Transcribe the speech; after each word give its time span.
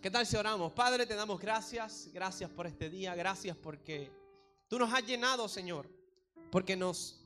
¿Qué 0.00 0.10
tal 0.10 0.26
si 0.26 0.36
oramos? 0.36 0.72
Padre, 0.72 1.06
te 1.06 1.14
damos 1.14 1.40
gracias, 1.40 2.08
gracias 2.12 2.48
por 2.50 2.66
este 2.66 2.88
día, 2.88 3.14
gracias 3.14 3.56
porque 3.56 4.10
tú 4.68 4.78
nos 4.78 4.92
has 4.92 5.04
llenado, 5.04 5.48
Señor, 5.48 5.88
porque 6.50 6.76
nos 6.76 7.20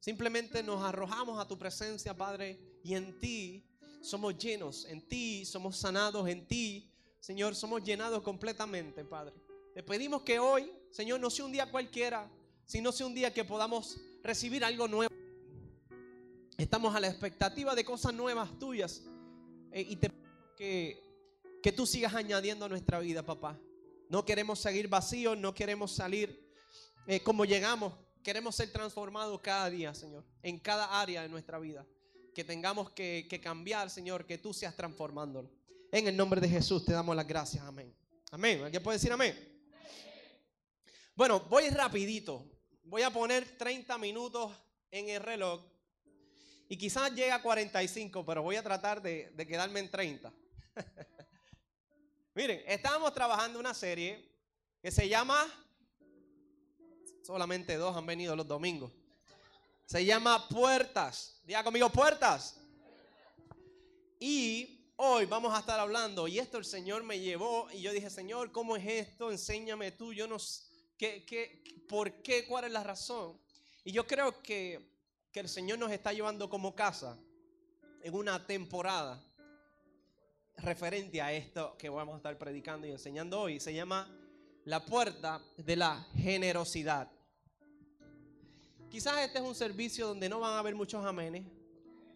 simplemente 0.00 0.62
nos 0.62 0.82
arrojamos 0.82 1.38
a 1.38 1.46
tu 1.46 1.58
presencia, 1.58 2.16
Padre, 2.16 2.58
y 2.82 2.94
en 2.94 3.18
ti 3.18 3.66
somos 4.00 4.38
llenos, 4.38 4.84
en 4.86 5.06
ti 5.06 5.44
somos 5.44 5.76
sanados, 5.76 6.28
en 6.28 6.46
ti, 6.46 6.90
Señor, 7.20 7.54
somos 7.54 7.82
llenados 7.82 8.22
completamente, 8.22 9.04
Padre. 9.04 9.34
Te 9.74 9.82
pedimos 9.82 10.22
que 10.22 10.38
hoy, 10.38 10.72
Señor, 10.90 11.20
no 11.20 11.28
sea 11.28 11.44
un 11.44 11.52
día 11.52 11.70
cualquiera, 11.70 12.30
sino 12.64 12.92
sea 12.92 13.06
un 13.06 13.14
día 13.14 13.34
que 13.34 13.44
podamos 13.44 13.98
recibir 14.22 14.64
algo 14.64 14.88
nuevo. 14.88 15.14
Estamos 16.56 16.94
a 16.94 17.00
la 17.00 17.08
expectativa 17.08 17.74
de 17.74 17.84
cosas 17.84 18.14
nuevas 18.14 18.58
tuyas 18.58 19.02
eh, 19.72 19.84
y 19.88 19.96
te 19.96 20.08
pido 20.08 20.54
que 20.56 21.05
que 21.66 21.72
tú 21.72 21.84
sigas 21.84 22.14
añadiendo 22.14 22.64
a 22.64 22.68
nuestra 22.68 23.00
vida, 23.00 23.24
papá. 23.24 23.58
No 24.08 24.24
queremos 24.24 24.60
seguir 24.60 24.86
vacíos, 24.86 25.36
no 25.36 25.52
queremos 25.52 25.90
salir 25.90 26.48
eh, 27.08 27.18
como 27.24 27.44
llegamos. 27.44 27.92
Queremos 28.22 28.54
ser 28.54 28.70
transformados 28.70 29.40
cada 29.40 29.68
día, 29.68 29.92
Señor, 29.92 30.24
en 30.44 30.60
cada 30.60 31.00
área 31.00 31.22
de 31.22 31.28
nuestra 31.28 31.58
vida. 31.58 31.84
Que 32.32 32.44
tengamos 32.44 32.90
que, 32.90 33.40
cambiar, 33.42 33.90
Señor, 33.90 34.26
que 34.26 34.38
tú 34.38 34.54
seas 34.54 34.76
transformándolo. 34.76 35.50
En 35.90 36.06
el 36.06 36.16
nombre 36.16 36.40
de 36.40 36.48
Jesús 36.48 36.84
te 36.84 36.92
damos 36.92 37.16
las 37.16 37.26
gracias. 37.26 37.64
Amén. 37.64 37.92
Amén. 38.30 38.62
¿Alguien 38.62 38.80
puede 38.80 38.98
decir 38.98 39.10
amén? 39.10 39.36
Bueno, 41.16 41.40
voy 41.50 41.68
rapidito. 41.70 42.46
Voy 42.84 43.02
a 43.02 43.10
poner 43.10 43.58
30 43.58 43.98
minutos 43.98 44.52
en 44.92 45.08
el 45.08 45.20
reloj. 45.20 45.64
Y 46.68 46.78
quizás 46.78 47.10
llegue 47.10 47.32
a 47.32 47.42
45, 47.42 48.24
pero 48.24 48.44
voy 48.44 48.54
a 48.54 48.62
tratar 48.62 49.02
de 49.02 49.46
quedarme 49.48 49.80
en 49.80 49.90
30. 49.90 50.32
Miren, 52.36 52.62
estábamos 52.66 53.14
trabajando 53.14 53.58
una 53.58 53.72
serie 53.72 54.22
que 54.82 54.90
se 54.90 55.08
llama, 55.08 55.42
solamente 57.22 57.76
dos 57.76 57.96
han 57.96 58.04
venido 58.04 58.36
los 58.36 58.46
domingos, 58.46 58.92
se 59.86 60.04
llama 60.04 60.46
Puertas. 60.46 61.40
Diga 61.44 61.64
conmigo, 61.64 61.88
Puertas. 61.88 62.60
Y 64.20 64.92
hoy 64.96 65.24
vamos 65.24 65.54
a 65.54 65.60
estar 65.60 65.80
hablando, 65.80 66.28
y 66.28 66.38
esto 66.38 66.58
el 66.58 66.66
Señor 66.66 67.04
me 67.04 67.18
llevó, 67.18 67.70
y 67.72 67.80
yo 67.80 67.90
dije, 67.90 68.10
Señor, 68.10 68.52
¿cómo 68.52 68.76
es 68.76 68.86
esto? 68.86 69.30
Enséñame 69.30 69.92
tú, 69.92 70.12
yo 70.12 70.28
no 70.28 70.38
sé, 70.38 70.64
¿qué, 70.98 71.24
qué, 71.24 71.64
¿por 71.88 72.20
qué? 72.20 72.46
¿Cuál 72.46 72.66
es 72.66 72.72
la 72.72 72.84
razón? 72.84 73.40
Y 73.82 73.92
yo 73.92 74.06
creo 74.06 74.42
que, 74.42 74.86
que 75.32 75.40
el 75.40 75.48
Señor 75.48 75.78
nos 75.78 75.90
está 75.90 76.12
llevando 76.12 76.50
como 76.50 76.76
casa 76.76 77.18
en 78.02 78.12
una 78.12 78.46
temporada 78.46 79.24
referente 80.58 81.20
a 81.20 81.32
esto 81.32 81.76
que 81.78 81.88
vamos 81.88 82.14
a 82.14 82.16
estar 82.18 82.38
predicando 82.38 82.86
y 82.86 82.90
enseñando 82.90 83.40
hoy. 83.40 83.60
Se 83.60 83.74
llama 83.74 84.08
la 84.64 84.84
puerta 84.84 85.40
de 85.56 85.76
la 85.76 86.06
generosidad. 86.16 87.10
Quizás 88.90 89.18
este 89.18 89.38
es 89.38 89.44
un 89.44 89.54
servicio 89.54 90.08
donde 90.08 90.28
no 90.28 90.40
van 90.40 90.54
a 90.54 90.58
haber 90.58 90.74
muchos 90.74 91.04
amenes. 91.04 91.44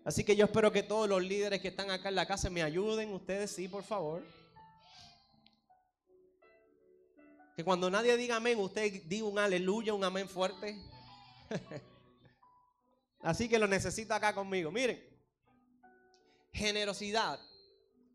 Así 0.05 0.25
que 0.25 0.35
yo 0.35 0.47
espero 0.47 0.73
que 0.73 0.83
todos 0.83 1.09
los 1.09 1.23
líderes 1.23 1.61
que 1.61 1.69
están 1.69 1.91
acá 1.91 2.09
en 2.09 2.15
la 2.15 2.27
casa 2.27 2.49
me 2.49 2.63
ayuden. 2.63 3.13
Ustedes 3.13 3.51
sí, 3.51 3.69
por 3.69 3.83
favor. 3.83 4.23
Que 7.55 7.65
cuando 7.65 7.91
nadie 7.91 8.17
diga 8.17 8.37
amén, 8.37 8.59
usted 8.59 9.03
diga 9.05 9.27
un 9.27 9.39
aleluya, 9.39 9.93
un 9.93 10.05
amén 10.05 10.29
fuerte. 10.29 10.81
Así 13.21 13.49
que 13.49 13.59
lo 13.59 13.67
necesita 13.67 14.17
acá 14.17 14.35
conmigo. 14.35 14.71
Miren, 14.71 15.05
generosidad 16.53 17.39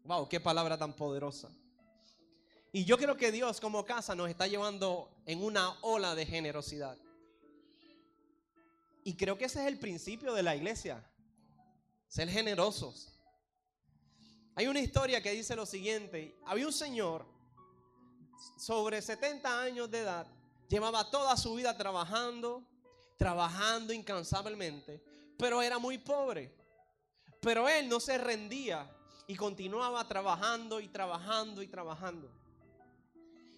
Wow, 0.06 0.30
qué 0.30 0.40
palabra 0.40 0.78
tan 0.78 0.94
poderosa. 0.94 1.50
Y 2.72 2.86
yo 2.86 2.98
creo 2.98 3.18
que 3.18 3.32
Dios 3.32 3.60
como 3.60 3.86
casa 3.86 4.14
nos 4.14 4.30
está 4.30 4.46
llevando 4.46 5.10
en 5.26 5.44
una 5.44 5.78
ola 5.82 6.14
de 6.14 6.26
generosidad. 6.26 6.96
Y 9.04 9.16
creo 9.16 9.38
que 9.38 9.46
ese 9.46 9.62
es 9.62 9.68
el 9.68 9.80
principio 9.80 10.34
de 10.34 10.44
la 10.44 10.56
iglesia. 10.56 11.04
Ser 12.08 12.30
generosos. 12.30 13.14
Hay 14.54 14.68
una 14.68 14.80
historia 14.80 15.24
que 15.24 15.32
dice 15.32 15.56
lo 15.56 15.66
siguiente. 15.66 16.38
Había 16.46 16.68
un 16.68 16.74
señor 16.74 17.26
sobre 18.58 19.02
70 19.02 19.62
años 19.62 19.90
de 19.90 20.00
edad. 20.00 20.28
Llevaba 20.68 21.10
toda 21.10 21.36
su 21.38 21.56
vida 21.56 21.76
trabajando, 21.76 22.64
trabajando 23.18 23.92
incansablemente. 23.92 25.04
Pero 25.38 25.64
era 25.64 25.80
muy 25.80 25.98
pobre. 25.98 26.54
Pero 27.42 27.68
él 27.68 27.90
no 27.90 28.00
se 28.00 28.18
rendía 28.20 28.88
y 29.28 29.36
continuaba 29.36 30.08
trabajando 30.08 30.80
y 30.80 30.88
trabajando 30.88 31.62
y 31.62 31.68
trabajando. 31.68 32.30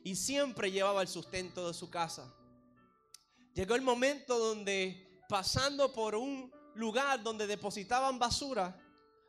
Y 0.04 0.16
siempre 0.16 0.72
llevaba 0.72 1.02
el 1.02 1.08
sustento 1.08 1.68
de 1.68 1.74
su 1.74 1.90
casa. 1.90 2.34
Llegó 3.54 3.76
el 3.76 3.82
momento 3.82 4.38
donde 4.40 5.22
pasando 5.28 5.92
por 5.92 6.16
un 6.16 6.52
lugar 6.76 7.22
donde 7.22 7.48
depositaban 7.48 8.18
basura, 8.20 8.80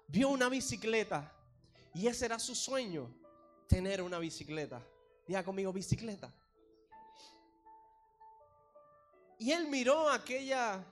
vio 0.07 0.29
una 0.29 0.49
bicicleta. 0.49 1.33
Y 1.95 2.07
ese 2.07 2.27
era 2.27 2.39
su 2.39 2.55
sueño, 2.55 3.11
tener 3.67 4.03
una 4.03 4.19
bicicleta. 4.19 4.81
Diga 5.27 5.45
conmigo, 5.45 5.73
bicicleta. 5.73 6.33
Y 9.39 9.53
él 9.53 9.69
miró 9.69 10.11
aquella 10.11 10.85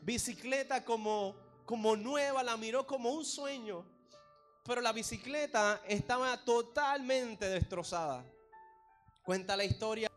bicicleta 0.00 0.84
como, 0.84 1.36
como 1.64 1.96
nueva, 1.96 2.42
la 2.42 2.56
miró 2.56 2.86
como 2.86 3.10
un 3.10 3.24
sueño. 3.24 3.84
Pero 4.64 4.80
la 4.80 4.92
bicicleta 4.92 5.82
estaba 5.88 6.36
totalmente 6.44 7.48
destrozada. 7.48 8.24
Cuenta 9.24 9.56
la 9.56 9.64
historia 9.64 10.10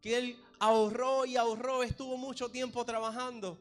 que 0.00 0.16
él 0.16 0.44
ahorró 0.58 1.26
y 1.26 1.36
ahorró, 1.36 1.82
estuvo 1.82 2.16
mucho 2.16 2.50
tiempo 2.50 2.84
trabajando 2.84 3.58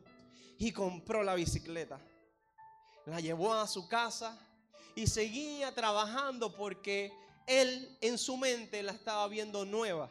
y 0.58 0.72
compró 0.72 1.24
la 1.24 1.36
bicicleta. 1.36 2.00
La 3.06 3.20
llevó 3.20 3.54
a 3.54 3.68
su 3.68 3.88
casa 3.90 4.40
y 4.96 5.08
seguía 5.08 5.74
trabajando 5.74 6.56
porque 6.56 7.12
él 7.46 7.98
en 8.00 8.18
su 8.18 8.38
mente 8.38 8.82
la 8.82 8.94
estaba 8.94 9.28
viendo 9.28 9.66
nueva. 9.66 10.10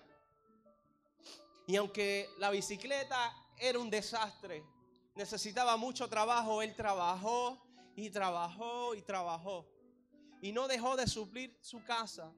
Y 1.66 1.76
aunque 1.76 2.28
la 2.38 2.50
bicicleta 2.50 3.34
era 3.56 3.78
un 3.78 3.88
desastre, 3.88 4.62
necesitaba 5.14 5.76
mucho 5.76 6.08
trabajo, 6.08 6.60
él 6.60 6.74
trabajó 6.74 7.58
y 7.94 8.10
trabajó 8.10 8.94
y 8.94 9.02
trabajó 9.02 9.77
y 10.40 10.52
no 10.52 10.68
dejó 10.68 10.96
de 10.96 11.06
suplir 11.06 11.56
su 11.60 11.82
casa, 11.84 12.32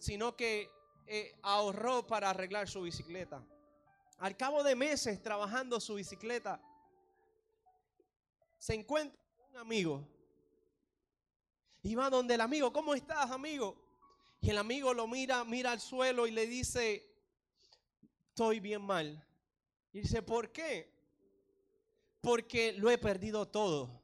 sino 0.00 0.36
que 0.36 0.70
eh, 1.06 1.38
ahorró 1.42 2.06
para 2.06 2.30
arreglar 2.30 2.68
su 2.68 2.82
bicicleta. 2.82 3.44
Al 4.18 4.36
cabo 4.36 4.62
de 4.62 4.76
meses 4.76 5.20
trabajando 5.22 5.80
su 5.80 5.94
bicicleta, 5.94 6.60
se 8.58 8.74
encuentra 8.74 9.20
un 9.50 9.56
amigo. 9.56 10.06
Y 11.82 11.96
va 11.96 12.08
donde 12.08 12.34
el 12.34 12.40
amigo, 12.40 12.72
¿cómo 12.72 12.94
estás, 12.94 13.30
amigo? 13.30 13.76
Y 14.40 14.50
el 14.50 14.58
amigo 14.58 14.94
lo 14.94 15.08
mira, 15.08 15.44
mira 15.44 15.72
al 15.72 15.80
suelo 15.80 16.28
y 16.28 16.30
le 16.30 16.46
dice, 16.46 17.04
estoy 18.28 18.60
bien 18.60 18.82
mal. 18.82 19.26
Y 19.92 20.00
dice, 20.00 20.22
¿por 20.22 20.52
qué? 20.52 20.92
Porque 22.20 22.72
lo 22.74 22.88
he 22.88 22.98
perdido 22.98 23.48
todo 23.48 24.01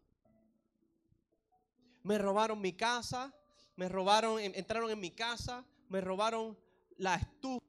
me 2.08 2.16
robaron 2.16 2.58
mi 2.58 2.72
casa, 2.72 3.34
me 3.76 3.86
robaron, 3.86 4.40
entraron 4.40 4.90
en 4.90 4.98
mi 4.98 5.10
casa, 5.10 5.62
me 5.90 6.00
robaron 6.00 6.58
la 6.96 7.16
estufa, 7.16 7.66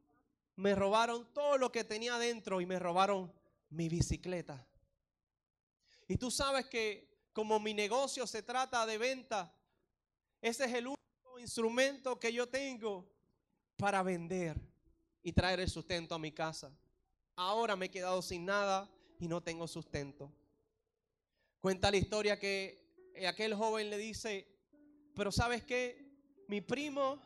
me 0.55 0.73
robaron 0.75 1.27
todo 1.33 1.57
lo 1.57 1.73
que 1.73 1.83
tenía 1.83 2.17
dentro 2.17 2.61
y 2.61 2.65
me 2.65 2.79
robaron 2.79 3.33
mi 3.69 3.89
bicicleta. 3.89 4.65
Y 6.07 6.15
tú 6.15 6.31
sabes 6.31 6.67
que 6.67 7.29
como 7.33 7.59
mi 7.59 7.73
negocio 7.73 8.25
se 8.25 8.41
trata 8.41 8.85
de 8.85 8.97
venta, 8.97 9.53
ese 10.41 10.63
es 10.63 10.73
el 10.73 10.87
único 10.87 11.37
instrumento 11.37 12.17
que 12.17 12.31
yo 12.31 12.47
tengo 12.47 13.11
para 13.75 14.03
vender 14.03 14.57
y 15.21 15.33
traer 15.33 15.59
el 15.59 15.69
sustento 15.69 16.15
a 16.15 16.19
mi 16.19 16.31
casa. 16.31 16.71
Ahora 17.35 17.75
me 17.75 17.87
he 17.87 17.91
quedado 17.91 18.21
sin 18.21 18.45
nada 18.45 18.89
y 19.19 19.27
no 19.27 19.43
tengo 19.43 19.67
sustento. 19.67 20.31
Cuenta 21.59 21.91
la 21.91 21.97
historia 21.97 22.39
que 22.39 22.88
aquel 23.25 23.53
joven 23.53 23.89
le 23.89 23.97
dice, 23.97 24.47
pero 25.15 25.31
sabes 25.31 25.63
qué, 25.63 26.09
mi 26.47 26.61
primo, 26.61 27.21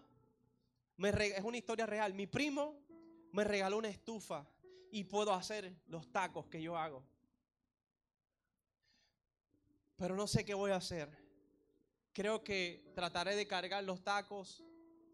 es 0.98 1.44
una 1.44 1.57
historia 1.57 1.86
real, 1.86 2.13
mi 2.13 2.28
primo 2.28 2.80
me 3.31 3.44
regaló 3.44 3.78
una 3.78 3.90
estufa 3.90 4.48
y 4.92 5.04
puedo 5.04 5.34
hacer 5.34 5.74
los 5.88 6.12
tacos 6.12 6.48
que 6.48 6.62
yo 6.62 6.78
hago. 6.78 7.04
Pero 9.95 10.16
no 10.16 10.28
sé 10.28 10.44
qué 10.44 10.54
voy 10.54 10.72
a 10.72 10.78
hacer. 10.78 11.10
Creo 12.13 12.44
que 12.44 12.92
trataré 12.96 13.36
de 13.36 13.48
cargar 13.48 13.84
los 13.84 14.04
tacos 14.04 14.63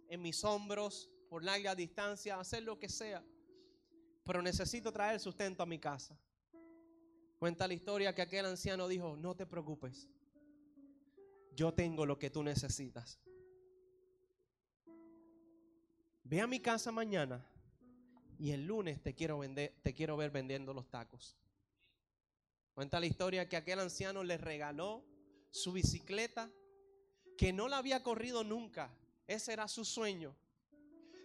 en 0.08 0.22
mis 0.22 0.44
hombros 0.44 1.10
por 1.30 1.44
larga 1.44 1.76
distancia, 1.76 2.40
hacer 2.40 2.64
lo 2.64 2.80
que 2.80 2.90
sea. 2.90 3.24
Pero 4.24 4.42
necesito 4.42 4.92
traer 4.92 5.20
sustento 5.20 5.64
a 5.64 5.66
mi 5.66 5.80
casa. 5.80 6.18
Cuenta 7.38 7.68
la 7.68 7.74
historia 7.74 8.14
que 8.14 8.22
aquel 8.22 8.46
anciano 8.46 8.88
dijo, 8.88 9.16
no 9.16 9.36
te 9.36 9.46
preocupes 9.46 10.10
yo 11.56 11.74
tengo 11.74 12.06
lo 12.06 12.18
que 12.18 12.30
tú 12.30 12.44
necesitas. 12.44 13.20
ve 16.30 16.42
a 16.42 16.48
mi 16.48 16.60
casa 16.60 16.92
mañana 16.92 17.44
y 18.38 18.52
el 18.52 18.68
lunes 18.68 19.02
te 19.02 19.16
quiero, 19.16 19.40
vender, 19.40 19.74
te 19.82 19.96
quiero 19.96 20.16
ver 20.16 20.30
vendiendo 20.30 20.74
los 20.76 20.88
tacos. 20.88 21.36
Cuenta 22.76 23.00
la 23.00 23.08
historia 23.08 23.50
que 23.50 23.58
aquel 23.58 23.80
anciano 23.80 24.24
le 24.24 24.38
regaló 24.38 25.04
su 25.50 25.72
bicicleta 25.72 26.52
que 27.36 27.52
no 27.52 27.68
la 27.68 27.80
había 27.80 28.04
corrido 28.04 28.44
nunca. 28.44 28.96
Ese 29.26 29.54
era 29.54 29.68
su 29.68 29.84
sueño. 29.84 30.36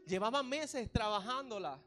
Llevaba 0.06 0.43
meses 0.43 0.91
trabajándola 0.91 1.79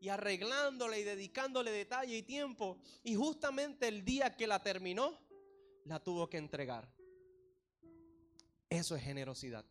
y 0.00 0.08
arreglándola 0.08 0.98
y 0.98 1.04
dedicándole 1.04 1.70
detalle 1.70 2.16
y 2.16 2.22
tiempo. 2.22 2.78
Y 3.04 3.14
justamente 3.14 3.88
el 3.88 4.04
día 4.04 4.36
que 4.36 4.46
la 4.46 4.62
terminó, 4.62 5.18
la 5.84 6.02
tuvo 6.02 6.30
que 6.30 6.38
entregar. 6.38 6.88
Eso 8.72 8.96
es 8.96 9.02
generosidad. 9.02 9.66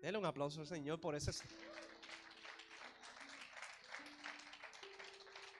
Dele 0.00 0.16
un 0.16 0.24
aplauso 0.24 0.60
al 0.60 0.68
Señor 0.68 1.00
por 1.00 1.16
ese. 1.16 1.32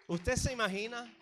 ¿Usted 0.07 0.37
se 0.37 0.53
imagina? 0.53 1.13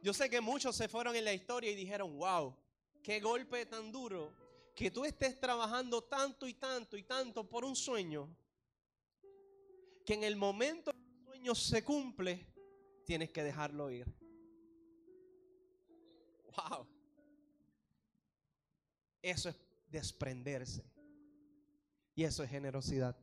Yo 0.00 0.14
sé 0.14 0.30
que 0.30 0.40
muchos 0.40 0.76
se 0.76 0.86
fueron 0.88 1.16
en 1.16 1.24
la 1.24 1.32
historia 1.32 1.72
y 1.72 1.74
dijeron, 1.74 2.16
wow, 2.16 2.54
qué 3.02 3.18
golpe 3.18 3.66
tan 3.66 3.90
duro 3.90 4.32
que 4.76 4.92
tú 4.92 5.04
estés 5.04 5.40
trabajando 5.40 6.04
tanto 6.04 6.46
y 6.46 6.54
tanto 6.54 6.96
y 6.96 7.02
tanto 7.02 7.48
por 7.48 7.64
un 7.64 7.74
sueño, 7.74 8.32
que 10.06 10.14
en 10.14 10.22
el 10.22 10.36
momento 10.36 10.92
que 10.92 10.98
el 10.98 11.24
sueño 11.24 11.54
se 11.56 11.82
cumple, 11.82 12.46
tienes 13.04 13.30
que 13.30 13.42
dejarlo 13.42 13.90
ir. 13.90 14.06
Wow. 16.56 16.93
Eso 19.24 19.48
es 19.48 19.56
desprenderse. 19.88 20.84
Y 22.14 22.24
eso 22.24 22.42
es 22.42 22.50
generosidad. 22.50 23.16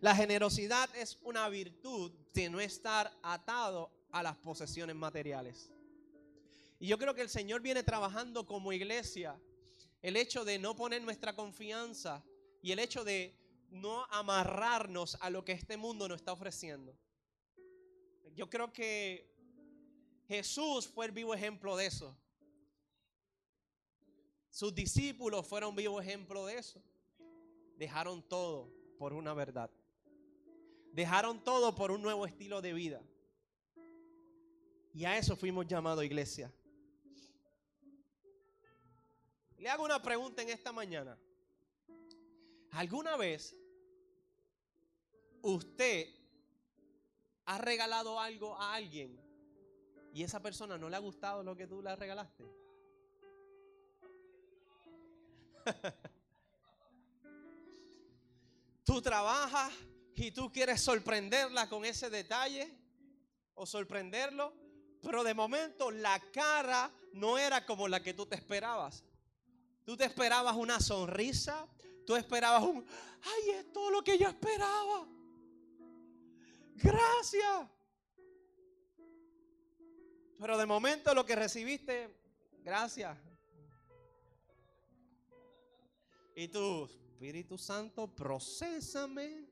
La 0.00 0.14
generosidad 0.14 0.88
es 0.96 1.18
una 1.22 1.46
virtud 1.50 2.10
de 2.32 2.48
no 2.48 2.58
estar 2.58 3.12
atado 3.22 3.90
a 4.10 4.22
las 4.22 4.36
posesiones 4.36 4.96
materiales. 4.96 5.70
Y 6.80 6.86
yo 6.86 6.96
creo 6.96 7.14
que 7.14 7.20
el 7.20 7.28
Señor 7.28 7.60
viene 7.60 7.82
trabajando 7.82 8.46
como 8.46 8.72
iglesia 8.72 9.38
el 10.00 10.16
hecho 10.16 10.46
de 10.46 10.58
no 10.58 10.74
poner 10.74 11.02
nuestra 11.02 11.36
confianza 11.36 12.24
y 12.62 12.72
el 12.72 12.78
hecho 12.78 13.04
de 13.04 13.36
no 13.68 14.06
amarrarnos 14.06 15.18
a 15.20 15.28
lo 15.28 15.44
que 15.44 15.52
este 15.52 15.76
mundo 15.76 16.08
nos 16.08 16.20
está 16.20 16.32
ofreciendo. 16.32 16.96
Yo 18.34 18.48
creo 18.48 18.72
que 18.72 19.30
Jesús 20.26 20.88
fue 20.88 21.04
el 21.04 21.12
vivo 21.12 21.34
ejemplo 21.34 21.76
de 21.76 21.84
eso. 21.84 22.16
Sus 24.50 24.74
discípulos 24.74 25.46
fueron 25.46 25.76
vivo 25.76 26.00
ejemplo 26.00 26.46
de 26.46 26.58
eso. 26.58 26.82
Dejaron 27.76 28.22
todo 28.22 28.70
por 28.98 29.12
una 29.12 29.34
verdad. 29.34 29.70
Dejaron 30.92 31.42
todo 31.44 31.74
por 31.74 31.90
un 31.90 32.02
nuevo 32.02 32.26
estilo 32.26 32.60
de 32.60 32.72
vida. 32.72 33.02
Y 34.92 35.04
a 35.04 35.16
eso 35.16 35.36
fuimos 35.36 35.66
llamados 35.66 36.04
iglesia. 36.04 36.52
Le 39.58 39.68
hago 39.68 39.84
una 39.84 40.00
pregunta 40.00 40.42
en 40.42 40.48
esta 40.48 40.72
mañana. 40.72 41.18
¿Alguna 42.72 43.16
vez 43.16 43.56
usted 45.42 46.08
ha 47.44 47.58
regalado 47.58 48.20
algo 48.20 48.56
a 48.56 48.74
alguien 48.74 49.18
y 50.12 50.22
esa 50.22 50.40
persona 50.40 50.78
no 50.78 50.88
le 50.88 50.96
ha 50.96 51.00
gustado 51.00 51.42
lo 51.42 51.56
que 51.56 51.66
tú 51.66 51.82
le 51.82 51.94
regalaste? 51.96 52.44
tú 58.84 59.02
trabajas 59.02 59.72
y 60.14 60.30
tú 60.30 60.52
quieres 60.52 60.80
sorprenderla 60.80 61.68
con 61.68 61.84
ese 61.84 62.10
detalle 62.10 62.72
o 63.54 63.66
sorprenderlo, 63.66 64.54
pero 65.02 65.24
de 65.24 65.34
momento 65.34 65.90
la 65.90 66.20
cara 66.32 66.92
no 67.12 67.38
era 67.38 67.66
como 67.66 67.88
la 67.88 68.02
que 68.02 68.14
tú 68.14 68.26
te 68.26 68.36
esperabas. 68.36 69.04
Tú 69.84 69.96
te 69.96 70.04
esperabas 70.04 70.56
una 70.56 70.80
sonrisa. 70.80 71.66
Tú 72.06 72.16
esperabas 72.16 72.62
un, 72.62 72.84
ay, 73.22 73.50
es 73.50 73.72
todo 73.72 73.90
lo 73.90 74.02
que 74.02 74.18
yo 74.18 74.28
esperaba. 74.28 75.06
Gracias. 76.76 77.68
Pero 80.38 80.56
de 80.56 80.66
momento 80.66 81.14
lo 81.14 81.26
que 81.26 81.36
recibiste, 81.36 82.08
gracias. 82.62 83.16
Y 86.40 86.46
tú, 86.46 86.84
Espíritu 86.84 87.58
Santo, 87.58 88.06
procésame. 88.06 89.44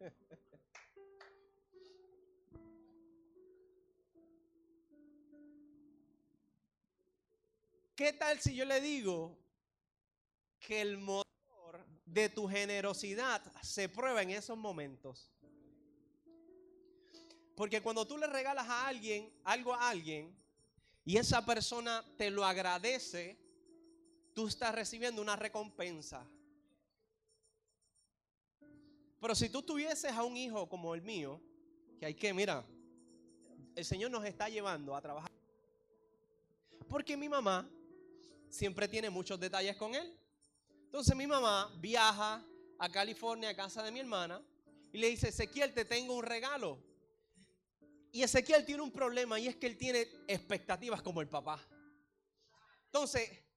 ¿Qué 7.94 8.12
tal 8.14 8.40
si 8.40 8.56
yo 8.56 8.64
le 8.64 8.80
digo 8.80 9.38
que 10.58 10.80
el 10.80 10.98
motor 10.98 11.86
de 12.04 12.28
tu 12.30 12.48
generosidad 12.48 13.40
se 13.62 13.88
prueba 13.88 14.22
en 14.22 14.30
esos 14.30 14.58
momentos? 14.58 15.30
Porque 17.54 17.80
cuando 17.80 18.08
tú 18.08 18.18
le 18.18 18.26
regalas 18.26 18.68
a 18.68 18.88
alguien 18.88 19.32
algo 19.44 19.72
a 19.72 19.88
alguien 19.88 20.36
y 21.04 21.16
esa 21.16 21.46
persona 21.46 22.04
te 22.18 22.28
lo 22.28 22.44
agradece, 22.44 23.38
tú 24.40 24.46
estás 24.46 24.74
recibiendo 24.74 25.20
una 25.20 25.36
recompensa. 25.36 26.26
Pero 29.20 29.34
si 29.34 29.50
tú 29.50 29.60
tuvieses 29.60 30.10
a 30.12 30.24
un 30.24 30.34
hijo 30.34 30.66
como 30.66 30.94
el 30.94 31.02
mío, 31.02 31.38
que 31.98 32.06
hay 32.06 32.14
que, 32.14 32.32
mira, 32.32 32.64
el 33.76 33.84
Señor 33.84 34.10
nos 34.10 34.24
está 34.24 34.48
llevando 34.48 34.96
a 34.96 35.02
trabajar. 35.02 35.30
Porque 36.88 37.18
mi 37.18 37.28
mamá 37.28 37.68
siempre 38.48 38.88
tiene 38.88 39.10
muchos 39.10 39.38
detalles 39.38 39.76
con 39.76 39.94
él. 39.94 40.18
Entonces 40.86 41.14
mi 41.14 41.26
mamá 41.26 41.70
viaja 41.78 42.42
a 42.78 42.88
California 42.88 43.50
a 43.50 43.54
casa 43.54 43.82
de 43.82 43.92
mi 43.92 44.00
hermana 44.00 44.42
y 44.90 44.96
le 44.96 45.08
dice, 45.08 45.28
Ezequiel, 45.28 45.74
te 45.74 45.84
tengo 45.84 46.14
un 46.14 46.24
regalo. 46.24 46.78
Y 48.10 48.22
Ezequiel 48.22 48.64
tiene 48.64 48.80
un 48.80 48.90
problema 48.90 49.38
y 49.38 49.48
es 49.48 49.56
que 49.56 49.66
él 49.66 49.76
tiene 49.76 50.08
expectativas 50.26 51.02
como 51.02 51.20
el 51.20 51.28
papá. 51.28 51.60
Entonces, 52.86 53.49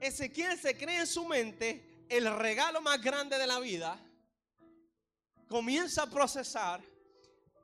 Ezequiel 0.00 0.58
se 0.58 0.76
cree 0.76 1.00
en 1.00 1.06
su 1.06 1.24
mente 1.26 2.06
el 2.08 2.34
regalo 2.36 2.80
más 2.80 3.00
grande 3.00 3.38
de 3.38 3.46
la 3.46 3.60
vida, 3.60 3.98
comienza 5.48 6.02
a 6.02 6.10
procesar 6.10 6.80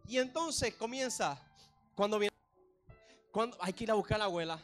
y 0.07 0.19
entonces 0.19 0.75
comienza, 0.75 1.41
cuando 1.95 2.19
viene, 2.19 2.35
cuando 3.33 3.57
hay 3.61 3.73
que 3.73 3.85
ir 3.85 3.91
a 3.91 3.95
buscar 3.95 4.17
a 4.17 4.19
la 4.19 4.25
abuela, 4.27 4.61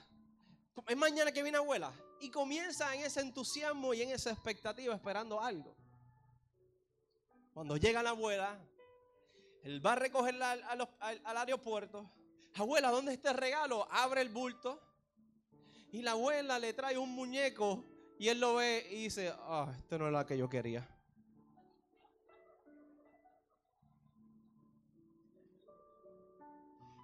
es 0.87 0.97
mañana 0.97 1.33
que 1.33 1.43
viene 1.43 1.59
abuela. 1.59 1.93
Y 2.21 2.31
comienza 2.31 2.95
en 2.95 3.01
ese 3.01 3.21
entusiasmo 3.21 3.95
y 3.95 4.03
en 4.03 4.11
esa 4.11 4.31
expectativa 4.31 4.95
esperando 4.95 5.41
algo. 5.41 5.75
Cuando 7.53 7.77
llega 7.77 8.03
la 8.03 8.11
abuela, 8.11 8.59
él 9.65 9.85
va 9.85 9.93
a 9.93 9.97
recogerla 9.97 10.53
al, 10.53 11.37
aeropuerto. 11.37 12.11
Abuela, 12.55 12.91
¿dónde 12.91 13.13
está 13.13 13.33
el 13.33 13.39
regalo? 13.39 13.89
Abre 13.91 14.23
el 14.23 14.29
bulto. 14.29 14.81
Y 15.93 16.03
la 16.03 16.13
abuela 16.13 16.59
le 16.59 16.73
trae 16.73 16.99
un 16.99 17.11
muñeco 17.11 17.85
y 18.19 18.29
él 18.29 18.41
lo 18.41 18.57
ve 18.57 18.87
y 18.91 19.05
dice, 19.05 19.33
ah, 19.35 19.73
esto 19.79 19.99
no 19.99 20.07
es 20.07 20.13
la 20.13 20.27
que 20.27 20.37
yo 20.37 20.49
quería. 20.49 20.89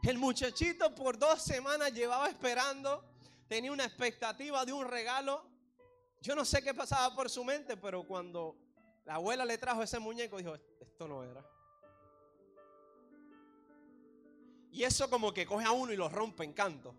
El 0.03 0.19
muchachito 0.19 0.95
por 0.95 1.19
dos 1.19 1.43
semanas 1.43 1.93
llevaba 1.93 2.29
esperando 2.29 3.05
tenía 3.49 3.73
una 3.73 3.85
expectativa 3.85 4.65
de 4.65 4.73
un 4.73 4.87
regalo. 4.87 5.43
Yo 6.21 6.35
no 6.35 6.45
sé 6.45 6.63
qué 6.63 6.75
pasaba 6.75 7.15
por 7.15 7.31
su 7.31 7.43
mente, 7.43 7.77
pero 7.77 8.05
cuando 8.05 8.57
la 9.05 9.15
abuela 9.15 9.45
le 9.45 9.59
trajo 9.59 9.83
ese 9.83 9.99
muñeco, 9.99 10.37
dijo, 10.37 10.55
esto 10.81 11.09
no 11.09 11.25
era. 11.25 11.45
Y 14.71 14.83
eso 14.83 15.09
como 15.09 15.33
que 15.33 15.47
coge 15.47 15.65
a 15.65 15.73
uno 15.73 15.93
y 15.93 15.97
lo 15.97 16.09
rompe 16.09 16.45
en 16.45 16.53
canto. 16.53 16.95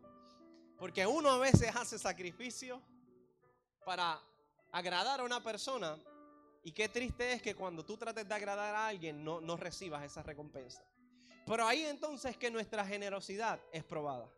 Porque 0.80 1.06
uno 1.06 1.30
a 1.30 1.38
veces 1.38 1.76
hace 1.76 2.00
sacrificio 2.00 2.82
para 3.86 4.20
agradar 4.72 5.20
a 5.20 5.24
una 5.24 5.44
persona. 5.44 5.98
Y 6.64 6.72
qué 6.72 6.90
triste 6.90 7.34
es 7.34 7.42
que 7.42 7.56
cuando 7.56 7.86
tú 7.86 7.98
trates 7.98 8.28
de 8.28 8.34
agradar 8.34 8.76
a 8.76 8.88
alguien 8.88 9.24
no, 9.24 9.42
no 9.42 9.58
recibas 9.58 10.04
esa 10.04 10.24
recompensa. 10.24 10.84
Pero 11.46 11.66
ahí 11.66 11.86
entonces 11.86 12.38
que 12.38 12.50
nuestra 12.52 12.86
generosidad 12.86 13.60
es 13.72 13.84
probada 13.84 14.30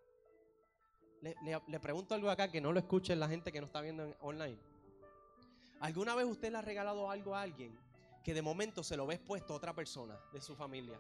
le, 1.22 1.80
pregunto 1.80 2.16
algo 2.16 2.30
acá 2.30 2.50
que 2.50 2.60
no 2.60 2.72
lo 2.72 2.80
escuche 2.80 3.16
la 3.16 3.28
gente 3.28 3.52
que 3.52 3.60
no 3.62 3.68
está 3.68 3.82
viendo 3.82 4.16
online. 4.22 4.58
¿Alguna 5.80 6.16
vez 6.16 6.26
usted 6.26 6.52
le 6.52 6.58
ha 6.58 6.62
regalado 6.62 7.10
algo 7.10 7.36
a 7.36 7.42
alguien 7.42 7.78
que 8.24 8.34
de 8.34 8.42
momento 8.42 8.84
se 8.84 8.98
lo 8.98 9.06
ves 9.06 9.20
puesto 9.20 9.54
a 9.54 9.58
otra 9.58 9.74
persona 9.74 10.20
de 10.34 10.42
su 10.42 10.56
familia? 10.56 11.00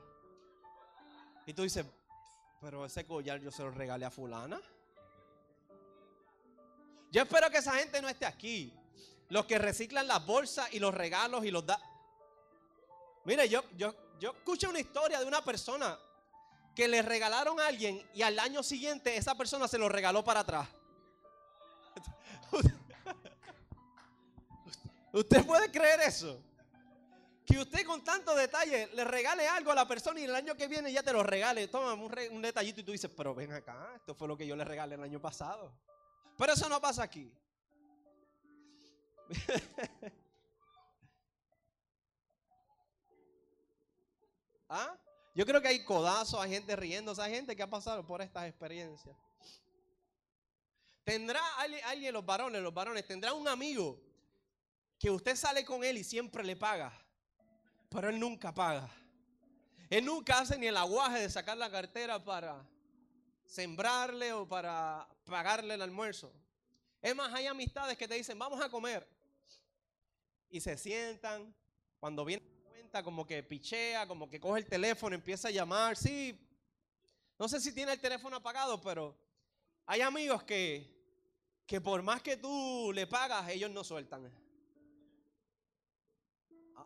Y 1.45 1.53
tú 1.53 1.63
dices, 1.63 1.85
pero 2.59 2.85
ese 2.85 3.05
collar 3.05 3.39
yo 3.39 3.51
se 3.51 3.63
lo 3.63 3.71
regalé 3.71 4.05
a 4.05 4.11
fulana. 4.11 4.61
Yo 7.11 7.21
espero 7.23 7.49
que 7.49 7.57
esa 7.57 7.73
gente 7.73 8.01
no 8.01 8.07
esté 8.07 8.25
aquí. 8.25 8.73
Los 9.29 9.45
que 9.45 9.59
reciclan 9.59 10.07
las 10.07 10.25
bolsas 10.25 10.73
y 10.73 10.79
los 10.79 10.93
regalos 10.93 11.45
y 11.45 11.51
los 11.51 11.65
da. 11.65 11.79
Mire, 13.25 13.47
yo, 13.47 13.63
yo, 13.77 13.93
yo 14.19 14.31
escuché 14.31 14.67
una 14.67 14.79
historia 14.79 15.19
de 15.19 15.25
una 15.25 15.43
persona 15.43 15.99
que 16.75 16.87
le 16.87 17.01
regalaron 17.01 17.59
a 17.59 17.67
alguien 17.67 18.01
y 18.13 18.21
al 18.21 18.39
año 18.39 18.63
siguiente 18.63 19.17
esa 19.17 19.35
persona 19.35 19.67
se 19.67 19.77
lo 19.77 19.89
regaló 19.89 20.23
para 20.23 20.39
atrás. 20.39 20.67
¿Usted 25.11 25.45
puede 25.45 25.69
creer 25.69 25.99
eso? 26.01 26.41
Que 27.45 27.59
usted 27.59 27.85
con 27.85 28.03
tanto 28.03 28.33
detalle 28.33 28.89
le 28.93 29.03
regale 29.03 29.47
algo 29.47 29.71
a 29.71 29.75
la 29.75 29.85
persona 29.87 30.19
y 30.21 30.23
el 30.23 30.33
año 30.33 30.55
que 30.55 30.67
viene 30.67 30.91
ya 30.93 31.03
te 31.03 31.11
lo 31.11 31.23
regale. 31.23 31.67
Toma 31.67 31.93
un, 31.93 32.11
un 32.31 32.41
detallito 32.41 32.79
y 32.79 32.83
tú 32.83 32.93
dices, 32.93 33.11
pero 33.15 33.35
ven 33.35 33.51
acá, 33.51 33.91
esto 33.95 34.15
fue 34.15 34.29
lo 34.29 34.37
que 34.37 34.47
yo 34.47 34.55
le 34.55 34.63
regalé 34.63 34.95
el 34.95 35.03
año 35.03 35.19
pasado. 35.19 35.73
Pero 36.41 36.53
eso 36.53 36.67
no 36.67 36.81
pasa 36.81 37.03
aquí. 37.03 37.31
¿Ah? 44.67 44.97
Yo 45.35 45.45
creo 45.45 45.61
que 45.61 45.67
hay 45.67 45.85
codazos, 45.85 46.41
hay 46.41 46.49
gente 46.49 46.75
riendo, 46.75 47.13
hay 47.21 47.31
gente 47.31 47.55
que 47.55 47.61
ha 47.61 47.69
pasado 47.69 48.03
por 48.07 48.23
estas 48.23 48.47
experiencias. 48.49 49.15
Tendrá 51.03 51.41
alguien, 51.59 52.11
los 52.11 52.25
varones, 52.25 52.59
los 52.63 52.73
varones, 52.73 53.05
tendrá 53.05 53.33
un 53.33 53.47
amigo 53.47 54.01
que 54.97 55.11
usted 55.11 55.35
sale 55.35 55.63
con 55.63 55.83
él 55.83 55.99
y 55.99 56.03
siempre 56.03 56.43
le 56.43 56.55
paga, 56.55 56.91
pero 57.87 58.09
él 58.09 58.19
nunca 58.19 58.51
paga. 58.51 58.89
Él 59.91 60.05
nunca 60.05 60.39
hace 60.39 60.57
ni 60.57 60.65
el 60.65 60.77
aguaje 60.77 61.19
de 61.19 61.29
sacar 61.29 61.55
la 61.55 61.69
cartera 61.69 62.17
para 62.25 62.67
sembrarle 63.51 64.31
o 64.31 64.47
para 64.47 65.05
pagarle 65.25 65.73
el 65.73 65.81
almuerzo. 65.81 66.31
Es 67.01 67.13
más, 67.13 67.33
hay 67.33 67.47
amistades 67.47 67.97
que 67.97 68.07
te 68.07 68.13
dicen, 68.13 68.39
vamos 68.39 68.61
a 68.61 68.69
comer. 68.69 69.05
Y 70.49 70.61
se 70.61 70.77
sientan, 70.77 71.53
cuando 71.99 72.23
viene 72.23 72.45
cuenta, 72.63 73.03
como 73.03 73.25
que 73.25 73.43
pichea, 73.43 74.07
como 74.07 74.29
que 74.29 74.39
coge 74.39 74.59
el 74.59 74.65
teléfono, 74.65 75.15
empieza 75.15 75.49
a 75.49 75.51
llamar. 75.51 75.97
Sí, 75.97 76.39
no 77.37 77.49
sé 77.49 77.59
si 77.59 77.73
tiene 77.73 77.91
el 77.91 77.99
teléfono 77.99 78.37
apagado, 78.37 78.79
pero 78.79 79.17
hay 79.85 79.99
amigos 79.99 80.43
que, 80.43 80.89
que 81.65 81.81
por 81.81 82.01
más 82.03 82.21
que 82.21 82.37
tú 82.37 82.91
le 82.93 83.05
pagas, 83.05 83.49
ellos 83.49 83.69
no 83.69 83.83
sueltan. 83.83 84.31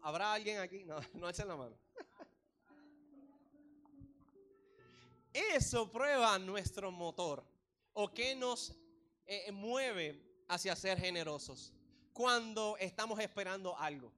¿Habrá 0.01 0.33
alguien 0.33 0.59
aquí? 0.59 0.83
No, 0.83 0.97
no 1.13 1.29
echen 1.29 1.47
la 1.47 1.57
mano. 1.57 1.77
Eso 5.35 5.91
prueba 5.91 6.39
nuestro 6.39 6.91
motor 6.91 7.45
o 7.91 8.13
que 8.13 8.33
nos 8.35 8.73
eh, 9.25 9.51
mueve 9.51 10.45
hacia 10.47 10.73
ser 10.77 10.97
generosos 10.97 11.73
cuando 12.13 12.77
estamos 12.77 13.19
esperando 13.19 13.77
algo. 13.77 14.13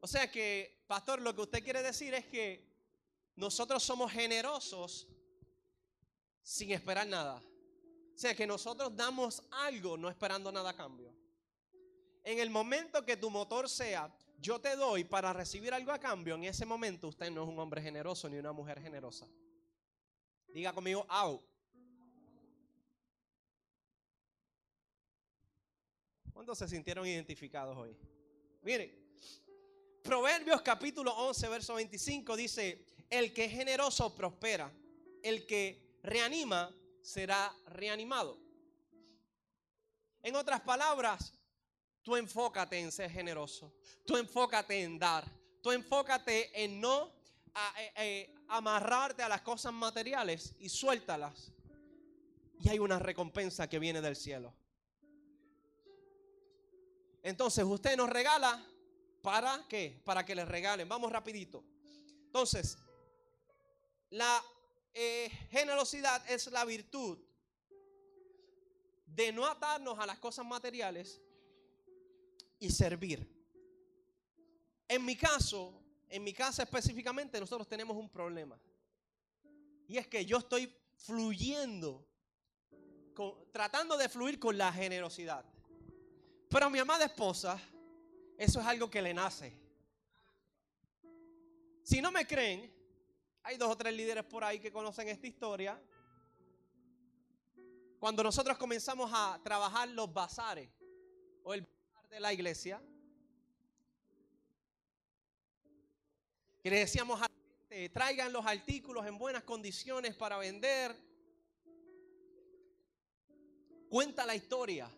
O 0.00 0.08
sea 0.08 0.28
que, 0.28 0.82
pastor, 0.88 1.20
lo 1.20 1.32
que 1.36 1.42
usted 1.42 1.62
quiere 1.62 1.84
decir 1.84 2.14
es 2.14 2.26
que 2.26 2.68
nosotros 3.36 3.80
somos 3.80 4.10
generosos 4.10 5.06
sin 6.42 6.72
esperar 6.72 7.06
nada. 7.06 7.36
O 7.36 8.18
sea 8.18 8.34
que 8.34 8.44
nosotros 8.44 8.96
damos 8.96 9.40
algo 9.52 9.96
no 9.96 10.08
esperando 10.08 10.50
nada 10.50 10.70
a 10.70 10.76
cambio. 10.76 11.14
En 12.24 12.40
el 12.40 12.50
momento 12.50 13.06
que 13.06 13.16
tu 13.16 13.30
motor 13.30 13.68
sea, 13.68 14.12
yo 14.40 14.60
te 14.60 14.74
doy 14.76 15.04
para 15.04 15.32
recibir 15.32 15.72
algo 15.74 15.92
a 15.92 15.98
cambio, 15.98 16.34
en 16.34 16.44
ese 16.44 16.64
momento 16.64 17.08
usted 17.08 17.30
no 17.30 17.42
es 17.42 17.48
un 17.48 17.58
hombre 17.58 17.82
generoso 17.82 18.28
ni 18.28 18.38
una 18.38 18.52
mujer 18.52 18.80
generosa. 18.80 19.26
Diga 20.48 20.72
conmigo, 20.72 21.06
au. 21.08 21.40
¿Cuántos 26.32 26.58
se 26.58 26.68
sintieron 26.68 27.06
identificados 27.06 27.76
hoy? 27.76 27.96
Mire, 28.62 29.00
Proverbios 30.02 30.62
capítulo 30.62 31.12
11, 31.12 31.48
verso 31.48 31.74
25 31.74 32.34
dice, 32.36 32.86
el 33.10 33.34
que 33.34 33.44
es 33.44 33.52
generoso 33.52 34.14
prospera, 34.14 34.72
el 35.22 35.46
que 35.46 35.98
reanima 36.02 36.74
será 37.02 37.54
reanimado. 37.66 38.38
En 40.22 40.36
otras 40.36 40.62
palabras, 40.62 41.34
tú 42.02 42.16
enfócate 42.16 42.78
en 42.78 42.90
ser 42.92 43.10
generoso, 43.10 43.72
tú 44.06 44.16
enfócate 44.16 44.82
en 44.82 44.98
dar, 44.98 45.24
tú 45.62 45.70
enfócate 45.70 46.64
en 46.64 46.80
no 46.80 47.12
eh, 47.78 47.92
eh, 47.96 48.34
amarrarte 48.48 49.22
a 49.22 49.28
las 49.28 49.42
cosas 49.42 49.72
materiales 49.72 50.54
y 50.58 50.68
suéltalas. 50.68 51.52
Y 52.62 52.68
hay 52.68 52.78
una 52.78 52.98
recompensa 52.98 53.68
que 53.68 53.78
viene 53.78 54.00
del 54.00 54.16
cielo. 54.16 54.54
Entonces 57.22 57.64
usted 57.64 57.96
nos 57.96 58.08
regala 58.08 58.64
para 59.22 59.66
qué? 59.68 60.00
Para 60.04 60.24
que 60.24 60.34
le 60.34 60.44
regalen. 60.44 60.88
Vamos 60.88 61.12
rapidito. 61.12 61.64
Entonces, 62.26 62.78
la 64.10 64.42
eh, 64.94 65.30
generosidad 65.50 66.28
es 66.30 66.46
la 66.48 66.64
virtud 66.64 67.18
de 69.06 69.32
no 69.32 69.46
atarnos 69.46 69.98
a 69.98 70.06
las 70.06 70.18
cosas 70.18 70.46
materiales 70.46 71.20
y 72.60 72.70
servir. 72.70 73.26
En 74.86 75.04
mi 75.04 75.16
caso, 75.16 75.72
en 76.08 76.22
mi 76.22 76.32
casa 76.32 76.62
específicamente, 76.62 77.40
nosotros 77.40 77.66
tenemos 77.66 77.96
un 77.96 78.08
problema. 78.08 78.58
Y 79.88 79.96
es 79.96 80.06
que 80.06 80.24
yo 80.24 80.38
estoy 80.38 80.72
fluyendo, 80.96 82.06
tratando 83.50 83.96
de 83.96 84.08
fluir 84.08 84.38
con 84.38 84.56
la 84.56 84.72
generosidad. 84.72 85.44
Pero 86.48 86.68
mi 86.70 86.78
amada 86.78 87.06
esposa, 87.06 87.60
eso 88.36 88.60
es 88.60 88.66
algo 88.66 88.90
que 88.90 89.02
le 89.02 89.14
nace. 89.14 89.56
Si 91.82 92.00
no 92.00 92.12
me 92.12 92.26
creen, 92.26 92.72
hay 93.42 93.56
dos 93.56 93.70
o 93.70 93.76
tres 93.76 93.94
líderes 93.94 94.24
por 94.24 94.44
ahí 94.44 94.60
que 94.60 94.70
conocen 94.70 95.08
esta 95.08 95.26
historia. 95.26 95.80
Cuando 97.98 98.22
nosotros 98.22 98.58
comenzamos 98.58 99.10
a 99.14 99.40
trabajar 99.42 99.88
los 99.88 100.12
bazares 100.12 100.70
o 101.42 101.54
el 101.54 101.66
de 102.10 102.18
la 102.18 102.32
iglesia, 102.32 102.82
que 106.60 106.70
le 106.70 106.80
decíamos 106.80 107.22
a 107.22 107.28
la 107.28 107.30
gente, 107.60 107.88
traigan 107.90 108.32
los 108.32 108.44
artículos 108.44 109.06
en 109.06 109.16
buenas 109.16 109.44
condiciones 109.44 110.16
para 110.16 110.36
vender. 110.36 110.94
Cuenta 113.88 114.26
la 114.26 114.34
historia 114.34 114.90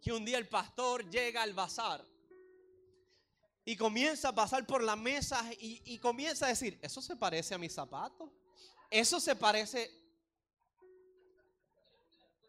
que 0.00 0.12
un 0.12 0.24
día 0.24 0.38
el 0.38 0.48
pastor 0.48 1.08
llega 1.10 1.42
al 1.42 1.52
bazar 1.52 2.04
y 3.66 3.76
comienza 3.76 4.30
a 4.30 4.34
pasar 4.34 4.66
por 4.66 4.82
la 4.82 4.96
mesa 4.96 5.44
y, 5.58 5.98
comienza 5.98 6.46
a 6.46 6.48
decir, 6.48 6.78
eso 6.80 7.02
se 7.02 7.16
parece 7.16 7.54
a 7.54 7.58
mis 7.58 7.74
zapatos, 7.74 8.30
eso 8.90 9.20
se 9.20 9.36
parece... 9.36 9.90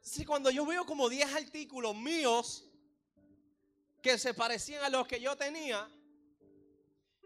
Si 0.01 0.23
cuando 0.23 0.49
yo 0.51 0.65
veo 0.65 0.85
como 0.85 1.09
10 1.09 1.33
artículos 1.33 1.93
míos 1.95 2.66
que 4.07 4.17
se 4.17 4.33
parecían 4.33 4.81
a 4.85 4.89
los 4.89 5.05
que 5.05 5.19
yo 5.19 5.35
tenía, 5.35 5.85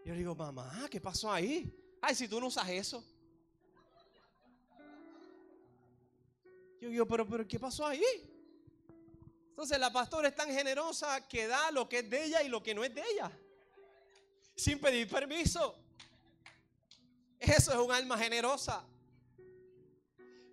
yo 0.04 0.16
digo, 0.16 0.34
mamá, 0.34 0.88
¿qué 0.90 1.00
pasó 1.00 1.32
ahí? 1.32 1.72
Ay, 2.02 2.16
si 2.16 2.28
tú 2.28 2.42
no 2.42 2.48
usas 2.48 2.68
eso. 2.70 3.06
Yo 6.82 6.90
digo, 6.90 7.06
pero, 7.06 7.28
pero, 7.28 7.48
¿qué 7.48 7.60
pasó 7.60 7.86
ahí? 7.86 8.04
Entonces 9.50 9.78
la 9.78 9.94
pastora 9.94 10.30
es 10.30 10.36
tan 10.36 10.50
generosa 10.50 11.28
que 11.28 11.46
da 11.46 11.70
lo 11.70 11.88
que 11.88 12.00
es 12.00 12.10
de 12.10 12.26
ella 12.26 12.42
y 12.42 12.50
lo 12.50 12.64
que 12.64 12.74
no 12.74 12.84
es 12.84 12.96
de 12.96 13.04
ella. 13.12 13.32
Sin 14.56 14.80
pedir 14.80 15.08
permiso. 15.08 15.76
Eso 17.38 17.74
es 17.74 17.78
un 17.78 17.92
alma 17.92 18.18
generosa. 18.18 18.84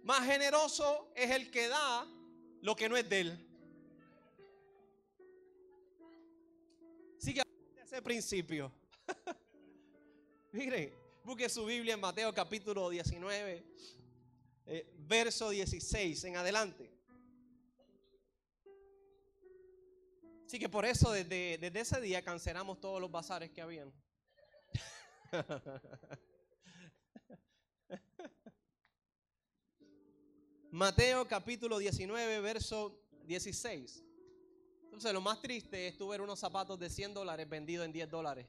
Más 0.02 0.26
generoso 0.26 1.11
es 1.14 1.30
el 1.30 1.50
que 1.50 1.68
da 1.68 2.06
lo 2.61 2.76
que 2.76 2.87
no 2.90 2.99
es 2.99 3.08
de 3.08 3.20
él. 3.20 3.47
Ese 7.88 8.02
principio. 8.02 8.71
Miren, 10.52 10.92
busque 11.25 11.49
su 11.49 11.64
Biblia 11.64 11.95
en 11.95 12.00
Mateo 12.00 12.35
capítulo 12.35 12.90
19, 12.90 13.64
eh, 14.66 14.95
verso 14.99 15.49
16 15.49 16.25
en 16.25 16.37
adelante. 16.37 16.92
Así 20.45 20.59
que 20.59 20.68
por 20.68 20.85
eso 20.85 21.12
desde, 21.12 21.57
desde 21.57 21.80
ese 21.80 21.99
día 22.02 22.23
cancelamos 22.23 22.78
todos 22.78 23.00
los 23.00 23.11
bazares 23.11 23.49
que 23.52 23.62
habían. 23.62 23.90
Mateo 30.71 31.26
capítulo 31.26 31.78
19, 31.78 32.40
verso 32.40 33.00
16. 33.25 34.04
Entonces 34.88 35.12
lo 35.12 35.21
más 35.21 35.40
triste 35.40 35.87
es 35.87 35.97
tu 35.97 36.09
ver 36.09 36.21
unos 36.21 36.40
zapatos 36.40 36.78
de 36.78 36.90
100 36.90 37.14
dólares 37.14 37.49
vendidos 37.49 37.85
en 37.85 37.92
10 37.92 38.11
dólares. 38.11 38.47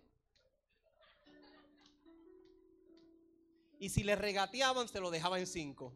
Y 3.77 3.89
si 3.89 4.03
le 4.03 4.15
regateaban, 4.15 4.87
se 4.87 4.99
lo 4.99 5.11
dejaban 5.11 5.41
en 5.41 5.47
5. 5.47 5.93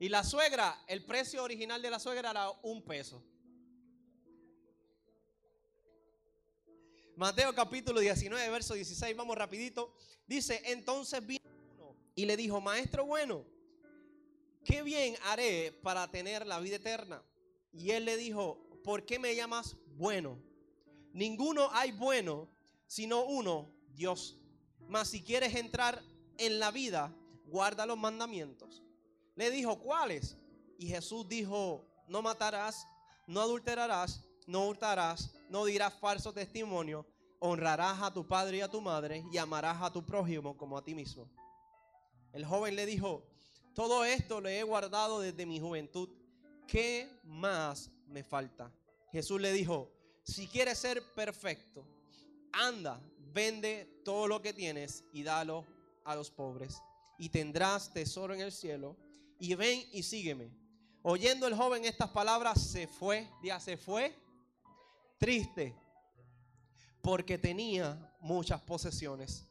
Y 0.00 0.08
la 0.10 0.22
suegra, 0.22 0.84
el 0.86 1.04
precio 1.04 1.42
original 1.42 1.80
de 1.80 1.90
la 1.90 1.98
suegra 1.98 2.30
era 2.30 2.50
un 2.62 2.82
peso. 2.82 3.24
Mateo 7.16 7.54
capítulo 7.54 8.00
19, 8.00 8.50
verso 8.50 8.74
16, 8.74 9.16
vamos 9.16 9.38
rapidito. 9.38 9.94
Dice, 10.26 10.60
entonces 10.66 11.24
vino 11.24 11.44
uno 11.72 11.96
y 12.14 12.26
le 12.26 12.36
dijo, 12.36 12.60
maestro 12.60 13.06
bueno, 13.06 13.46
¿qué 14.64 14.82
bien 14.82 15.14
haré 15.24 15.72
para 15.82 16.10
tener 16.10 16.46
la 16.46 16.60
vida 16.60 16.76
eterna? 16.76 17.22
Y 17.72 17.90
él 17.90 18.04
le 18.04 18.16
dijo, 18.16 18.58
¿por 18.82 19.04
qué 19.04 19.18
me 19.18 19.34
llamas 19.34 19.76
bueno? 19.96 20.38
Ninguno 21.12 21.68
hay 21.72 21.92
bueno, 21.92 22.48
sino 22.86 23.24
uno, 23.24 23.70
Dios. 23.94 24.38
Mas 24.88 25.08
si 25.08 25.22
quieres 25.22 25.54
entrar 25.54 26.02
en 26.38 26.58
la 26.58 26.70
vida, 26.70 27.14
guarda 27.46 27.86
los 27.86 27.98
mandamientos. 27.98 28.82
Le 29.36 29.50
dijo, 29.50 29.78
¿cuáles? 29.78 30.36
Y 30.78 30.88
Jesús 30.88 31.28
dijo, 31.28 31.86
no 32.08 32.22
matarás, 32.22 32.86
no 33.26 33.40
adulterarás, 33.40 34.24
no 34.46 34.66
hurtarás, 34.66 35.34
no 35.48 35.64
dirás 35.64 35.94
falso 35.94 36.32
testimonio, 36.32 37.06
honrarás 37.38 38.02
a 38.02 38.12
tu 38.12 38.26
padre 38.26 38.58
y 38.58 38.60
a 38.60 38.70
tu 38.70 38.80
madre 38.80 39.24
y 39.32 39.38
amarás 39.38 39.82
a 39.82 39.92
tu 39.92 40.04
prójimo 40.04 40.56
como 40.56 40.76
a 40.76 40.84
ti 40.84 40.94
mismo. 40.94 41.28
El 42.32 42.44
joven 42.44 42.74
le 42.74 42.86
dijo, 42.86 43.24
todo 43.74 44.04
esto 44.04 44.40
lo 44.40 44.48
he 44.48 44.62
guardado 44.62 45.20
desde 45.20 45.46
mi 45.46 45.58
juventud. 45.58 46.08
¿Qué 46.66 47.10
más 47.24 47.90
me 48.06 48.22
falta? 48.22 48.72
Jesús 49.12 49.40
le 49.40 49.52
dijo, 49.52 49.90
si 50.22 50.46
quieres 50.46 50.78
ser 50.78 51.02
perfecto, 51.14 51.84
anda, 52.52 53.00
vende 53.32 54.00
todo 54.04 54.28
lo 54.28 54.40
que 54.40 54.52
tienes 54.52 55.04
y 55.12 55.22
dalo 55.22 55.66
a 56.04 56.14
los 56.14 56.30
pobres 56.30 56.80
y 57.18 57.28
tendrás 57.28 57.92
tesoro 57.92 58.34
en 58.34 58.40
el 58.40 58.52
cielo 58.52 58.96
y 59.38 59.54
ven 59.54 59.84
y 59.92 60.02
sígueme. 60.02 60.50
Oyendo 61.02 61.46
el 61.46 61.54
joven 61.54 61.84
estas 61.84 62.10
palabras, 62.10 62.62
se 62.62 62.86
fue, 62.86 63.28
ya 63.42 63.60
se 63.60 63.76
fue, 63.76 64.16
triste, 65.18 65.74
porque 67.02 67.36
tenía 67.36 68.14
muchas 68.20 68.62
posesiones. 68.62 69.46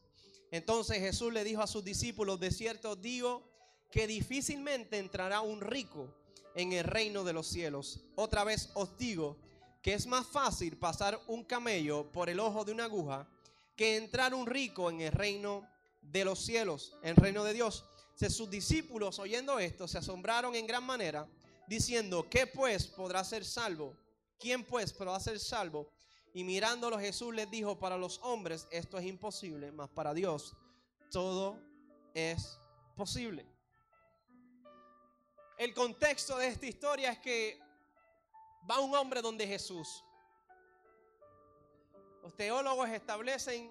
Entonces 0.50 0.98
Jesús 0.98 1.32
le 1.32 1.44
dijo 1.44 1.62
a 1.62 1.66
sus 1.66 1.84
discípulos, 1.84 2.40
de 2.40 2.50
cierto 2.50 2.96
digo 2.96 3.53
que 3.94 4.08
difícilmente 4.08 4.98
entrará 4.98 5.40
un 5.40 5.60
rico 5.60 6.12
en 6.56 6.72
el 6.72 6.82
reino 6.82 7.22
de 7.22 7.32
los 7.32 7.46
cielos. 7.46 8.00
Otra 8.16 8.42
vez 8.42 8.70
os 8.74 8.98
digo 8.98 9.36
que 9.80 9.94
es 9.94 10.08
más 10.08 10.26
fácil 10.26 10.76
pasar 10.76 11.20
un 11.28 11.44
camello 11.44 12.10
por 12.10 12.28
el 12.28 12.40
ojo 12.40 12.64
de 12.64 12.72
una 12.72 12.86
aguja 12.86 13.28
que 13.76 13.96
entrar 13.96 14.34
un 14.34 14.48
rico 14.48 14.90
en 14.90 15.00
el 15.00 15.12
reino 15.12 15.64
de 16.02 16.24
los 16.24 16.40
cielos, 16.40 16.96
en 17.02 17.10
el 17.10 17.16
reino 17.16 17.44
de 17.44 17.52
Dios. 17.52 17.84
Sus 18.16 18.50
discípulos 18.50 19.20
oyendo 19.20 19.60
esto 19.60 19.86
se 19.86 19.98
asombraron 19.98 20.56
en 20.56 20.66
gran 20.66 20.82
manera, 20.82 21.28
diciendo, 21.68 22.28
¿qué 22.28 22.48
pues 22.48 22.88
podrá 22.88 23.22
ser 23.22 23.44
salvo? 23.44 23.96
¿Quién 24.40 24.64
pues 24.64 24.92
podrá 24.92 25.20
ser 25.20 25.38
salvo? 25.38 25.88
Y 26.32 26.42
mirándolo 26.42 26.98
Jesús 26.98 27.32
les 27.32 27.48
dijo, 27.48 27.78
para 27.78 27.96
los 27.96 28.18
hombres 28.24 28.66
esto 28.72 28.98
es 28.98 29.06
imposible, 29.06 29.70
mas 29.70 29.88
para 29.88 30.12
Dios 30.12 30.56
todo 31.12 31.60
es 32.12 32.58
posible. 32.96 33.53
El 35.56 35.72
contexto 35.72 36.36
de 36.36 36.48
esta 36.48 36.66
historia 36.66 37.12
es 37.12 37.18
que 37.18 37.60
va 38.68 38.80
un 38.80 38.94
hombre 38.94 39.22
donde 39.22 39.46
Jesús. 39.46 40.04
Los 42.22 42.34
teólogos 42.34 42.88
establecen 42.88 43.70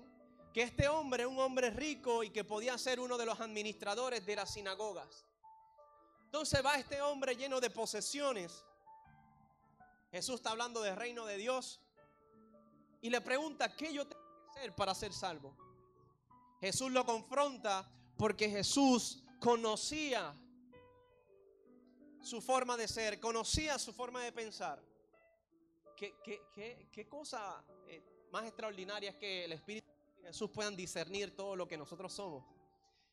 que 0.54 0.62
este 0.62 0.88
hombre, 0.88 1.26
un 1.26 1.40
hombre 1.40 1.72
rico 1.72 2.24
y 2.24 2.30
que 2.30 2.44
podía 2.44 2.78
ser 2.78 3.00
uno 3.00 3.18
de 3.18 3.26
los 3.26 3.40
administradores 3.42 4.26
de 4.26 4.36
las 4.36 4.54
sinagogas. 4.54 5.26
Entonces 6.26 6.64
va 6.64 6.76
este 6.76 7.02
hombre 7.02 7.36
lleno 7.36 7.60
de 7.60 7.70
posesiones. 7.70 8.64
Jesús 10.12 10.36
está 10.36 10.52
hablando 10.52 10.82
del 10.82 10.96
reino 10.96 11.26
de 11.26 11.38
Dios 11.38 11.82
y 13.02 13.10
le 13.10 13.20
pregunta, 13.20 13.76
¿qué 13.76 13.94
yo 13.94 14.08
tengo 14.08 14.24
que 14.54 14.60
hacer 14.60 14.76
para 14.76 14.94
ser 14.96 15.12
salvo? 15.12 15.58
Jesús 16.62 16.92
lo 16.92 17.04
confronta 17.06 17.90
porque 18.16 18.50
Jesús 18.50 19.24
conocía 19.40 20.34
su 22.24 22.42
forma 22.42 22.78
de 22.78 22.88
ser, 22.88 23.20
conocía 23.20 23.78
su 23.78 23.94
forma 23.94 24.24
de 24.24 24.32
pensar. 24.32 24.82
¿Qué, 25.96 26.16
qué, 26.92 27.08
cosa 27.08 27.64
eh, 27.88 28.02
más 28.32 28.46
extraordinaria 28.46 29.12
es 29.12 29.16
que 29.16 29.46
el 29.46 29.54
Espíritu 29.54 29.88
Jesús 30.24 30.50
puedan 30.52 30.76
discernir 30.76 31.36
todo 31.36 31.56
lo 31.56 31.68
que 31.68 31.78
nosotros 31.78 32.14
somos. 32.14 32.46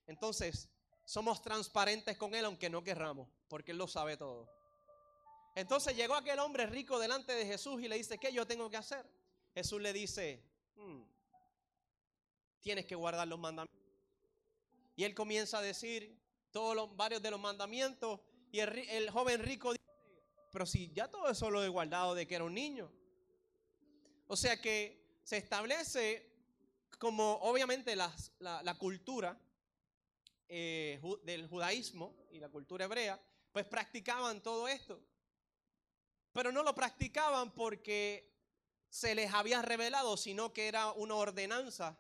Entonces, 0.06 0.68
somos 1.04 1.42
transparentes 1.42 2.16
con 2.16 2.34
Él 2.34 2.44
aunque 2.44 2.70
no 2.70 2.82
querramos, 2.82 3.28
porque 3.48 3.72
Él 3.72 3.78
lo 3.78 3.88
sabe 3.88 4.16
todo. 4.16 4.48
Entonces 5.56 5.96
llegó 5.96 6.14
aquel 6.14 6.38
hombre 6.38 6.66
rico 6.66 6.98
delante 6.98 7.32
de 7.32 7.44
Jesús 7.44 7.82
y 7.82 7.88
le 7.88 7.96
dice, 7.96 8.18
¿qué 8.18 8.32
yo 8.32 8.46
tengo 8.46 8.70
que 8.70 8.76
hacer? 8.76 9.04
Jesús 9.54 9.80
le 9.80 9.92
dice, 9.92 10.40
hmm, 10.76 11.02
tienes 12.60 12.86
que 12.86 12.94
guardar 12.94 13.26
los 13.26 13.38
mandamientos. 13.38 13.80
Y 14.94 15.04
él 15.04 15.14
comienza 15.14 15.58
a 15.58 15.62
decir 15.62 16.16
todos 16.52 16.76
los 16.76 16.96
varios 16.96 17.20
de 17.22 17.30
los 17.32 17.40
mandamientos 17.40 18.20
y 18.52 18.60
el, 18.60 19.10
joven 19.10 19.42
rico 19.42 19.72
dice, 19.72 19.84
pero 20.50 20.66
si 20.66 20.90
ya 20.92 21.08
todo 21.08 21.28
eso 21.30 21.50
lo 21.50 21.62
he 21.62 21.68
guardado 21.68 22.14
de 22.14 22.26
que 22.26 22.34
era 22.34 22.44
un 22.44 22.54
niño. 22.54 22.90
O 24.26 24.36
sea 24.36 24.60
que 24.60 25.18
se 25.22 25.36
establece 25.36 26.30
como 26.98 27.34
obviamente 27.42 27.94
la, 27.96 28.76
cultura 28.78 29.38
eh, 30.48 31.00
del 31.22 31.46
judaísmo 31.48 32.14
y 32.30 32.40
la 32.40 32.48
cultura 32.48 32.84
hebrea, 32.84 33.20
pues 33.52 33.66
practicaban 33.66 34.42
todo 34.42 34.68
esto. 34.68 35.00
Pero 36.32 36.52
no 36.52 36.62
lo 36.62 36.74
practicaban 36.74 37.52
porque 37.52 38.30
se 38.88 39.14
les 39.14 39.32
había 39.32 39.62
revelado, 39.62 40.16
sino 40.16 40.52
que 40.52 40.68
era 40.68 40.92
una 40.92 41.14
ordenanza. 41.14 41.96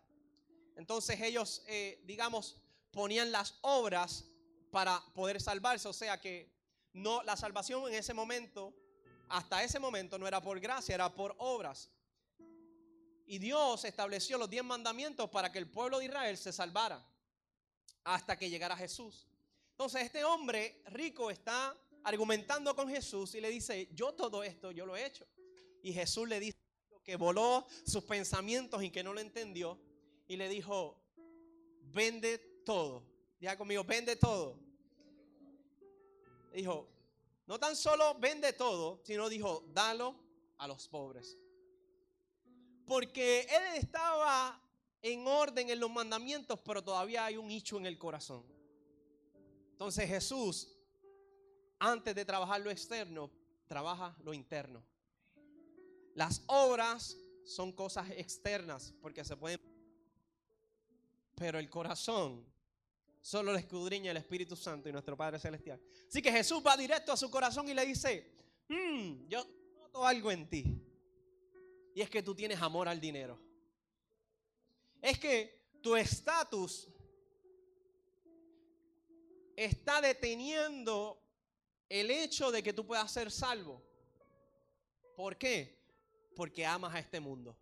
Entonces 0.76 1.20
ellos, 1.20 1.62
eh, 1.66 2.00
digamos, 2.04 2.60
ponían 2.90 3.30
las 3.32 3.58
obras 3.62 4.29
para 4.70 5.00
poder 5.14 5.40
salvarse. 5.40 5.88
O 5.88 5.92
sea 5.92 6.20
que 6.20 6.50
no, 6.92 7.22
la 7.22 7.36
salvación 7.36 7.86
en 7.88 7.94
ese 7.94 8.14
momento, 8.14 8.74
hasta 9.28 9.62
ese 9.62 9.78
momento, 9.78 10.18
no 10.18 10.26
era 10.26 10.40
por 10.40 10.58
gracia, 10.60 10.94
era 10.94 11.12
por 11.12 11.34
obras. 11.38 11.90
Y 13.26 13.38
Dios 13.38 13.84
estableció 13.84 14.38
los 14.38 14.50
diez 14.50 14.64
mandamientos 14.64 15.30
para 15.30 15.52
que 15.52 15.58
el 15.58 15.68
pueblo 15.68 15.98
de 15.98 16.06
Israel 16.06 16.36
se 16.36 16.52
salvara 16.52 17.06
hasta 18.02 18.36
que 18.36 18.50
llegara 18.50 18.76
Jesús. 18.76 19.26
Entonces 19.70 20.02
este 20.02 20.24
hombre 20.24 20.82
rico 20.86 21.30
está 21.30 21.76
argumentando 22.02 22.74
con 22.74 22.88
Jesús 22.88 23.34
y 23.34 23.40
le 23.40 23.50
dice, 23.50 23.88
yo 23.92 24.12
todo 24.14 24.42
esto 24.42 24.72
yo 24.72 24.84
lo 24.84 24.96
he 24.96 25.06
hecho. 25.06 25.26
Y 25.82 25.92
Jesús 25.92 26.28
le 26.28 26.40
dice 26.40 26.58
que 27.04 27.16
voló 27.16 27.66
sus 27.86 28.04
pensamientos 28.04 28.82
y 28.82 28.90
que 28.90 29.02
no 29.02 29.14
lo 29.14 29.20
entendió. 29.20 29.78
Y 30.28 30.36
le 30.36 30.48
dijo, 30.48 31.00
vende 31.82 32.38
todo. 32.64 33.09
Ya 33.40 33.56
conmigo, 33.56 33.82
vende 33.84 34.16
todo. 34.16 34.56
Dijo, 36.52 36.88
no 37.46 37.58
tan 37.58 37.74
solo 37.74 38.14
vende 38.18 38.52
todo, 38.52 39.00
sino 39.04 39.28
dijo, 39.28 39.64
dalo 39.72 40.14
a 40.58 40.68
los 40.68 40.88
pobres 40.88 41.38
porque 42.90 43.42
él 43.42 43.76
estaba 43.76 44.60
en 45.00 45.24
orden 45.24 45.70
en 45.70 45.78
los 45.78 45.88
mandamientos, 45.88 46.58
pero 46.64 46.82
todavía 46.82 47.24
hay 47.24 47.36
un 47.36 47.48
hecho 47.48 47.76
en 47.76 47.86
el 47.86 47.96
corazón. 47.96 48.44
Entonces 49.70 50.08
Jesús, 50.08 50.76
antes 51.78 52.16
de 52.16 52.24
trabajar 52.24 52.60
lo 52.60 52.68
externo, 52.68 53.30
trabaja 53.68 54.16
lo 54.24 54.34
interno. 54.34 54.82
Las 56.16 56.42
obras 56.48 57.16
son 57.44 57.70
cosas 57.70 58.10
externas 58.10 58.92
porque 59.00 59.24
se 59.24 59.36
pueden... 59.36 59.60
Pero 61.36 61.60
el 61.60 61.70
corazón 61.70 62.44
solo 63.20 63.52
le 63.52 63.60
escudriña 63.60 64.10
el 64.10 64.16
Espíritu 64.16 64.56
Santo 64.56 64.88
y 64.88 64.92
nuestro 64.92 65.16
Padre 65.16 65.38
Celestial. 65.38 65.80
Así 66.08 66.22
que 66.22 66.32
Jesús 66.32 66.62
va 66.66 66.76
directo 66.76 67.12
a 67.12 67.16
su 67.16 67.30
corazón 67.30 67.68
y 67.68 67.74
le 67.74 67.84
dice, 67.86 68.32
hmm, 68.68 69.28
yo 69.28 69.46
noto 69.78 70.06
algo 70.06 70.30
en 70.30 70.48
ti. 70.48 70.64
Y 71.94 72.00
es 72.00 72.08
que 72.08 72.22
tú 72.22 72.34
tienes 72.34 72.60
amor 72.60 72.88
al 72.88 73.00
dinero. 73.00 73.38
Es 75.02 75.18
que 75.18 75.70
tu 75.82 75.96
estatus 75.96 76.88
está 79.56 80.00
deteniendo 80.00 81.20
el 81.88 82.10
hecho 82.10 82.50
de 82.50 82.62
que 82.62 82.72
tú 82.72 82.86
puedas 82.86 83.10
ser 83.10 83.30
salvo. 83.30 83.82
¿Por 85.16 85.36
qué? 85.36 85.78
Porque 86.34 86.64
amas 86.64 86.94
a 86.94 86.98
este 86.98 87.20
mundo. 87.20 87.56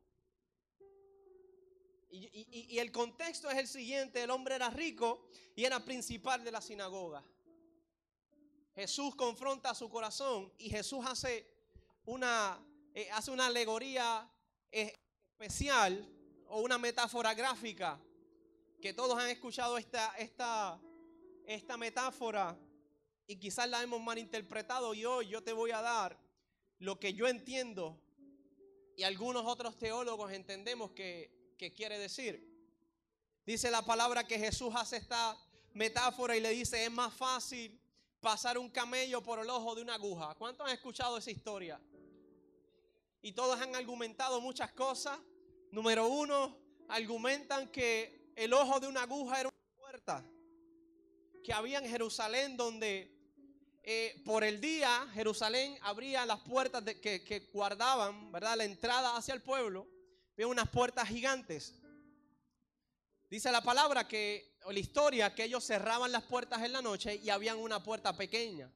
Y, 2.10 2.78
el 2.78 2.90
contexto 2.90 3.50
es 3.50 3.58
el 3.58 3.68
siguiente, 3.68 4.22
el 4.22 4.30
hombre 4.30 4.54
era 4.54 4.70
rico 4.70 5.28
y 5.54 5.64
era 5.64 5.84
principal 5.84 6.42
de 6.42 6.50
la 6.50 6.60
sinagoga. 6.60 7.22
Jesús 8.74 9.14
confronta 9.14 9.74
su 9.74 9.90
corazón 9.90 10.52
y 10.58 10.70
Jesús 10.70 11.04
hace 11.04 11.46
una 12.04 12.64
eh, 12.98 13.08
hace 13.12 13.30
una 13.30 13.46
alegoría 13.46 14.28
eh, 14.72 14.92
especial 15.30 16.04
o 16.48 16.62
una 16.62 16.78
metáfora 16.78 17.32
gráfica 17.32 18.00
que 18.82 18.92
todos 18.92 19.16
han 19.16 19.28
escuchado 19.28 19.78
esta, 19.78 20.16
esta, 20.16 20.80
esta 21.46 21.76
metáfora 21.76 22.58
y 23.26 23.36
quizás 23.36 23.68
la 23.68 23.82
hemos 23.84 24.00
malinterpretado 24.00 24.94
y 24.94 25.04
hoy 25.04 25.28
yo 25.28 25.44
te 25.44 25.52
voy 25.52 25.70
a 25.70 25.80
dar 25.80 26.18
lo 26.80 26.98
que 26.98 27.14
yo 27.14 27.28
entiendo 27.28 28.00
y 28.96 29.04
algunos 29.04 29.46
otros 29.46 29.78
teólogos 29.78 30.32
entendemos 30.32 30.90
que, 30.90 31.30
que 31.58 31.72
quiere 31.72 31.98
decir. 31.98 32.46
Dice 33.44 33.70
la 33.70 33.82
palabra 33.82 34.26
que 34.26 34.38
Jesús 34.38 34.72
hace 34.76 34.96
esta 34.96 35.36
metáfora 35.74 36.36
y 36.36 36.40
le 36.40 36.50
dice, 36.50 36.84
es 36.84 36.90
más 36.90 37.12
fácil 37.12 37.78
pasar 38.20 38.56
un 38.58 38.70
camello 38.70 39.22
por 39.22 39.38
el 39.40 39.50
ojo 39.50 39.74
de 39.74 39.82
una 39.82 39.94
aguja. 39.94 40.34
¿Cuántos 40.36 40.66
han 40.66 40.72
escuchado 40.72 41.18
esa 41.18 41.30
historia? 41.30 41.80
Y 43.20 43.32
todos 43.32 43.60
han 43.60 43.74
argumentado 43.74 44.40
muchas 44.40 44.72
cosas. 44.72 45.18
Número 45.70 46.06
uno, 46.06 46.56
argumentan 46.88 47.68
que 47.68 48.32
el 48.36 48.52
ojo 48.52 48.80
de 48.80 48.86
una 48.86 49.02
aguja 49.02 49.40
era 49.40 49.48
una 49.48 49.76
puerta 49.76 50.24
que 51.42 51.52
había 51.52 51.78
en 51.78 51.88
Jerusalén 51.88 52.56
donde 52.56 53.10
eh, 53.82 54.20
por 54.24 54.44
el 54.44 54.60
día 54.60 55.08
Jerusalén 55.14 55.78
abría 55.82 56.26
las 56.26 56.40
puertas 56.40 56.84
que, 56.84 57.24
que, 57.24 57.48
guardaban, 57.52 58.30
¿verdad? 58.30 58.56
La 58.56 58.64
entrada 58.64 59.16
hacia 59.16 59.34
el 59.34 59.42
pueblo. 59.42 59.86
Unas 60.44 60.68
puertas 60.68 61.08
gigantes. 61.08 61.74
Dice 63.28 63.52
la 63.52 63.60
palabra 63.60 64.06
que, 64.08 64.56
o 64.64 64.72
la 64.72 64.78
historia, 64.78 65.34
que 65.34 65.44
ellos 65.44 65.64
cerraban 65.64 66.12
las 66.12 66.22
puertas 66.22 66.62
en 66.62 66.72
la 66.72 66.80
noche 66.80 67.16
y 67.16 67.28
habían 67.28 67.58
una 67.58 67.82
puerta 67.82 68.16
pequeña. 68.16 68.72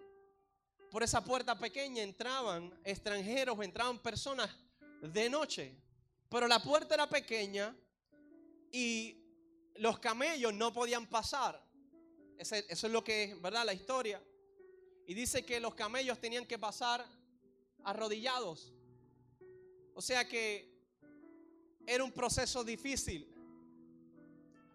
Por 0.91 1.03
esa 1.03 1.25
puerta 1.25 1.59
pequeña 1.59 2.03
entraban 2.03 2.79
extranjeros, 2.85 3.59
entraban 3.63 3.99
personas 4.01 4.51
de 5.01 5.31
noche. 5.31 5.75
Pero 6.29 6.47
la 6.49 6.63
puerta 6.63 6.95
era 6.95 7.09
pequeña 7.09 7.75
y 8.71 9.17
los 9.77 9.99
camellos 9.99 10.53
no 10.53 10.73
podían 10.73 11.07
pasar. 11.07 11.63
Eso 12.37 12.57
es 12.57 12.93
lo 12.93 13.03
que 13.03 13.25
es, 13.25 13.41
¿verdad? 13.41 13.65
La 13.65 13.73
historia. 13.73 14.23
Y 15.07 15.15
dice 15.15 15.45
que 15.45 15.61
los 15.61 15.75
camellos 15.75 16.21
tenían 16.21 16.45
que 16.45 16.59
pasar 16.59 17.07
arrodillados. 17.85 18.73
O 19.95 20.03
sea 20.03 20.29
que 20.29 20.72
era 21.87 22.05
un 22.05 22.13
proceso 22.13 22.65
difícil. 22.65 23.29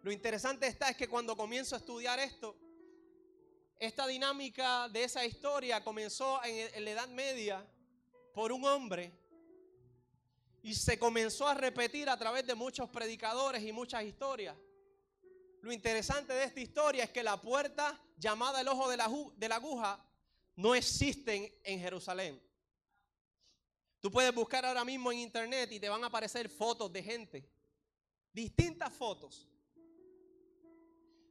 Lo 0.04 0.12
interesante 0.12 0.68
está 0.68 0.90
es 0.90 0.98
que 0.98 1.08
cuando 1.08 1.36
comienzo 1.36 1.76
a 1.76 1.80
estudiar 1.80 2.20
esto, 2.20 2.56
esta 3.80 4.08
dinámica 4.08 4.90
de 4.90 5.04
esa 5.04 5.26
historia 5.26 5.84
comenzó 5.84 6.44
en, 6.44 6.74
en 6.74 6.86
la 6.86 6.92
Edad 6.92 7.10
Media 7.10 7.66
por 8.34 8.52
un 8.52 8.66
hombre 8.66 9.12
y 10.64 10.74
se 10.74 10.98
comenzó 10.98 11.48
a 11.48 11.54
repetir 11.54 12.10
a 12.10 12.18
través 12.18 12.46
de 12.46 12.56
muchos 12.56 12.90
predicadores 12.90 13.64
y 13.64 13.72
muchas 13.72 14.04
historias. 14.04 14.56
Lo 15.62 15.72
interesante 15.72 16.34
de 16.34 16.44
esta 16.44 16.60
historia 16.60 17.04
es 17.04 17.10
que 17.10 17.24
la 17.24 17.42
puerta 17.42 18.00
llamada 18.18 18.62
el 18.62 18.68
ojo 18.68 18.90
de 18.90 18.98
la, 18.98 19.10
de 19.36 19.50
la 19.50 19.56
aguja 19.56 20.04
no 20.56 20.76
existen 20.76 21.54
en 21.64 21.80
Jerusalén. 21.80 22.42
Tú 24.00 24.12
puedes 24.12 24.34
buscar 24.34 24.66
ahora 24.66 24.86
mismo 24.86 25.12
en 25.12 25.20
internet 25.20 25.72
y 25.72 25.80
te 25.80 25.90
van 25.90 26.04
a 26.04 26.08
aparecer 26.08 26.50
fotos 26.50 26.92
de 26.94 27.02
gente, 27.02 27.50
distintas 28.32 28.94
fotos, 28.94 29.48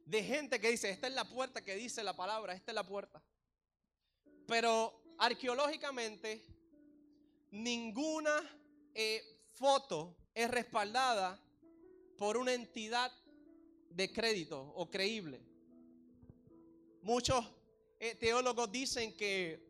de 0.05 0.23
gente 0.23 0.59
que 0.59 0.71
dice, 0.71 0.89
esta 0.89 1.07
es 1.07 1.13
la 1.13 1.27
puerta 1.27 1.63
que 1.63 1.75
dice 1.75 2.03
la 2.03 2.15
palabra, 2.15 2.53
esta 2.53 2.71
es 2.71 2.75
la 2.75 2.85
puerta. 2.85 3.21
Pero 4.45 5.01
arqueológicamente, 5.17 6.45
ninguna 7.51 8.41
eh, 8.93 9.21
foto 9.53 10.15
es 10.33 10.49
respaldada 10.49 11.41
por 12.17 12.37
una 12.37 12.53
entidad 12.53 13.11
de 13.89 14.11
crédito 14.11 14.61
o 14.75 14.89
creíble. 14.89 15.41
Muchos 17.01 17.45
eh, 17.99 18.15
teólogos 18.15 18.71
dicen 18.71 19.15
que 19.15 19.65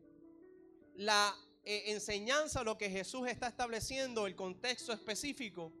la 0.96 1.34
eh, 1.70 1.92
enseñanza, 1.92 2.62
lo 2.62 2.78
que 2.78 2.88
Jesús 2.88 3.28
está 3.28 3.46
estableciendo, 3.46 4.26
el 4.26 4.34
contexto 4.34 4.90
específico, 4.90 5.74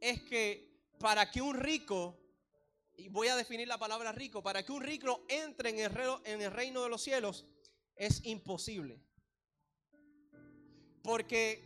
es 0.00 0.22
que 0.22 0.88
para 0.98 1.30
que 1.30 1.42
un 1.42 1.54
rico, 1.54 2.18
y 2.96 3.08
voy 3.08 3.28
a 3.28 3.36
definir 3.36 3.68
la 3.68 3.76
palabra 3.76 4.10
rico, 4.10 4.42
para 4.42 4.62
que 4.62 4.72
un 4.72 4.82
rico 4.82 5.26
entre 5.28 5.68
en 5.68 5.80
el, 5.80 5.92
en 6.24 6.40
el 6.40 6.50
reino 6.50 6.82
de 6.82 6.88
los 6.88 7.02
cielos, 7.02 7.44
es 7.94 8.24
imposible. 8.24 8.98
Porque 11.02 11.62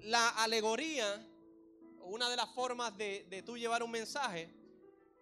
la 0.00 0.28
alegoría, 0.42 1.26
una 2.02 2.28
de 2.28 2.36
las 2.36 2.50
formas 2.54 2.94
de, 2.98 3.24
de 3.30 3.42
tú 3.42 3.56
llevar 3.56 3.82
un 3.82 3.90
mensaje, 3.90 4.50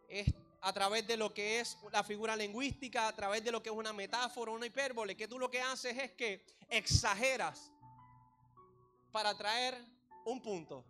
es 0.09 0.35
a 0.61 0.73
través 0.73 1.07
de 1.07 1.17
lo 1.17 1.33
que 1.33 1.61
es 1.61 1.79
la 1.93 2.03
figura 2.03 2.35
lingüística, 2.35 3.07
a 3.07 3.15
través 3.15 3.45
de 3.45 3.53
lo 3.53 3.63
que 3.63 3.71
es 3.71 3.77
una 3.77 3.93
metáfora, 3.93 4.51
una 4.51 4.67
hipérbole, 4.67 5.17
que 5.17 5.29
tú 5.29 5.39
lo 5.39 5.49
que 5.49 5.61
haces 5.61 5.97
es 5.97 6.11
que 6.15 6.45
exageras 6.69 7.71
para 9.17 9.35
traer 9.35 9.83
un 10.27 10.43
punto. 10.43 10.85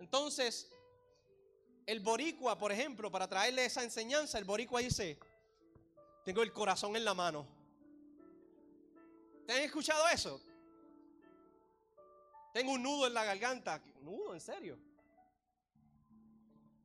Entonces, 0.00 0.68
el 1.86 2.00
boricua, 2.00 2.58
por 2.58 2.72
ejemplo, 2.72 3.08
para 3.08 3.28
traerle 3.28 3.64
esa 3.64 3.84
enseñanza, 3.84 4.36
el 4.36 4.44
boricua 4.44 4.80
dice, 4.80 5.16
tengo 6.24 6.42
el 6.42 6.52
corazón 6.52 6.96
en 6.96 7.04
la 7.04 7.14
mano. 7.14 7.46
¿Te 9.46 9.52
han 9.52 9.60
escuchado 9.60 10.08
eso? 10.08 10.42
Tengo 12.52 12.72
un 12.72 12.82
nudo 12.82 13.06
en 13.06 13.14
la 13.14 13.22
garganta. 13.22 13.80
¿Nudo? 14.00 14.34
¿En 14.34 14.40
serio? 14.40 14.76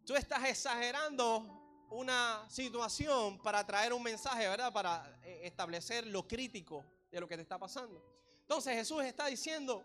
Tú 0.06 0.14
estás 0.16 0.48
exagerando 0.48 1.88
una 1.90 2.46
situación 2.52 3.40
para 3.40 3.66
traer 3.66 3.94
un 3.94 4.04
mensaje, 4.04 4.48
¿verdad? 4.48 4.72
Para 4.72 5.20
eh, 5.24 5.40
establecer 5.42 6.06
lo 6.06 6.28
crítico 6.28 6.86
de 7.10 7.20
lo 7.20 7.28
que 7.28 7.36
te 7.36 7.42
está 7.42 7.58
pasando. 7.58 8.18
Entonces 8.48 8.76
Jesús 8.76 9.04
está 9.04 9.26
diciendo, 9.26 9.84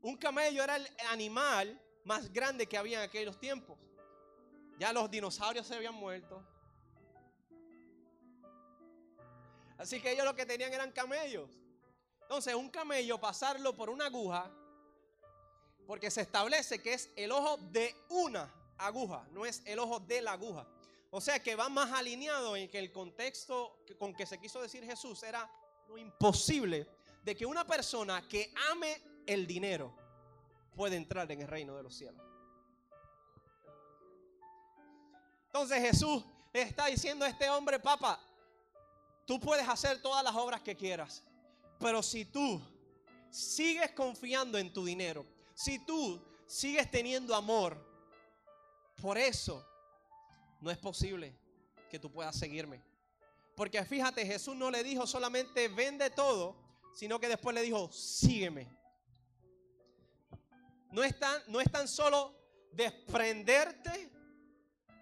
un 0.00 0.16
camello 0.16 0.64
era 0.64 0.76
el 0.76 0.88
animal 1.10 1.78
más 2.04 2.32
grande 2.32 2.66
que 2.66 2.78
había 2.78 3.02
en 3.02 3.04
aquellos 3.04 3.38
tiempos. 3.38 3.78
Ya 4.78 4.94
los 4.94 5.10
dinosaurios 5.10 5.66
se 5.66 5.74
habían 5.74 5.94
muerto. 5.94 6.42
Así 9.76 10.00
que 10.00 10.12
ellos 10.12 10.24
lo 10.24 10.34
que 10.34 10.46
tenían 10.46 10.72
eran 10.72 10.90
camellos. 10.90 11.50
Entonces, 12.22 12.54
un 12.54 12.70
camello 12.70 13.20
pasarlo 13.20 13.76
por 13.76 13.90
una 13.90 14.06
aguja, 14.06 14.50
porque 15.86 16.10
se 16.10 16.22
establece 16.22 16.80
que 16.80 16.94
es 16.94 17.10
el 17.14 17.30
ojo 17.30 17.58
de 17.58 17.94
una 18.08 18.50
aguja, 18.78 19.28
no 19.32 19.44
es 19.44 19.60
el 19.66 19.78
ojo 19.80 20.00
de 20.00 20.22
la 20.22 20.32
aguja. 20.32 20.66
O 21.10 21.20
sea 21.20 21.42
que 21.42 21.54
va 21.54 21.68
más 21.68 21.92
alineado 21.92 22.56
en 22.56 22.70
que 22.70 22.78
el 22.78 22.90
contexto 22.90 23.84
con 23.98 24.14
que 24.14 24.24
se 24.24 24.40
quiso 24.40 24.62
decir 24.62 24.82
Jesús 24.82 25.22
era 25.22 25.46
lo 25.88 25.98
imposible 25.98 26.95
de 27.26 27.34
que 27.34 27.44
una 27.44 27.66
persona 27.66 28.26
que 28.28 28.54
ame 28.70 29.02
el 29.26 29.48
dinero 29.48 29.92
puede 30.76 30.94
entrar 30.94 31.30
en 31.32 31.40
el 31.40 31.48
reino 31.48 31.76
de 31.76 31.82
los 31.82 31.92
cielos. 31.92 32.24
Entonces 35.46 35.80
Jesús 35.80 36.24
está 36.52 36.86
diciendo 36.86 37.24
a 37.24 37.28
este 37.28 37.50
hombre, 37.50 37.80
papá, 37.80 38.20
tú 39.26 39.40
puedes 39.40 39.68
hacer 39.68 40.00
todas 40.00 40.22
las 40.22 40.36
obras 40.36 40.62
que 40.62 40.76
quieras, 40.76 41.24
pero 41.80 42.00
si 42.00 42.26
tú 42.26 42.62
sigues 43.28 43.90
confiando 43.90 44.56
en 44.56 44.72
tu 44.72 44.84
dinero, 44.84 45.26
si 45.52 45.80
tú 45.80 46.22
sigues 46.46 46.88
teniendo 46.88 47.34
amor 47.34 47.76
por 49.02 49.18
eso 49.18 49.66
no 50.60 50.70
es 50.70 50.78
posible 50.78 51.36
que 51.90 51.98
tú 51.98 52.08
puedas 52.08 52.36
seguirme. 52.36 52.80
Porque 53.56 53.84
fíjate, 53.84 54.24
Jesús 54.24 54.54
no 54.54 54.70
le 54.70 54.84
dijo 54.84 55.08
solamente 55.08 55.66
vende 55.66 56.08
todo, 56.10 56.65
sino 56.96 57.20
que 57.20 57.28
después 57.28 57.54
le 57.54 57.60
dijo, 57.60 57.92
sígueme. 57.92 58.74
No 60.92 61.04
es 61.04 61.18
tan, 61.18 61.42
no 61.46 61.60
es 61.60 61.70
tan 61.70 61.86
solo 61.86 62.34
desprenderte 62.72 64.10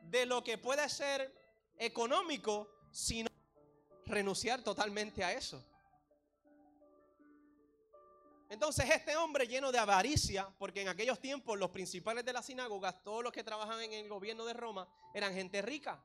de 0.02 0.26
lo 0.26 0.42
que 0.42 0.58
puede 0.58 0.88
ser 0.88 1.32
económico, 1.78 2.68
sino 2.90 3.28
renunciar 4.06 4.64
totalmente 4.64 5.22
a 5.22 5.34
eso. 5.34 5.64
Entonces 8.48 8.90
este 8.90 9.16
hombre 9.16 9.46
lleno 9.46 9.70
de 9.70 9.78
avaricia, 9.78 10.52
porque 10.58 10.82
en 10.82 10.88
aquellos 10.88 11.20
tiempos 11.20 11.56
los 11.56 11.70
principales 11.70 12.24
de 12.24 12.32
las 12.32 12.46
sinagogas, 12.46 13.04
todos 13.04 13.22
los 13.22 13.32
que 13.32 13.44
trabajan 13.44 13.80
en 13.80 13.92
el 13.92 14.08
gobierno 14.08 14.44
de 14.44 14.54
Roma, 14.54 14.88
eran 15.14 15.32
gente 15.32 15.62
rica. 15.62 16.04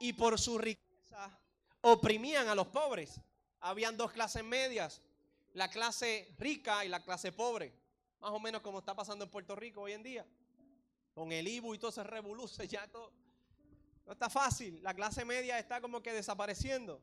Y 0.00 0.12
por 0.14 0.40
su 0.40 0.58
riqueza 0.58 1.38
oprimían 1.82 2.48
a 2.48 2.56
los 2.56 2.66
pobres. 2.66 3.20
Habían 3.66 3.96
dos 3.96 4.12
clases 4.12 4.44
medias, 4.44 5.00
la 5.54 5.70
clase 5.70 6.34
rica 6.36 6.84
y 6.84 6.90
la 6.90 7.02
clase 7.02 7.32
pobre. 7.32 7.72
Más 8.20 8.30
o 8.30 8.38
menos 8.38 8.60
como 8.60 8.80
está 8.80 8.94
pasando 8.94 9.24
en 9.24 9.30
Puerto 9.30 9.56
Rico 9.56 9.80
hoy 9.80 9.92
en 9.92 10.02
día. 10.02 10.26
Con 11.14 11.32
el 11.32 11.48
IBU 11.48 11.74
y 11.74 11.78
todo 11.78 11.88
ese 11.88 12.04
revoluce, 12.04 12.68
ya 12.68 12.86
todo. 12.88 13.10
No 14.04 14.12
está 14.12 14.28
fácil. 14.28 14.82
La 14.82 14.92
clase 14.92 15.24
media 15.24 15.58
está 15.58 15.80
como 15.80 16.02
que 16.02 16.12
desapareciendo. 16.12 17.00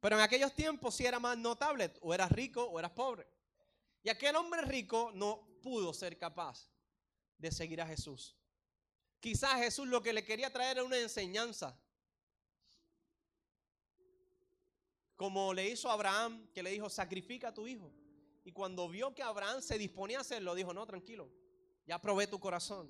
Pero 0.00 0.14
en 0.14 0.22
aquellos 0.22 0.54
tiempos 0.54 0.94
sí 0.94 1.04
era 1.04 1.18
más 1.18 1.36
notable, 1.36 1.92
o 2.02 2.14
eras 2.14 2.30
rico 2.30 2.62
o 2.62 2.78
eras 2.78 2.92
pobre. 2.92 3.26
Y 4.04 4.10
aquel 4.10 4.36
hombre 4.36 4.62
rico 4.62 5.10
no 5.12 5.44
pudo 5.60 5.92
ser 5.92 6.16
capaz 6.18 6.70
de 7.36 7.50
seguir 7.50 7.80
a 7.82 7.86
Jesús. 7.88 8.36
Quizás 9.18 9.56
Jesús 9.56 9.88
lo 9.88 10.00
que 10.02 10.12
le 10.12 10.24
quería 10.24 10.52
traer 10.52 10.76
era 10.76 10.84
una 10.84 10.98
enseñanza. 10.98 11.76
Como 15.18 15.52
le 15.52 15.68
hizo 15.68 15.90
a 15.90 15.94
Abraham, 15.94 16.46
que 16.54 16.62
le 16.62 16.70
dijo, 16.70 16.88
sacrifica 16.88 17.48
a 17.48 17.52
tu 17.52 17.66
hijo. 17.66 17.92
Y 18.44 18.52
cuando 18.52 18.88
vio 18.88 19.12
que 19.16 19.22
Abraham 19.24 19.60
se 19.60 19.76
disponía 19.76 20.18
a 20.18 20.20
hacerlo, 20.20 20.54
dijo, 20.54 20.72
no, 20.72 20.86
tranquilo, 20.86 21.28
ya 21.84 22.00
probé 22.00 22.28
tu 22.28 22.38
corazón. 22.38 22.88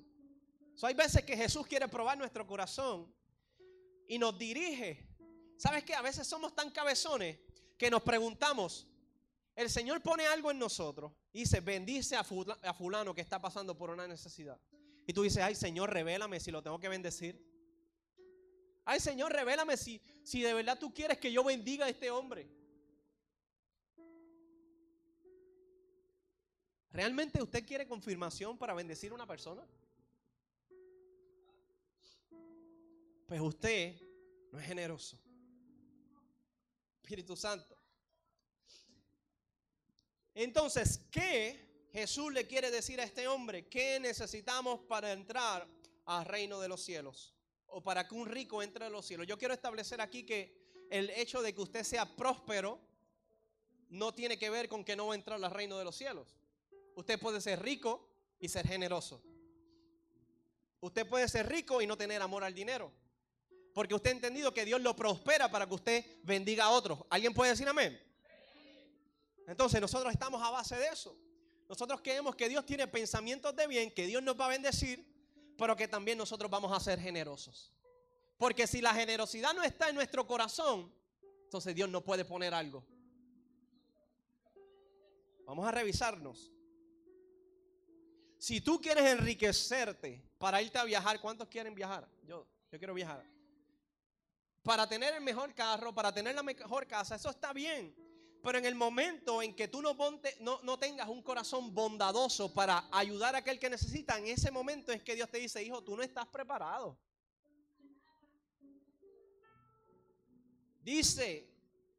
So, 0.75 0.85
hay 0.85 0.93
veces 0.93 1.23
que 1.23 1.35
Jesús 1.35 1.65
quiere 1.65 1.87
probar 1.87 2.19
nuestro 2.19 2.45
corazón 2.45 3.11
y 4.07 4.19
nos 4.19 4.37
dirige. 4.37 5.09
¿Sabes 5.57 5.83
qué? 5.83 5.95
A 5.95 6.03
veces 6.03 6.27
somos 6.27 6.53
tan 6.53 6.69
cabezones 6.69 7.39
que 7.79 7.89
nos 7.89 8.03
preguntamos, 8.03 8.87
el 9.55 9.67
Señor 9.67 9.99
pone 10.03 10.27
algo 10.27 10.51
en 10.51 10.59
nosotros 10.59 11.11
y 11.33 11.39
dice, 11.39 11.61
bendice 11.61 12.15
a 12.15 12.23
fulano 12.23 13.15
que 13.15 13.21
está 13.21 13.41
pasando 13.41 13.75
por 13.75 13.89
una 13.89 14.07
necesidad. 14.07 14.61
Y 15.07 15.13
tú 15.13 15.23
dices, 15.23 15.41
ay 15.41 15.55
Señor, 15.55 15.91
revélame 15.91 16.39
si 16.39 16.51
lo 16.51 16.61
tengo 16.61 16.79
que 16.79 16.89
bendecir. 16.89 17.43
Ay 18.91 18.99
Señor, 18.99 19.31
revélame 19.31 19.77
si, 19.77 20.01
si 20.23 20.41
de 20.41 20.51
verdad 20.51 20.79
tú 20.79 20.91
quieres 20.91 21.19
que 21.19 21.31
yo 21.31 21.43
bendiga 21.43 21.85
a 21.85 21.89
este 21.89 22.09
hombre. 22.09 22.49
¿Realmente 26.91 27.39
usted 27.39 27.63
quiere 27.67 27.87
confirmación 27.87 28.57
para 28.57 28.73
bendecir 28.73 29.11
a 29.11 29.13
una 29.13 29.27
persona? 29.27 29.63
Pues 33.27 33.39
usted 33.39 34.01
no 34.51 34.59
es 34.59 34.65
generoso. 34.65 35.19
Espíritu 37.03 37.35
Santo. 37.35 37.77
Entonces, 40.33 41.05
¿qué 41.11 41.89
Jesús 41.93 42.33
le 42.33 42.47
quiere 42.47 42.71
decir 42.71 42.99
a 42.99 43.03
este 43.03 43.27
hombre? 43.27 43.67
¿Qué 43.67 43.99
necesitamos 43.99 44.79
para 44.87 45.11
entrar 45.11 45.67
al 46.05 46.25
reino 46.25 46.59
de 46.59 46.69
los 46.69 46.81
cielos? 46.81 47.35
O 47.71 47.81
para 47.81 48.07
que 48.07 48.15
un 48.15 48.27
rico 48.27 48.61
entre 48.63 48.85
a 48.85 48.89
los 48.89 49.05
cielos. 49.05 49.27
Yo 49.27 49.37
quiero 49.37 49.53
establecer 49.53 50.01
aquí 50.01 50.25
que 50.25 50.85
el 50.89 51.09
hecho 51.11 51.41
de 51.41 51.53
que 51.53 51.61
usted 51.61 51.83
sea 51.83 52.05
próspero 52.15 52.79
no 53.89 54.13
tiene 54.13 54.37
que 54.37 54.49
ver 54.49 54.69
con 54.69 54.83
que 54.83 54.95
no 54.95 55.07
va 55.07 55.13
a 55.13 55.15
entrar 55.15 55.43
al 55.43 55.51
reino 55.51 55.77
de 55.77 55.85
los 55.85 55.95
cielos. 55.95 56.35
Usted 56.95 57.19
puede 57.19 57.41
ser 57.41 57.61
rico 57.61 58.07
y 58.39 58.49
ser 58.49 58.67
generoso. 58.67 59.21
Usted 60.81 61.07
puede 61.07 61.27
ser 61.27 61.47
rico 61.47 61.81
y 61.81 61.87
no 61.87 61.97
tener 61.97 62.21
amor 62.21 62.43
al 62.43 62.53
dinero. 62.53 62.91
Porque 63.73 63.93
usted 63.93 64.11
ha 64.11 64.13
entendido 64.13 64.53
que 64.53 64.65
Dios 64.65 64.81
lo 64.81 64.95
prospera 64.95 65.49
para 65.49 65.67
que 65.67 65.73
usted 65.73 66.05
bendiga 66.23 66.65
a 66.65 66.69
otros. 66.71 66.99
¿Alguien 67.09 67.33
puede 67.33 67.51
decir 67.51 67.67
amén? 67.67 67.99
Entonces 69.47 69.81
nosotros 69.81 70.11
estamos 70.13 70.41
a 70.41 70.49
base 70.49 70.75
de 70.75 70.87
eso. 70.87 71.17
Nosotros 71.67 72.01
creemos 72.01 72.35
que 72.35 72.49
Dios 72.49 72.65
tiene 72.65 72.87
pensamientos 72.87 73.55
de 73.55 73.67
bien, 73.67 73.91
que 73.91 74.07
Dios 74.07 74.23
nos 74.23 74.39
va 74.39 74.45
a 74.45 74.49
bendecir, 74.49 75.05
pero 75.59 75.75
que 75.75 75.89
también 75.89 76.17
nosotros 76.17 76.49
vamos 76.49 76.71
a 76.71 76.79
ser 76.79 76.99
generosos. 76.99 77.73
Porque 78.37 78.65
si 78.65 78.79
la 78.79 78.93
generosidad 78.93 79.53
no 79.53 79.61
está 79.61 79.89
en 79.89 79.95
nuestro 79.95 80.25
corazón, 80.25 80.89
entonces 81.43 81.75
Dios 81.75 81.89
no 81.89 82.01
puede 82.01 82.23
poner 82.23 82.53
algo. 82.53 82.81
Vamos 85.45 85.67
a 85.67 85.71
revisarnos. 85.71 86.49
Si 88.37 88.61
tú 88.61 88.79
quieres 88.79 89.03
enriquecerte 89.03 90.23
para 90.37 90.61
irte 90.61 90.77
a 90.77 90.85
viajar, 90.85 91.19
¿cuántos 91.19 91.49
quieren 91.49 91.75
viajar? 91.75 92.07
Yo, 92.23 92.47
yo 92.71 92.79
quiero 92.79 92.93
viajar. 92.93 93.25
Para 94.63 94.87
tener 94.87 95.13
el 95.13 95.21
mejor 95.21 95.53
carro, 95.53 95.93
para 95.93 96.13
tener 96.13 96.35
la 96.35 96.43
mejor 96.43 96.87
casa, 96.87 97.15
eso 97.15 97.29
está 97.29 97.51
bien. 97.51 97.93
Pero 98.49 98.57
en 98.57 98.65
el 98.65 98.73
momento 98.73 99.43
en 99.43 99.53
que 99.55 99.67
tú 99.67 99.79
no, 99.79 100.79
tengas 100.79 101.07
un 101.07 101.21
corazón 101.21 101.71
bondadoso 101.71 102.51
para 102.51 102.83
ayudar 102.91 103.35
a 103.35 103.37
aquel 103.37 103.59
que 103.59 103.69
necesita, 103.69 104.17
en 104.17 104.25
ese 104.25 104.49
momento 104.49 104.91
es 104.91 105.03
que 105.03 105.13
Dios 105.13 105.29
te 105.29 105.37
dice, 105.37 105.61
hijo, 105.61 105.83
tú 105.83 105.95
no 105.95 106.01
estás 106.01 106.25
preparado. 106.25 106.97
Dice 110.81 111.47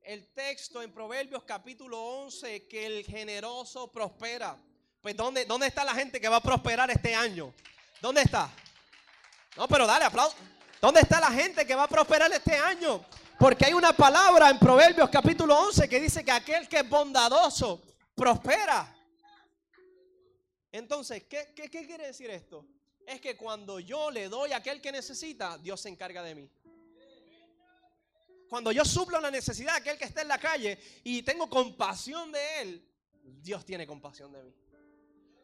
el 0.02 0.26
texto 0.32 0.82
en 0.82 0.92
Proverbios 0.92 1.44
capítulo 1.44 2.02
11 2.02 2.66
que 2.66 2.84
el 2.84 3.04
generoso 3.04 3.92
prospera. 3.92 4.60
Pues 5.00 5.16
¿dónde, 5.16 5.44
¿dónde 5.44 5.68
está 5.68 5.84
la 5.84 5.94
gente 5.94 6.20
que 6.20 6.28
va 6.28 6.38
a 6.38 6.42
prosperar 6.42 6.90
este 6.90 7.14
año? 7.14 7.54
¿Dónde 8.00 8.22
está? 8.22 8.50
No, 9.56 9.68
pero 9.68 9.86
dale 9.86 10.04
aplauso. 10.04 10.34
¿Dónde 10.80 11.02
está 11.02 11.20
la 11.20 11.30
gente 11.30 11.64
que 11.64 11.76
va 11.76 11.84
a 11.84 11.88
prosperar 11.88 12.32
este 12.32 12.56
año? 12.56 13.04
Porque 13.40 13.64
hay 13.64 13.72
una 13.72 13.94
palabra 13.94 14.50
en 14.50 14.58
Proverbios 14.58 15.08
capítulo 15.08 15.58
11 15.58 15.88
que 15.88 15.98
dice 15.98 16.22
que 16.22 16.30
aquel 16.30 16.68
que 16.68 16.80
es 16.80 16.88
bondadoso 16.90 17.82
prospera. 18.14 18.94
Entonces, 20.70 21.24
¿qué, 21.24 21.50
qué, 21.56 21.70
quiere 21.70 22.08
decir 22.08 22.28
esto? 22.28 22.66
Es 23.06 23.18
que 23.18 23.38
cuando 23.38 23.80
yo 23.80 24.10
le 24.10 24.28
doy 24.28 24.52
a 24.52 24.58
aquel 24.58 24.82
que 24.82 24.92
necesita, 24.92 25.56
Dios 25.56 25.80
se 25.80 25.88
encarga 25.88 26.22
de 26.22 26.34
mí. 26.34 26.50
Cuando 28.46 28.72
yo 28.72 28.84
suplo 28.84 29.18
la 29.18 29.30
necesidad 29.30 29.72
de 29.72 29.78
aquel 29.78 29.96
que 29.96 30.04
está 30.04 30.20
en 30.20 30.28
la 30.28 30.38
calle 30.38 30.78
y 31.02 31.22
tengo 31.22 31.48
compasión 31.48 32.30
de 32.32 32.60
él, 32.60 32.86
Dios 33.22 33.64
tiene 33.64 33.86
compasión 33.86 34.30
de 34.32 34.42
mí. 34.42 34.54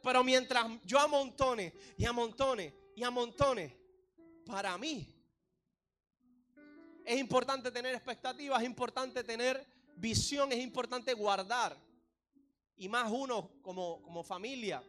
Pero 0.02 0.22
mientras 0.22 0.66
yo 0.84 1.00
amontone 1.00 1.72
y 1.96 2.04
amontone 2.04 2.74
y 2.94 3.02
amontone, 3.02 3.74
para 4.44 4.76
mí 4.76 5.15
es 7.06 7.20
importante 7.20 7.70
tener 7.70 7.94
expectativas, 7.94 8.60
es 8.60 8.66
importante 8.66 9.22
tener 9.22 9.64
visión, 9.94 10.50
es 10.52 10.58
importante 10.58 11.14
guardar. 11.14 11.76
Y 12.76 12.88
más 12.88 13.10
uno 13.10 13.48
como, 13.62 14.02
como 14.02 14.24
familia. 14.24 14.82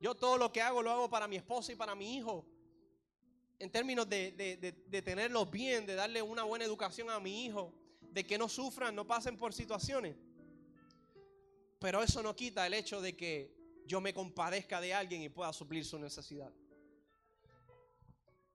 Yo 0.00 0.14
todo 0.14 0.38
lo 0.38 0.50
que 0.50 0.62
hago 0.62 0.82
lo 0.82 0.90
hago 0.90 1.10
para 1.10 1.28
mi 1.28 1.36
esposa 1.36 1.70
y 1.70 1.76
para 1.76 1.94
mi 1.94 2.16
hijo. 2.16 2.46
En 3.58 3.70
términos 3.70 4.08
de, 4.08 4.32
de 4.32 5.02
tenerlos 5.02 5.50
bien, 5.50 5.84
de 5.84 5.94
darle 5.94 6.22
una 6.22 6.42
buena 6.42 6.64
educación 6.64 7.10
a 7.10 7.20
mi 7.20 7.44
hijo, 7.44 7.72
de 8.00 8.26
que 8.26 8.38
no 8.38 8.48
sufran, 8.48 8.96
no 8.96 9.06
pasen 9.06 9.36
por 9.36 9.52
situaciones. 9.52 10.16
Pero 11.78 12.02
eso 12.02 12.22
no 12.22 12.34
quita 12.34 12.66
el 12.66 12.74
hecho 12.74 13.00
de 13.02 13.14
que 13.14 13.54
yo 13.86 14.00
me 14.00 14.14
compadezca 14.14 14.80
de 14.80 14.94
alguien 14.94 15.20
y 15.22 15.28
pueda 15.28 15.52
suplir 15.52 15.84
su 15.84 15.98
necesidad. 15.98 16.50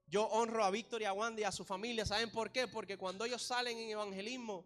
Yo 0.10 0.24
honro 0.24 0.64
a 0.64 0.72
Víctor 0.72 1.02
y 1.02 1.06
a 1.06 1.12
Wanda 1.12 1.42
y 1.42 1.44
a 1.44 1.52
su 1.52 1.66
familia. 1.66 2.06
¿Saben 2.06 2.32
por 2.32 2.52
qué? 2.52 2.68
Porque 2.68 2.98
cuando 2.98 3.26
ellos 3.26 3.44
salen 3.44 3.78
en 3.78 3.90
evangelismo 3.90 4.66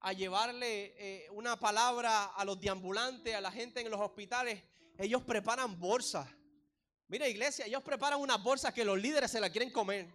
a 0.00 0.14
llevarle 0.14 0.94
eh, 0.96 1.28
una 1.32 1.60
palabra 1.60 2.24
a 2.24 2.44
los 2.46 2.58
deambulantes, 2.58 3.34
a 3.34 3.42
la 3.42 3.52
gente 3.52 3.80
en 3.80 3.90
los 3.90 4.00
hospitales, 4.00 4.62
ellos 4.96 5.22
preparan 5.22 5.78
bolsas. 5.78 6.26
Mira, 7.08 7.28
iglesia, 7.28 7.66
ellos 7.66 7.82
preparan 7.82 8.20
unas 8.20 8.42
bolsas 8.42 8.72
que 8.72 8.84
los 8.84 8.98
líderes 8.98 9.30
se 9.30 9.40
la 9.40 9.50
quieren 9.50 9.70
comer. 9.70 10.08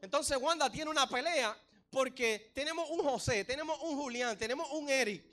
Entonces 0.00 0.36
Wanda 0.38 0.68
tiene 0.68 0.90
una 0.90 1.08
pelea 1.08 1.56
porque 1.90 2.50
tenemos 2.52 2.90
un 2.90 3.04
José, 3.04 3.44
tenemos 3.44 3.78
un 3.82 3.96
Julián, 3.96 4.36
tenemos 4.36 4.68
un 4.72 4.88
Eric 4.88 5.31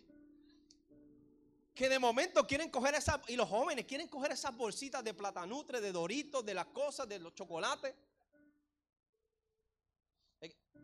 que 1.80 1.88
de 1.88 1.98
momento 1.98 2.46
quieren 2.46 2.70
coger 2.70 2.94
esas, 2.94 3.22
y 3.30 3.38
los 3.38 3.48
jóvenes 3.48 3.86
quieren 3.86 4.10
coger 4.10 4.34
esas 4.34 4.54
bolsitas 4.54 5.02
de 5.02 5.14
platanutre, 5.14 5.80
de 5.80 5.94
doritos, 5.94 6.46
de 6.46 6.54
las 6.54 6.66
cosas, 6.66 7.08
de 7.08 7.20
los 7.20 7.34
chocolates. 7.34 7.96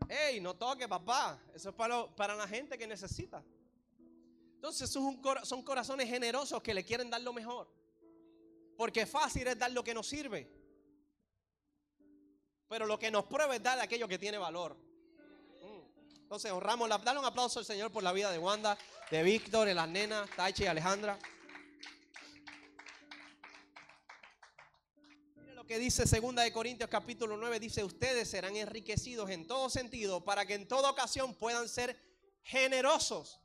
Ey, 0.08 0.40
no 0.40 0.56
toque, 0.56 0.88
papá. 0.88 1.38
Eso 1.54 1.68
es 1.68 1.74
para, 1.74 2.06
para 2.16 2.34
la 2.34 2.48
gente 2.48 2.78
que 2.78 2.86
necesita. 2.86 3.44
Entonces 4.54 4.88
son, 4.88 5.20
son 5.42 5.62
corazones 5.62 6.08
generosos 6.08 6.62
que 6.62 6.72
le 6.72 6.82
quieren 6.82 7.10
dar 7.10 7.20
lo 7.20 7.34
mejor. 7.34 7.68
Porque 8.78 9.04
fácil 9.04 9.46
es 9.48 9.58
dar 9.58 9.72
lo 9.72 9.84
que 9.84 9.92
nos 9.92 10.06
sirve. 10.06 10.50
Pero 12.68 12.86
lo 12.86 12.98
que 12.98 13.10
nos 13.10 13.26
prueba 13.26 13.54
es 13.54 13.62
dar 13.62 13.78
aquello 13.80 14.08
que 14.08 14.18
tiene 14.18 14.38
valor. 14.38 14.85
Entonces 16.26 16.50
honramos, 16.50 16.88
dale 17.04 17.20
un 17.20 17.24
aplauso 17.24 17.60
al 17.60 17.64
Señor 17.64 17.92
por 17.92 18.02
la 18.02 18.12
vida 18.12 18.32
de 18.32 18.38
Wanda, 18.40 18.76
de 19.12 19.22
Víctor, 19.22 19.68
de 19.68 19.74
las 19.74 19.88
nenas, 19.88 20.28
Taichi 20.34 20.64
y 20.64 20.66
Alejandra. 20.66 21.16
Mira 25.36 25.54
lo 25.54 25.64
que 25.64 25.78
dice 25.78 26.02
2 26.04 26.34
de 26.34 26.52
Corintios 26.52 26.90
capítulo 26.90 27.36
9, 27.36 27.60
dice, 27.60 27.84
ustedes 27.84 28.28
serán 28.28 28.56
enriquecidos 28.56 29.30
en 29.30 29.46
todo 29.46 29.70
sentido 29.70 30.24
para 30.24 30.44
que 30.44 30.54
en 30.54 30.66
toda 30.66 30.90
ocasión 30.90 31.32
puedan 31.36 31.68
ser 31.68 31.96
generosos. 32.42 33.40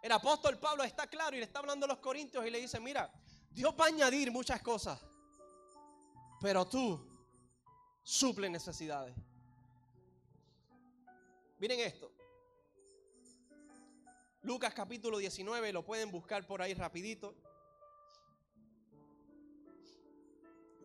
El 0.00 0.12
apóstol 0.12 0.56
Pablo 0.60 0.84
está 0.84 1.08
claro 1.08 1.34
y 1.34 1.40
le 1.40 1.46
está 1.46 1.58
hablando 1.58 1.86
a 1.86 1.88
los 1.88 1.98
corintios 1.98 2.46
y 2.46 2.50
le 2.50 2.60
dice, 2.60 2.78
mira, 2.78 3.12
Dios 3.50 3.74
va 3.74 3.86
a 3.86 3.88
añadir 3.88 4.30
muchas 4.30 4.62
cosas, 4.62 5.00
pero 6.40 6.64
tú 6.64 7.04
suple 8.04 8.48
necesidades. 8.48 9.16
Miren 11.58 11.80
esto. 11.80 12.12
Lucas 14.42 14.72
capítulo 14.72 15.18
19, 15.18 15.72
lo 15.72 15.84
pueden 15.84 16.10
buscar 16.10 16.46
por 16.46 16.62
ahí 16.62 16.74
rapidito. 16.74 17.34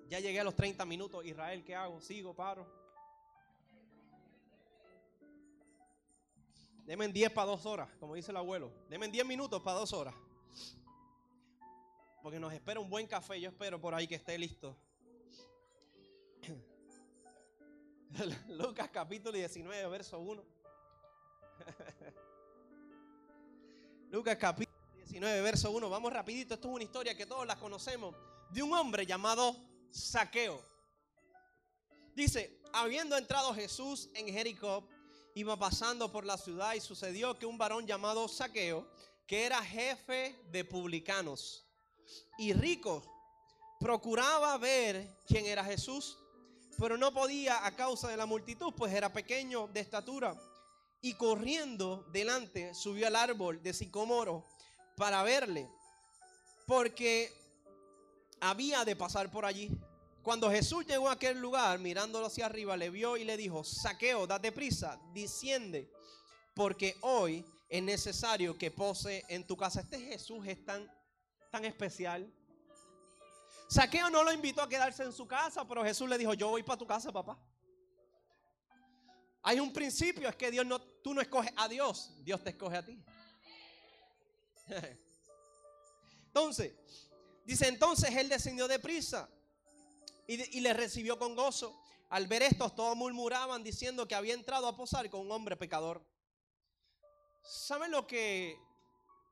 Ya 0.07 0.19
llegué 0.19 0.39
a 0.39 0.43
los 0.43 0.55
30 0.55 0.85
minutos. 0.85 1.25
Israel, 1.25 1.63
¿qué 1.63 1.75
hago? 1.75 2.01
¿Sigo? 2.01 2.35
¿Paro? 2.35 2.67
Demen 6.85 7.13
10 7.13 7.31
para 7.31 7.47
2 7.47 7.65
horas, 7.65 7.89
como 7.99 8.15
dice 8.15 8.31
el 8.31 8.37
abuelo. 8.37 8.73
Demen 8.89 9.11
10 9.11 9.25
minutos 9.25 9.61
para 9.61 9.79
2 9.79 9.93
horas. 9.93 10.15
Porque 12.21 12.39
nos 12.39 12.51
espera 12.51 12.79
un 12.79 12.89
buen 12.89 13.07
café. 13.07 13.39
Yo 13.39 13.49
espero 13.49 13.79
por 13.79 13.93
ahí 13.93 14.07
que 14.07 14.15
esté 14.15 14.37
listo. 14.37 14.75
Lucas 18.49 18.89
capítulo 18.91 19.37
19, 19.37 19.87
verso 19.87 20.19
1. 20.19 20.52
Lucas 24.11 24.37
capítulo 24.37 24.77
19, 24.95 25.41
verso 25.41 25.71
1. 25.71 25.89
Vamos 25.89 26.13
rapidito, 26.13 26.53
esto 26.53 26.69
es 26.69 26.75
una 26.75 26.83
historia 26.83 27.15
que 27.15 27.25
todos 27.25 27.45
la 27.45 27.57
conocemos. 27.57 28.15
De 28.49 28.61
un 28.61 28.73
hombre 28.73 29.05
llamado 29.05 29.55
Saqueo. 29.91 30.61
Dice, 32.15 32.59
habiendo 32.73 33.17
entrado 33.17 33.53
Jesús 33.53 34.09
en 34.13 34.27
Jericó, 34.27 34.87
iba 35.35 35.57
pasando 35.57 36.11
por 36.11 36.25
la 36.25 36.37
ciudad 36.37 36.75
y 36.75 36.79
sucedió 36.79 37.37
que 37.39 37.45
un 37.45 37.57
varón 37.57 37.87
llamado 37.87 38.27
Saqueo, 38.27 38.87
que 39.25 39.45
era 39.45 39.63
jefe 39.63 40.39
de 40.51 40.63
publicanos 40.63 41.65
y 42.37 42.53
rico, 42.53 43.03
procuraba 43.79 44.57
ver 44.57 45.17
quién 45.25 45.45
era 45.45 45.63
Jesús, 45.63 46.17
pero 46.77 46.97
no 46.97 47.13
podía 47.13 47.65
a 47.65 47.75
causa 47.75 48.09
de 48.09 48.17
la 48.17 48.25
multitud, 48.25 48.73
pues 48.75 48.93
era 48.93 49.11
pequeño 49.11 49.67
de 49.67 49.79
estatura. 49.79 50.39
Y 51.03 51.15
corriendo 51.15 52.07
delante 52.13 52.73
subió 52.73 53.07
al 53.07 53.17
árbol 53.17 53.61
de 53.61 53.73
sicomoro 53.73 54.47
para 54.95 55.21
verle, 55.21 55.69
porque 56.65 57.29
había 58.39 58.85
de 58.85 58.95
pasar 58.95 59.29
por 59.29 59.45
allí. 59.45 59.69
Cuando 60.21 60.49
Jesús 60.49 60.85
llegó 60.87 61.09
a 61.09 61.13
aquel 61.13 61.41
lugar, 61.41 61.77
mirándolo 61.79 62.27
hacia 62.27 62.45
arriba, 62.45 62.77
le 62.77 62.89
vio 62.89 63.17
y 63.17 63.25
le 63.25 63.35
dijo, 63.35 63.65
saqueo, 63.65 64.25
date 64.25 64.53
prisa, 64.53 64.97
desciende, 65.13 65.91
porque 66.55 66.95
hoy 67.01 67.45
es 67.67 67.83
necesario 67.83 68.57
que 68.57 68.71
pose 68.71 69.25
en 69.27 69.45
tu 69.45 69.57
casa. 69.57 69.81
Este 69.81 69.99
Jesús 69.99 70.47
es 70.47 70.63
tan, 70.63 70.89
tan 71.51 71.65
especial. 71.65 72.33
Saqueo 73.67 74.09
no 74.09 74.23
lo 74.23 74.31
invitó 74.31 74.61
a 74.61 74.69
quedarse 74.69 75.03
en 75.03 75.11
su 75.11 75.27
casa, 75.27 75.67
pero 75.67 75.83
Jesús 75.83 76.07
le 76.07 76.17
dijo, 76.17 76.33
yo 76.33 76.47
voy 76.47 76.63
para 76.63 76.77
tu 76.77 76.87
casa, 76.87 77.11
papá. 77.11 77.37
Hay 79.45 79.59
un 79.59 79.73
principio, 79.73 80.29
es 80.29 80.37
que 80.37 80.49
Dios 80.49 80.65
no, 80.65 80.81
tú 80.81 81.13
no 81.13 81.19
escoges 81.19 81.51
a 81.57 81.67
Dios, 81.67 82.11
Dios 82.23 82.41
te 82.41 82.51
escoge 82.51 82.77
a 82.77 82.85
ti. 82.85 82.97
Entonces, 86.27 86.73
dice, 87.45 87.67
entonces 87.67 88.15
él 88.15 88.29
descendió 88.29 88.67
de 88.67 88.79
prisa 88.79 89.29
y, 90.25 90.57
y 90.57 90.61
le 90.61 90.73
recibió 90.73 91.19
con 91.19 91.35
gozo. 91.35 91.79
Al 92.09 92.25
ver 92.27 92.41
esto, 92.41 92.69
todos 92.71 92.95
murmuraban 92.95 93.63
diciendo 93.63 94.07
que 94.07 94.15
había 94.15 94.33
entrado 94.33 94.67
a 94.67 94.75
posar 94.75 95.09
con 95.09 95.21
un 95.21 95.31
hombre 95.31 95.57
pecador. 95.57 96.03
¿Saben 97.43 97.91
lo 97.91 98.07
que 98.07 98.57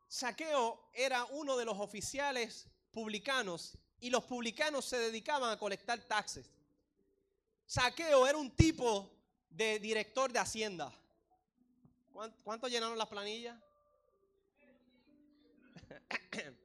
Saqueo 0.08 0.90
era 0.94 1.26
uno 1.26 1.58
de 1.58 1.66
los 1.66 1.80
oficiales 1.80 2.68
publicanos 2.92 3.78
y 4.00 4.10
los 4.10 4.26
publicanos 4.26 4.86
se 4.86 4.98
dedicaban 4.98 5.50
a 5.52 5.58
colectar 5.58 6.00
taxes? 6.06 6.52
Saqueo 7.66 8.28
era 8.28 8.38
un 8.38 8.52
tipo 8.52 9.21
de 9.52 9.80
director 9.80 10.32
de 10.32 10.40
Hacienda. 10.40 10.92
¿Cuánto 12.44 12.68
llenaron 12.68 12.98
las 12.98 13.08
planillas? 13.08 13.58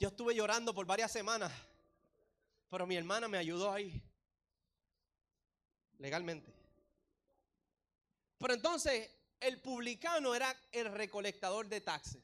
Yo 0.00 0.08
estuve 0.08 0.34
llorando 0.34 0.74
por 0.74 0.86
varias 0.86 1.12
semanas, 1.12 1.52
pero 2.70 2.86
mi 2.86 2.96
hermana 2.96 3.28
me 3.28 3.38
ayudó 3.38 3.72
ahí, 3.72 4.02
legalmente. 5.98 6.52
Pero 8.38 8.54
entonces 8.54 9.10
el 9.40 9.60
publicano 9.60 10.34
era 10.34 10.56
el 10.72 10.90
recolectador 10.92 11.68
de 11.68 11.80
taxes. 11.80 12.22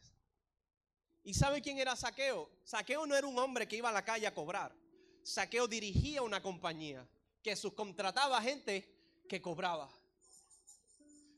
¿Y 1.23 1.35
sabe 1.35 1.61
quién 1.63 1.79
era 1.79 1.95
Saqueo? 1.97 2.51
Saqueo 2.65 3.07
no 3.07 3.15
era 3.15 3.27
un 3.27 3.39
hombre 3.39 3.69
que 3.69 3.77
iba 3.77 3.91
a 3.91 3.93
la 3.93 4.05
calle 4.05 4.27
a 4.27 4.35
cobrar. 4.35 4.75
Saqueo 5.23 5.69
dirigía 5.69 6.23
una 6.23 6.43
compañía 6.43 7.07
que 7.43 7.57
subcontrataba 7.57 8.43
gente 8.43 9.23
que 9.29 9.41
cobraba. 9.41 9.89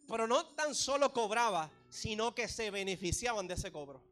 Pero 0.09 0.27
no 0.27 0.47
tan 0.55 0.75
solo 0.75 1.13
cobraba, 1.13 1.71
sino 1.89 2.35
que 2.35 2.49
se 2.49 2.71
beneficiaban 2.71 3.47
de 3.47 3.55
ese 3.55 3.71
cobro. 3.71 4.03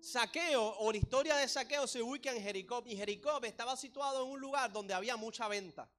Saqueo 0.00 0.76
o 0.78 0.92
la 0.92 0.98
historia 0.98 1.36
de 1.36 1.48
Saqueo 1.48 1.86
se 1.86 2.00
ubica 2.00 2.32
en 2.32 2.40
Jericó 2.40 2.82
y 2.86 2.96
Jericó 2.96 3.42
estaba 3.42 3.76
situado 3.76 4.24
en 4.24 4.30
un 4.30 4.40
lugar 4.40 4.72
donde 4.72 4.94
había 4.94 5.16
mucha 5.16 5.48
venta. 5.48 5.90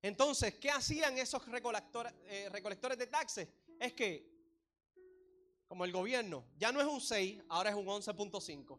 Entonces, 0.00 0.54
¿qué 0.54 0.70
hacían 0.70 1.18
esos 1.18 1.44
recolectores, 1.46 2.14
eh, 2.26 2.48
recolectores 2.50 2.96
de 2.96 3.08
taxes? 3.08 3.48
Es 3.78 3.92
que, 3.92 4.26
como 5.66 5.84
el 5.84 5.92
gobierno, 5.92 6.44
ya 6.56 6.72
no 6.72 6.80
es 6.80 6.86
un 6.86 7.00
6, 7.00 7.42
ahora 7.48 7.70
es 7.70 7.76
un 7.76 7.86
11.5. 7.86 8.78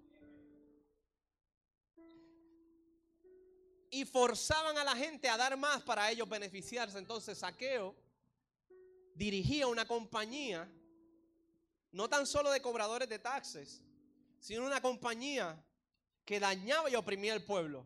Y 3.89 4.06
forzaban 4.06 4.78
a 4.78 4.84
la 4.84 4.95
gente 4.95 5.30
a 5.30 5.38
dar 5.38 5.56
más 5.58 5.82
para 5.84 6.12
ellos 6.12 6.28
beneficiarse. 6.28 6.97
Entonces, 6.97 7.38
Saqueo 7.38 7.95
dirigía 9.15 9.67
una 9.67 9.88
compañía, 9.88 10.69
no 11.91 12.10
tan 12.10 12.28
solo 12.28 12.52
de 12.52 12.62
cobradores 12.62 13.10
de 13.10 13.17
taxes, 13.17 13.82
sino 14.39 14.65
una 14.65 14.82
compañía 14.82 15.63
que 16.23 16.39
dañaba 16.39 16.89
y 16.89 16.95
oprimía 16.95 17.34
al 17.34 17.43
pueblo, 17.43 17.86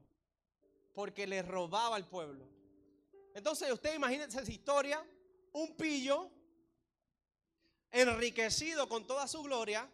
porque 0.94 1.28
le 1.28 1.42
robaba 1.42 1.96
al 1.96 2.08
pueblo. 2.08 2.50
Entonces 3.34 3.72
usted 3.72 3.96
imagínese 3.96 4.42
esa 4.42 4.52
historia, 4.52 5.06
un 5.54 5.76
pillo 5.78 6.30
enriquecido 7.92 8.90
con 8.90 9.06
toda 9.06 9.28
su 9.28 9.42
gloria, 9.44 9.90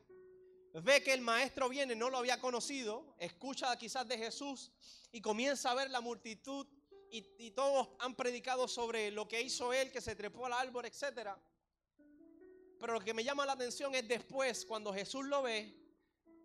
ve 0.73 1.01
que 1.03 1.13
el 1.13 1.21
maestro 1.21 1.69
viene, 1.69 1.95
no 1.95 2.09
lo 2.09 2.17
había 2.17 2.39
conocido, 2.39 3.15
escucha 3.19 3.75
quizás 3.77 4.07
de 4.07 4.17
Jesús 4.17 4.71
y 5.11 5.21
comienza 5.21 5.71
a 5.71 5.75
ver 5.75 5.89
la 5.89 6.01
multitud 6.01 6.67
y, 7.09 7.51
todos 7.51 7.89
han 7.99 8.15
predicado 8.15 8.67
sobre 8.67 9.11
lo 9.11 9.27
que 9.27 9.41
hizo 9.41 9.73
él, 9.73 9.91
que 9.91 10.01
se 10.01 10.15
trepó 10.15 10.45
al 10.45 10.53
árbol, 10.53 10.85
etc. 10.85 11.31
Pero 12.79 12.93
lo 12.93 12.99
que 12.99 13.13
me 13.13 13.23
llama 13.23 13.45
la 13.45 13.53
atención 13.53 13.95
es 13.95 14.07
después, 14.07 14.65
cuando 14.65 14.93
Jesús 14.93 15.25
lo 15.25 15.41
ve, 15.41 15.73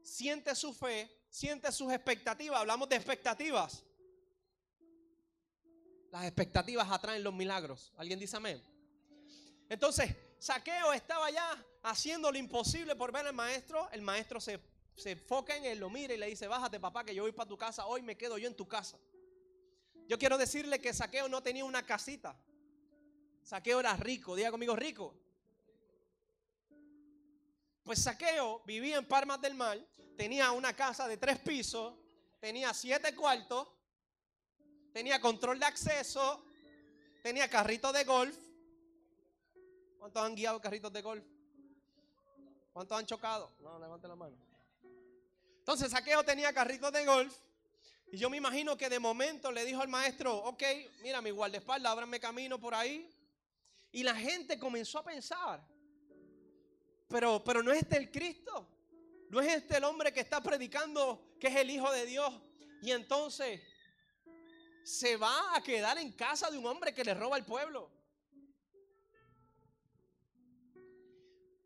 siente 0.02 0.54
su 0.54 0.72
fe, 0.72 1.11
siente 1.28 1.70
sus 1.72 1.92
expectativas, 1.92 2.61
hablamos 2.61 2.88
de 2.88 2.96
expectativas. 2.96 3.85
Las 6.11 6.24
expectativas 6.24 6.90
atraen 6.90 7.24
los 7.24 7.35
milagros. 7.35 7.92
¿Alguien 7.96 8.18
dice 8.18 8.37
amén? 8.37 8.62
Entonces, 9.68 10.14
Saqueo 10.42 10.92
estaba 10.92 11.31
ya 11.31 11.64
haciendo 11.85 12.33
lo 12.33 12.37
imposible 12.37 12.96
por 12.96 13.12
ver 13.12 13.24
al 13.24 13.33
maestro. 13.33 13.88
El 13.92 14.02
maestro 14.02 14.40
se, 14.40 14.59
se 14.96 15.12
enfoca 15.12 15.55
en 15.57 15.64
él, 15.64 15.78
lo 15.78 15.88
mira 15.88 16.14
y 16.14 16.16
le 16.16 16.26
dice, 16.26 16.48
bájate 16.48 16.81
papá 16.81 17.05
que 17.05 17.14
yo 17.14 17.22
voy 17.22 17.31
para 17.31 17.48
tu 17.48 17.57
casa. 17.57 17.87
Hoy 17.87 18.02
me 18.02 18.16
quedo 18.16 18.37
yo 18.38 18.48
en 18.48 18.57
tu 18.57 18.66
casa. 18.66 18.98
Yo 20.09 20.18
quiero 20.18 20.37
decirle 20.37 20.81
que 20.81 20.92
Saqueo 20.92 21.28
no 21.28 21.44
tenía 21.44 21.64
una 21.64 21.87
casita. 21.87 22.37
Saqueo 23.44 23.78
era 23.78 23.96
rico. 23.96 24.35
Diga 24.35 24.50
conmigo, 24.50 24.74
rico. 24.74 25.14
Pues 27.85 28.02
Saqueo 28.02 28.64
vivía 28.66 28.96
en 28.96 29.07
Palmas 29.07 29.40
del 29.40 29.55
Mar. 29.55 29.78
Tenía 30.16 30.50
una 30.50 30.74
casa 30.74 31.07
de 31.07 31.18
tres 31.18 31.38
pisos. 31.38 31.94
Tenía 32.40 32.74
siete 32.74 33.14
cuartos 33.14 33.68
tenía 34.92 35.20
control 35.20 35.59
de 35.59 35.64
acceso, 35.64 36.44
tenía 37.22 37.48
carrito 37.48 37.92
de 37.92 38.05
golf. 38.05 38.37
¿Cuántos 40.03 40.21
han 40.21 40.35
guiado 40.35 40.61
carritos 40.61 40.93
de 40.93 41.01
golf? 41.01 41.25
¿Cuántos 42.73 42.99
han 42.99 43.07
chocado? 43.07 43.53
No, 43.61 43.79
levante 43.79 44.09
la 44.09 44.17
mano. 44.17 44.37
Entonces 45.61 45.93
Saqueo 45.93 46.25
tenía 46.25 46.53
carritos 46.53 46.91
de 46.91 47.07
golf. 47.07 47.33
Y 48.11 48.17
yo 48.17 48.29
me 48.29 48.37
imagino 48.37 48.77
que 48.77 48.88
de 48.88 48.99
momento 48.99 49.53
le 49.53 49.65
dijo 49.65 49.81
al 49.81 49.87
maestro, 49.87 50.38
ok, 50.38 50.61
mira 51.03 51.23
mi 51.23 51.31
guardaespaldas, 51.31 51.93
ábrame 51.93 52.19
camino 52.19 52.59
por 52.59 52.75
ahí. 52.75 53.09
Y 53.93 54.03
la 54.03 54.17
gente 54.17 54.59
comenzó 54.59 54.99
a 54.99 55.05
pensar, 55.05 55.65
pero, 57.07 57.44
pero 57.44 57.63
no 57.63 57.71
es 57.71 57.83
este 57.83 57.96
el 57.96 58.11
Cristo, 58.11 58.67
no 59.29 59.40
es 59.40 59.55
este 59.55 59.77
el 59.77 59.85
hombre 59.85 60.13
que 60.13 60.19
está 60.19 60.40
predicando 60.40 61.37
que 61.38 61.46
es 61.46 61.55
el 61.55 61.71
Hijo 61.71 61.92
de 61.92 62.07
Dios. 62.07 62.35
Y 62.83 62.90
entonces 62.90 63.61
se 64.83 65.17
va 65.17 65.55
a 65.55 65.63
quedar 65.63 65.96
en 65.98 66.11
casa 66.11 66.50
de 66.50 66.59
un 66.59 66.67
hombre 66.67 66.92
que 66.92 67.05
le 67.05 67.15
roba 67.15 67.37
al 67.37 67.46
pueblo. 67.46 68.02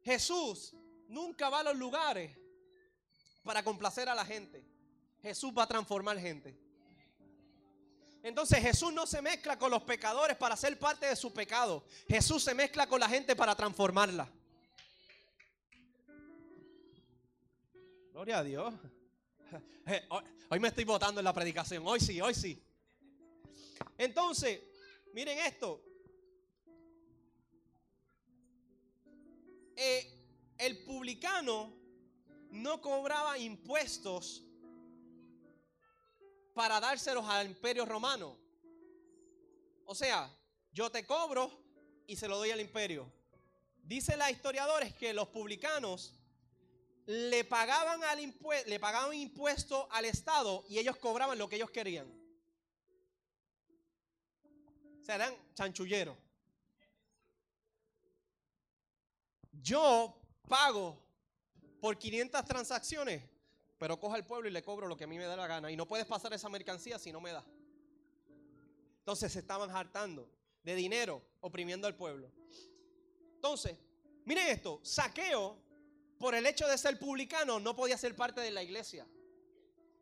Jesús 0.07 0.73
nunca 1.09 1.49
va 1.49 1.61
a 1.61 1.63
los 1.65 1.77
lugares 1.77 2.31
para 3.43 3.65
complacer 3.65 4.09
a 4.09 4.15
la 4.15 4.25
gente. 4.25 4.65
Jesús 5.21 5.53
va 5.53 5.65
a 5.65 5.67
transformar 5.67 6.17
gente. 6.17 6.57
Entonces 8.23 8.61
Jesús 8.61 8.93
no 8.93 9.05
se 9.05 9.21
mezcla 9.21 9.59
con 9.59 9.69
los 9.69 9.83
pecadores 9.83 10.37
para 10.37 10.57
ser 10.57 10.79
parte 10.79 11.07
de 11.07 11.17
su 11.17 11.33
pecado. 11.33 11.85
Jesús 12.07 12.45
se 12.45 12.55
mezcla 12.55 12.87
con 12.87 13.01
la 13.01 13.09
gente 13.09 13.35
para 13.35 13.57
transformarla. 13.57 14.31
Gloria 18.13 18.39
a 18.39 18.45
Dios. 18.45 18.75
Hoy 20.51 20.61
me 20.61 20.69
estoy 20.69 20.85
votando 20.85 21.21
en 21.21 21.25
la 21.25 21.33
predicación. 21.33 21.83
Hoy 21.85 21.99
sí, 21.99 22.21
hoy 22.21 22.35
sí. 22.35 22.63
Entonces, 23.99 24.61
miren 25.13 25.41
esto. 25.41 25.83
Eh, 29.77 30.13
el 30.59 30.85
publicano 30.85 31.73
no 32.51 32.81
cobraba 32.81 33.39
impuestos 33.39 34.43
para 36.55 36.81
dárselos 36.81 37.27
al 37.29 37.47
imperio 37.47 37.85
romano. 37.85 38.37
O 39.85 39.95
sea, 39.95 40.35
yo 40.73 40.91
te 40.91 41.05
cobro 41.07 41.51
y 42.07 42.17
se 42.17 42.27
lo 42.27 42.39
doy 42.39 42.51
al 42.51 42.61
imperio. 42.61 43.13
Dice 43.83 44.17
la 44.17 44.31
historiadores 44.31 44.95
que 44.95 45.13
los 45.13 45.29
publicanos 45.29 46.15
le 47.07 47.45
pagaban, 47.45 48.03
al 48.03 48.35
le 48.67 48.81
pagaban 48.81 49.15
impuesto 49.15 49.87
al 49.93 50.07
Estado 50.07 50.65
y 50.69 50.79
ellos 50.79 50.97
cobraban 50.97 51.39
lo 51.39 51.49
que 51.49 51.57
ellos 51.57 51.71
querían. 51.71 52.11
Serán 55.03 55.37
chanchulleros. 55.55 56.17
Yo 59.67 60.17
pago 60.47 60.97
por 61.81 61.99
500 61.99 62.45
transacciones, 62.45 63.21
pero 63.79 63.99
cojo 63.99 64.15
al 64.15 64.25
pueblo 64.25 64.49
y 64.49 64.53
le 64.53 64.63
cobro 64.63 64.87
lo 64.87 64.97
que 64.97 65.03
a 65.03 65.07
mí 65.09 65.19
me 65.19 65.25
da 65.25 65.35
la 65.35 65.49
gana. 65.49 65.73
Y 65.73 65.77
no 65.77 65.89
puedes 65.89 66.07
pasar 66.07 66.33
esa 66.33 66.49
mercancía 66.49 67.01
si 67.01 67.11
no 67.11 67.21
me 67.21 67.33
da. 67.33 67.45
Entonces 69.01 69.33
se 69.33 69.41
estaban 69.41 69.69
hartando 69.75 70.31
de 70.63 70.77
dinero, 70.77 71.21
oprimiendo 71.41 71.89
al 71.89 71.97
pueblo. 71.97 72.31
Entonces, 73.35 73.77
miren 74.25 74.47
esto, 74.47 74.79
saqueo, 74.85 75.59
por 76.17 76.37
el 76.37 76.47
hecho 76.47 76.69
de 76.69 76.79
ser 76.79 76.97
publicano, 77.01 77.59
no 77.59 77.75
podía 77.75 77.99
ser 77.99 78.15
parte 78.15 78.41
de 78.41 78.53
la 78.53 78.63
iglesia. 78.63 79.05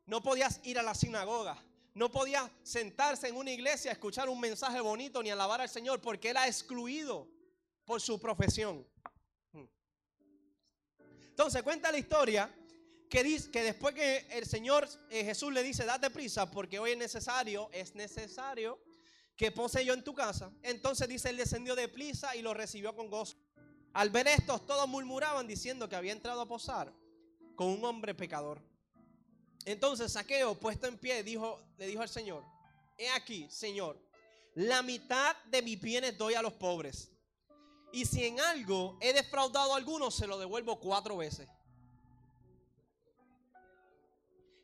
No 0.04 0.22
podías 0.22 0.60
ir 0.64 0.78
a 0.78 0.82
la 0.82 0.94
sinagoga. 0.94 1.56
No 1.94 2.10
podía 2.10 2.50
sentarse 2.62 3.28
en 3.28 3.36
una 3.36 3.50
iglesia 3.50 3.92
a 3.92 3.94
escuchar 3.94 4.28
un 4.28 4.40
mensaje 4.40 4.80
bonito 4.80 5.22
ni 5.22 5.30
alabar 5.30 5.62
al 5.62 5.70
Señor 5.70 6.02
porque 6.02 6.28
era 6.28 6.46
excluido 6.46 7.26
por 7.86 8.02
su 8.02 8.20
profesión. 8.20 8.86
Entonces 11.35 11.64
cuenta 11.64 11.91
la 11.91 11.99
historia 11.99 12.49
que, 13.11 13.24
dice, 13.24 13.51
que 13.51 13.64
después 13.64 13.93
que 13.93 14.24
el 14.30 14.47
Señor 14.47 14.89
eh, 15.11 15.24
Jesús 15.24 15.53
le 15.53 15.64
dice, 15.64 15.85
date 15.85 16.09
prisa 16.09 16.49
porque 16.49 16.78
hoy 16.78 16.93
es 16.93 16.97
necesario, 16.97 17.68
es 17.72 17.97
necesario 17.97 18.78
que 19.35 19.51
pose 19.51 19.85
yo 19.85 19.95
en 19.95 20.05
tu 20.05 20.14
casa. 20.14 20.53
Entonces 20.62 21.09
dice, 21.09 21.30
él 21.30 21.37
descendió 21.37 21.74
de 21.74 21.89
prisa 21.89 22.37
y 22.37 22.43
lo 22.43 22.55
recibió 22.55 22.95
con 22.95 23.11
gozo. 23.11 23.37
Al 23.95 24.11
ver 24.11 24.28
esto, 24.28 24.61
todos 24.61 24.87
murmuraban 24.87 25.49
diciendo 25.49 25.89
que 25.89 25.97
había 25.97 26.12
entrado 26.12 26.41
a 26.41 26.47
posar 26.47 26.93
con 27.57 27.66
un 27.66 27.85
hombre 27.85 28.14
pecador. 28.14 28.62
Entonces 29.64 30.12
Saqueo, 30.12 30.55
puesto 30.55 30.87
en 30.87 30.99
pie, 30.99 31.24
dijo, 31.24 31.61
le 31.78 31.89
dijo 31.89 32.03
al 32.03 32.09
Señor, 32.09 32.45
he 32.97 33.09
aquí, 33.09 33.49
Señor, 33.51 34.01
la 34.55 34.82
mitad 34.82 35.35
de 35.47 35.62
mis 35.62 35.80
bienes 35.80 36.16
doy 36.16 36.35
a 36.35 36.43
los 36.43 36.53
pobres. 36.53 37.11
Y 37.95 38.07
si 38.07 38.24
en 38.24 38.40
algo 38.40 38.99
he 39.01 39.12
defraudado 39.12 39.72
a 39.72 39.76
alguno, 39.76 40.11
se 40.11 40.26
lo 40.26 40.36
devuelvo 40.36 40.80
cuatro 40.80 41.16
veces. 41.16 41.49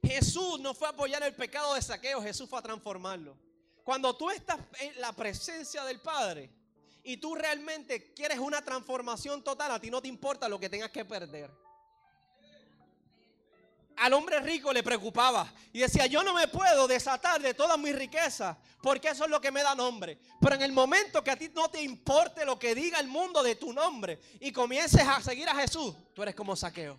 Jesús 0.03 0.59
no 0.59 0.75
fue 0.75 0.89
a 0.89 0.91
apoyar 0.91 1.23
el 1.23 1.37
pecado 1.37 1.75
de 1.75 1.81
saqueo, 1.81 2.21
Jesús 2.21 2.51
fue 2.51 2.59
a 2.59 2.63
transformarlo. 2.63 3.37
Cuando 3.85 4.17
tú 4.17 4.31
estás 4.31 4.59
en 4.81 5.01
la 5.01 5.13
presencia 5.13 5.85
del 5.85 6.01
Padre 6.01 6.51
y 7.05 7.19
tú 7.19 7.37
realmente 7.37 8.13
quieres 8.15 8.41
una 8.41 8.65
transformación 8.65 9.45
total, 9.45 9.71
a 9.71 9.81
ti 9.81 9.93
no 9.93 10.03
te 10.03 10.09
importa 10.09 10.49
lo 10.49 10.59
que 10.59 10.69
tengas 10.69 10.91
que 10.91 11.05
perder. 11.05 11.53
Al 14.01 14.15
hombre 14.15 14.41
rico 14.41 14.73
le 14.73 14.83
preocupaba 14.83 15.53
y 15.75 15.81
decía, 15.81 16.07
yo 16.07 16.23
no 16.23 16.33
me 16.33 16.49
puedo 16.49 16.89
desatar 16.89 17.43
de 17.43 17.53
toda 17.53 17.77
mi 17.77 17.93
riqueza 17.93 18.57
porque 18.83 19.09
eso 19.09 19.25
es 19.25 19.31
lo 19.31 19.43
que 19.43 19.51
me 19.51 19.63
da 19.63 19.75
nombre. 19.75 20.19
Pero 20.41 20.55
en 20.55 20.63
el 20.63 20.73
momento 20.73 21.23
que 21.23 21.31
a 21.31 21.37
ti 21.37 21.51
no 21.55 21.69
te 21.69 21.83
importe 21.83 22.47
lo 22.47 22.59
que 22.59 22.75
diga 22.75 22.99
el 22.99 23.09
mundo 23.09 23.43
de 23.43 23.57
tu 23.57 23.75
nombre 23.75 24.19
y 24.41 24.53
comiences 24.53 25.03
a 25.07 25.21
seguir 25.21 25.47
a 25.51 25.55
Jesús, 25.55 25.95
tú 26.15 26.23
eres 26.23 26.35
como 26.35 26.57
saqueo. 26.57 26.99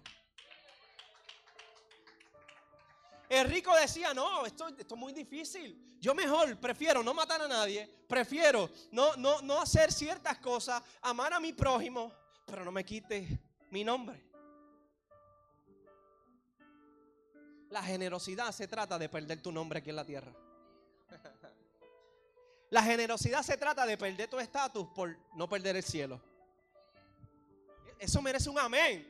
El 3.28 3.50
rico 3.50 3.76
decía, 3.76 4.14
no, 4.14 4.46
esto, 4.46 4.68
esto, 4.68 4.94
es 4.94 5.00
muy 5.00 5.12
difícil. 5.12 5.98
Yo 6.00 6.14
mejor 6.14 6.56
prefiero 6.60 7.02
no 7.02 7.16
matar 7.16 7.42
a 7.42 7.48
nadie, 7.48 7.90
prefiero 8.08 8.70
no, 8.92 9.16
no, 9.16 9.42
no 9.42 9.60
hacer 9.60 9.92
ciertas 9.92 10.38
cosas, 10.38 10.84
amar 11.02 11.34
a 11.34 11.40
mi 11.40 11.52
prójimo, 11.52 12.14
pero 12.46 12.64
no 12.64 12.72
me 12.72 12.86
quite 12.86 13.28
mi 13.72 13.84
nombre. 13.84 14.31
La 17.72 17.82
generosidad 17.82 18.52
se 18.52 18.68
trata 18.68 19.00
de 19.00 19.08
perder 19.08 19.42
tu 19.42 19.52
nombre 19.52 19.80
aquí 19.80 19.90
en 19.90 19.96
la 19.96 20.06
tierra. 20.06 20.32
La 22.70 22.84
generosidad 22.84 23.44
se 23.44 23.58
trata 23.58 23.86
de 23.86 23.98
perder 23.98 24.30
tu 24.30 24.40
estatus 24.40 24.88
por 24.90 25.18
no 25.36 25.48
perder 25.48 25.78
el 25.78 25.84
cielo. 25.84 26.22
Eso 27.98 28.22
merece 28.22 28.50
un 28.50 28.60
amén. 28.60 29.08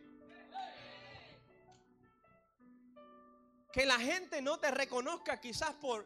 Que 3.74 3.86
la 3.86 3.98
gente 3.98 4.42
no 4.44 4.60
te 4.60 4.70
reconozca 4.70 5.40
quizás 5.40 5.74
por, 5.76 6.06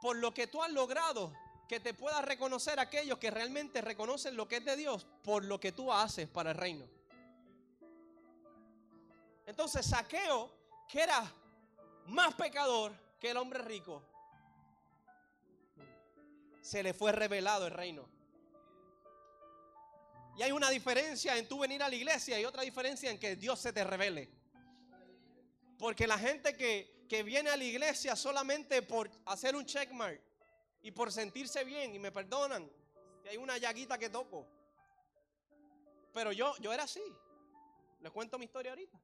por 0.00 0.16
lo 0.16 0.34
que 0.34 0.48
tú 0.48 0.62
has 0.62 0.72
logrado. 0.72 1.32
Que 1.68 1.78
te 1.78 1.94
pueda 1.94 2.20
reconocer 2.20 2.80
aquellos 2.80 3.18
que 3.18 3.30
realmente 3.30 3.80
reconocen 3.80 4.36
lo 4.36 4.48
que 4.48 4.56
es 4.56 4.64
de 4.64 4.76
Dios 4.76 5.06
por 5.22 5.44
lo 5.44 5.60
que 5.60 5.70
tú 5.70 5.92
haces 5.92 6.28
para 6.28 6.50
el 6.50 6.56
reino. 6.56 6.84
Entonces, 9.46 9.86
saqueo, 9.86 10.50
que 10.88 11.00
era 11.00 11.32
más 12.08 12.34
pecador 12.34 12.92
que 13.18 13.30
el 13.30 13.36
hombre 13.36 13.60
rico, 13.60 14.02
se 16.60 16.82
le 16.82 16.92
fue 16.92 17.12
revelado 17.12 17.66
el 17.66 17.72
reino. 17.72 18.08
Y 20.36 20.42
hay 20.42 20.52
una 20.52 20.68
diferencia 20.68 21.36
en 21.36 21.48
tú 21.48 21.60
venir 21.60 21.82
a 21.82 21.88
la 21.88 21.94
iglesia 21.94 22.38
y 22.38 22.44
otra 22.44 22.62
diferencia 22.62 23.10
en 23.10 23.18
que 23.18 23.36
Dios 23.36 23.58
se 23.58 23.72
te 23.72 23.84
revele. 23.84 24.28
Porque 25.78 26.06
la 26.06 26.18
gente 26.18 26.56
que, 26.56 27.06
que 27.08 27.22
viene 27.22 27.50
a 27.50 27.56
la 27.56 27.64
iglesia 27.64 28.16
solamente 28.16 28.82
por 28.82 29.10
hacer 29.24 29.56
un 29.56 29.64
checkmark 29.64 30.20
y 30.82 30.90
por 30.90 31.10
sentirse 31.10 31.64
bien, 31.64 31.94
y 31.94 31.98
me 31.98 32.12
perdonan, 32.12 32.70
que 33.22 33.30
hay 33.30 33.36
una 33.36 33.58
llaguita 33.58 33.98
que 33.98 34.10
toco. 34.10 34.46
Pero 36.12 36.32
yo, 36.32 36.54
yo 36.58 36.72
era 36.72 36.84
así. 36.84 37.02
Les 38.00 38.12
cuento 38.12 38.38
mi 38.38 38.44
historia 38.44 38.72
ahorita. 38.72 38.98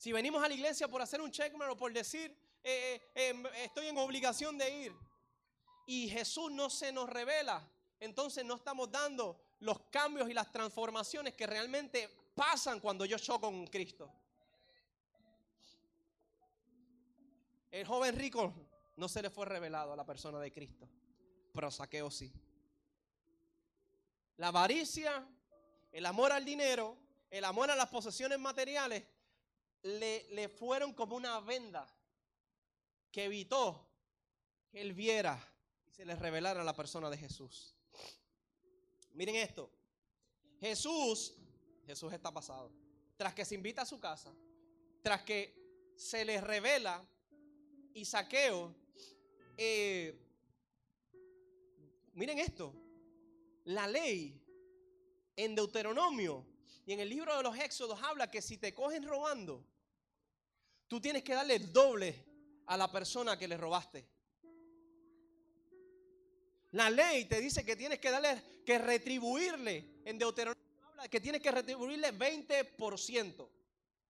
Si 0.00 0.12
venimos 0.12 0.42
a 0.42 0.48
la 0.48 0.54
iglesia 0.54 0.88
por 0.88 1.02
hacer 1.02 1.20
un 1.20 1.30
checkmark 1.30 1.72
o 1.72 1.76
por 1.76 1.92
decir, 1.92 2.34
eh, 2.64 3.12
eh, 3.14 3.28
em, 3.28 3.44
estoy 3.62 3.88
en 3.88 3.98
obligación 3.98 4.56
de 4.56 4.70
ir, 4.70 4.96
y 5.84 6.08
Jesús 6.08 6.50
no 6.50 6.70
se 6.70 6.90
nos 6.90 7.06
revela, 7.06 7.68
entonces 7.98 8.42
no 8.42 8.54
estamos 8.54 8.90
dando 8.90 9.38
los 9.58 9.78
cambios 9.90 10.30
y 10.30 10.32
las 10.32 10.50
transformaciones 10.50 11.34
que 11.34 11.46
realmente 11.46 12.08
pasan 12.34 12.80
cuando 12.80 13.04
yo 13.04 13.18
choco 13.18 13.40
con 13.42 13.66
Cristo. 13.66 14.10
El 17.70 17.86
joven 17.86 18.16
rico 18.16 18.54
no 18.96 19.06
se 19.06 19.20
le 19.20 19.28
fue 19.28 19.44
revelado 19.44 19.92
a 19.92 19.96
la 19.96 20.06
persona 20.06 20.40
de 20.40 20.50
Cristo, 20.50 20.88
pero 21.52 21.70
saqueo 21.70 22.10
sí. 22.10 22.32
La 24.38 24.48
avaricia, 24.48 25.28
el 25.92 26.06
amor 26.06 26.32
al 26.32 26.46
dinero, 26.46 26.96
el 27.30 27.44
amor 27.44 27.70
a 27.70 27.76
las 27.76 27.90
posesiones 27.90 28.38
materiales 28.38 29.04
le, 29.82 30.48
fueron 30.48 30.92
como 30.92 31.16
una 31.16 31.40
venda 31.40 31.86
que 33.10 33.24
evitó 33.24 33.86
que 34.70 34.80
él 34.80 34.92
viera 34.92 35.38
y 35.86 35.90
se 35.90 36.04
le 36.04 36.14
revelara 36.14 36.62
la 36.64 36.74
persona 36.74 37.10
de 37.10 37.18
Jesús. 37.18 37.74
Miren 39.12 39.36
esto. 39.36 39.70
Jesús, 40.60 41.34
Jesús 41.86 42.12
está 42.12 42.32
pasado. 42.32 42.70
Tras 43.16 43.34
que 43.34 43.44
se 43.44 43.54
invita 43.54 43.82
a 43.82 43.86
su 43.86 43.98
casa, 43.98 44.32
tras 45.02 45.22
que 45.22 45.92
se 45.96 46.24
le 46.24 46.40
revela 46.40 47.04
y 47.92 48.04
saqueo, 48.04 48.74
eh, 49.56 50.18
miren 52.14 52.38
esto, 52.38 52.72
la 53.64 53.86
ley 53.86 54.40
en 55.36 55.54
Deuteronomio 55.54 56.46
y 56.86 56.92
en 56.92 57.00
el 57.00 57.08
libro 57.08 57.36
de 57.36 57.42
los 57.42 57.56
Éxodos 57.58 58.00
habla 58.02 58.30
que 58.30 58.42
si 58.42 58.56
te 58.56 58.74
cogen 58.74 59.06
robando, 59.06 59.64
tú 60.88 61.00
tienes 61.00 61.22
que 61.22 61.34
darle 61.34 61.58
doble 61.58 62.24
a 62.66 62.76
la 62.76 62.90
persona 62.90 63.38
que 63.38 63.48
le 63.48 63.56
robaste. 63.56 64.06
La 66.72 66.88
ley 66.88 67.24
te 67.24 67.40
dice 67.40 67.64
que 67.64 67.76
tienes 67.76 67.98
que 67.98 68.10
darle, 68.10 68.42
que 68.64 68.78
retribuirle. 68.78 70.02
En 70.04 70.18
Deuteronomio 70.18 70.62
habla 70.88 71.08
que 71.08 71.20
tienes 71.20 71.42
que 71.42 71.50
retribuirle 71.50 72.12
20% 72.16 73.48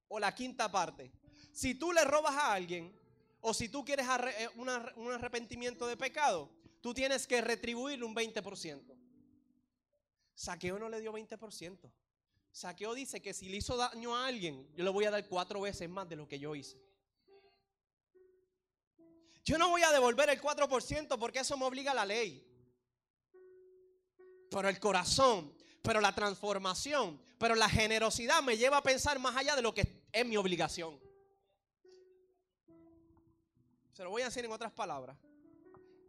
o 0.09 0.19
la 0.19 0.35
quinta 0.35 0.71
parte. 0.71 1.11
Si 1.53 1.75
tú 1.75 1.93
le 1.93 2.05
robas 2.05 2.37
a 2.37 2.53
alguien 2.53 2.95
o 3.41 3.55
si 3.55 3.69
tú 3.69 3.85
quieres 3.85 4.07
eh, 4.07 4.49
un 4.57 4.69
arrepentimiento 5.13 5.87
de 5.87 5.97
pecado, 5.97 6.51
tú 6.81 6.93
tienes 6.93 7.27
que 7.27 7.41
retribuirle 7.41 8.05
un 8.05 8.15
20%. 8.15 8.97
Saqueo 10.35 10.79
no 10.79 10.89
le 10.89 11.01
dio 11.01 11.13
20%. 11.13 11.91
Saqueo 12.53 12.95
dice 12.95 13.23
que 13.23 13.33
si 13.33 13.49
le 13.49 13.59
hizo 13.59 13.77
daño 13.77 14.15
a 14.17 14.27
alguien, 14.27 14.69
yo 14.75 14.85
le 14.85 14.91
voy 14.91 15.05
a 15.05 15.11
dar 15.11 15.27
cuatro 15.29 15.61
veces 15.61 15.89
más 15.89 16.09
de 16.09 16.17
lo 16.17 16.27
que 16.27 16.39
yo 16.39 16.55
hice. 16.55 16.81
Yo 19.45 19.57
no 19.59 19.71
voy 19.71 19.83
a 19.83 19.93
devolver 19.93 20.29
el 20.31 20.41
4% 20.41 21.19
porque 21.19 21.41
eso 21.41 21.57
me 21.57 21.65
obliga 21.65 21.93
a 21.93 21.95
la 21.95 22.05
ley. 22.05 22.47
Pero 24.51 24.69
el 24.69 24.79
corazón, 24.81 25.55
pero 25.83 26.01
la 26.01 26.15
transformación, 26.15 27.21
pero 27.39 27.55
la 27.55 27.69
generosidad 27.69 28.43
me 28.43 28.57
lleva 28.57 28.79
a 28.79 28.83
pensar 28.83 29.19
más 29.19 29.37
allá 29.37 29.57
de 29.57 29.63
lo 29.63 29.73
que 29.73 30.05
es 30.13 30.27
mi 30.27 30.37
obligación. 30.37 31.01
Se 33.93 34.05
lo 34.05 34.11
voy 34.11 34.23
a 34.23 34.27
decir 34.27 34.45
en 34.45 34.53
otras 34.53 34.73
palabras. 34.73 35.17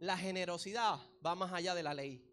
La 0.00 0.16
generosidad 0.16 0.98
va 1.24 1.34
más 1.34 1.52
allá 1.52 1.74
de 1.74 1.82
la 1.82 1.94
ley. 1.94 2.31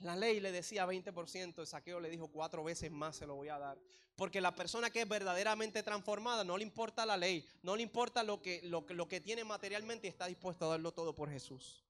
La 0.00 0.14
ley 0.14 0.38
le 0.38 0.52
decía 0.52 0.86
20%, 0.86 1.58
el 1.58 1.66
saqueo 1.66 1.98
le 1.98 2.08
dijo 2.08 2.28
cuatro 2.28 2.62
veces 2.62 2.90
más 2.90 3.16
se 3.16 3.26
lo 3.26 3.34
voy 3.34 3.48
a 3.48 3.58
dar. 3.58 3.78
Porque 4.14 4.40
la 4.40 4.54
persona 4.54 4.90
que 4.90 5.02
es 5.02 5.08
verdaderamente 5.08 5.82
transformada 5.82 6.44
no 6.44 6.56
le 6.56 6.64
importa 6.64 7.04
la 7.04 7.16
ley, 7.16 7.44
no 7.62 7.76
le 7.76 7.82
importa 7.82 8.22
lo 8.22 8.40
que, 8.40 8.60
lo, 8.64 8.84
lo 8.88 9.08
que 9.08 9.20
tiene 9.20 9.44
materialmente 9.44 10.06
y 10.06 10.10
está 10.10 10.26
dispuesto 10.26 10.66
a 10.66 10.70
darlo 10.70 10.92
todo 10.92 11.14
por 11.14 11.30
Jesús. 11.30 11.84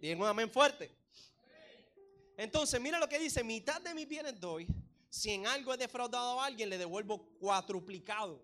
Digan 0.00 0.20
un 0.20 0.26
amén 0.26 0.50
fuerte. 0.50 0.90
Entonces, 2.36 2.80
mira 2.80 2.98
lo 2.98 3.08
que 3.08 3.18
dice, 3.18 3.44
mitad 3.44 3.80
de 3.80 3.94
mis 3.94 4.08
bienes 4.08 4.40
doy. 4.40 4.66
Si 5.08 5.30
en 5.30 5.46
algo 5.46 5.74
he 5.74 5.76
defraudado 5.76 6.40
a 6.40 6.46
alguien, 6.46 6.70
le 6.70 6.78
devuelvo 6.78 7.28
cuatruplicado. 7.38 8.42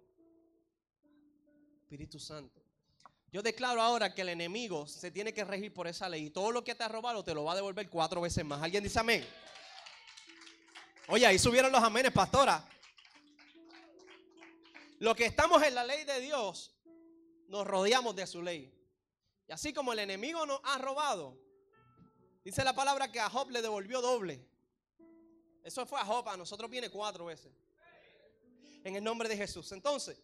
Espíritu 1.83 2.19
Santo. 2.19 2.66
Yo 3.33 3.43
declaro 3.43 3.83
ahora 3.83 4.15
que 4.15 4.23
el 4.23 4.31
enemigo 4.31 4.87
se 4.87 5.11
tiene 5.11 5.35
que 5.35 5.45
regir 5.45 5.73
por 5.75 5.87
esa 5.87 6.09
ley 6.09 6.27
y 6.27 6.31
todo 6.31 6.53
lo 6.53 6.65
que 6.65 6.75
te 6.75 6.85
ha 6.85 6.89
robado 6.89 7.25
te 7.25 7.35
lo 7.35 7.45
va 7.45 7.53
a 7.53 7.57
devolver 7.57 7.89
cuatro 7.91 8.21
veces 8.21 8.45
más. 8.45 8.63
¿Alguien 8.63 8.83
dice 8.83 8.99
amén? 8.99 9.27
Oye, 11.09 11.27
ahí 11.27 11.39
subieron 11.39 11.71
los 11.71 11.83
amenes, 11.83 12.13
pastora. 12.13 12.67
Lo 14.99 15.15
que 15.15 15.27
estamos 15.27 15.63
en 15.63 15.75
la 15.75 15.85
ley 15.85 16.05
de 16.05 16.21
Dios, 16.21 16.73
nos 17.49 17.67
rodeamos 17.67 18.17
de 18.17 18.27
su 18.27 18.43
ley. 18.43 18.73
Y 19.49 19.53
así 19.53 19.73
como 19.73 19.93
el 19.93 19.99
enemigo 19.99 20.47
nos 20.47 20.61
ha 20.65 20.79
robado, 20.79 21.39
dice 22.45 22.65
la 22.65 22.75
palabra 22.75 23.13
que 23.13 23.21
a 23.21 23.29
Job 23.29 23.51
le 23.51 23.63
devolvió 23.63 24.01
doble. 24.01 24.45
Eso 25.63 25.85
fue 25.85 26.01
a 26.01 26.05
Job, 26.05 26.29
a 26.29 26.37
nosotros 26.37 26.71
viene 26.71 26.91
cuatro 26.91 27.27
veces. 27.27 27.53
En 28.85 28.97
el 28.97 29.05
nombre 29.05 29.29
de 29.29 29.37
Jesús. 29.37 29.71
Entonces, 29.73 30.17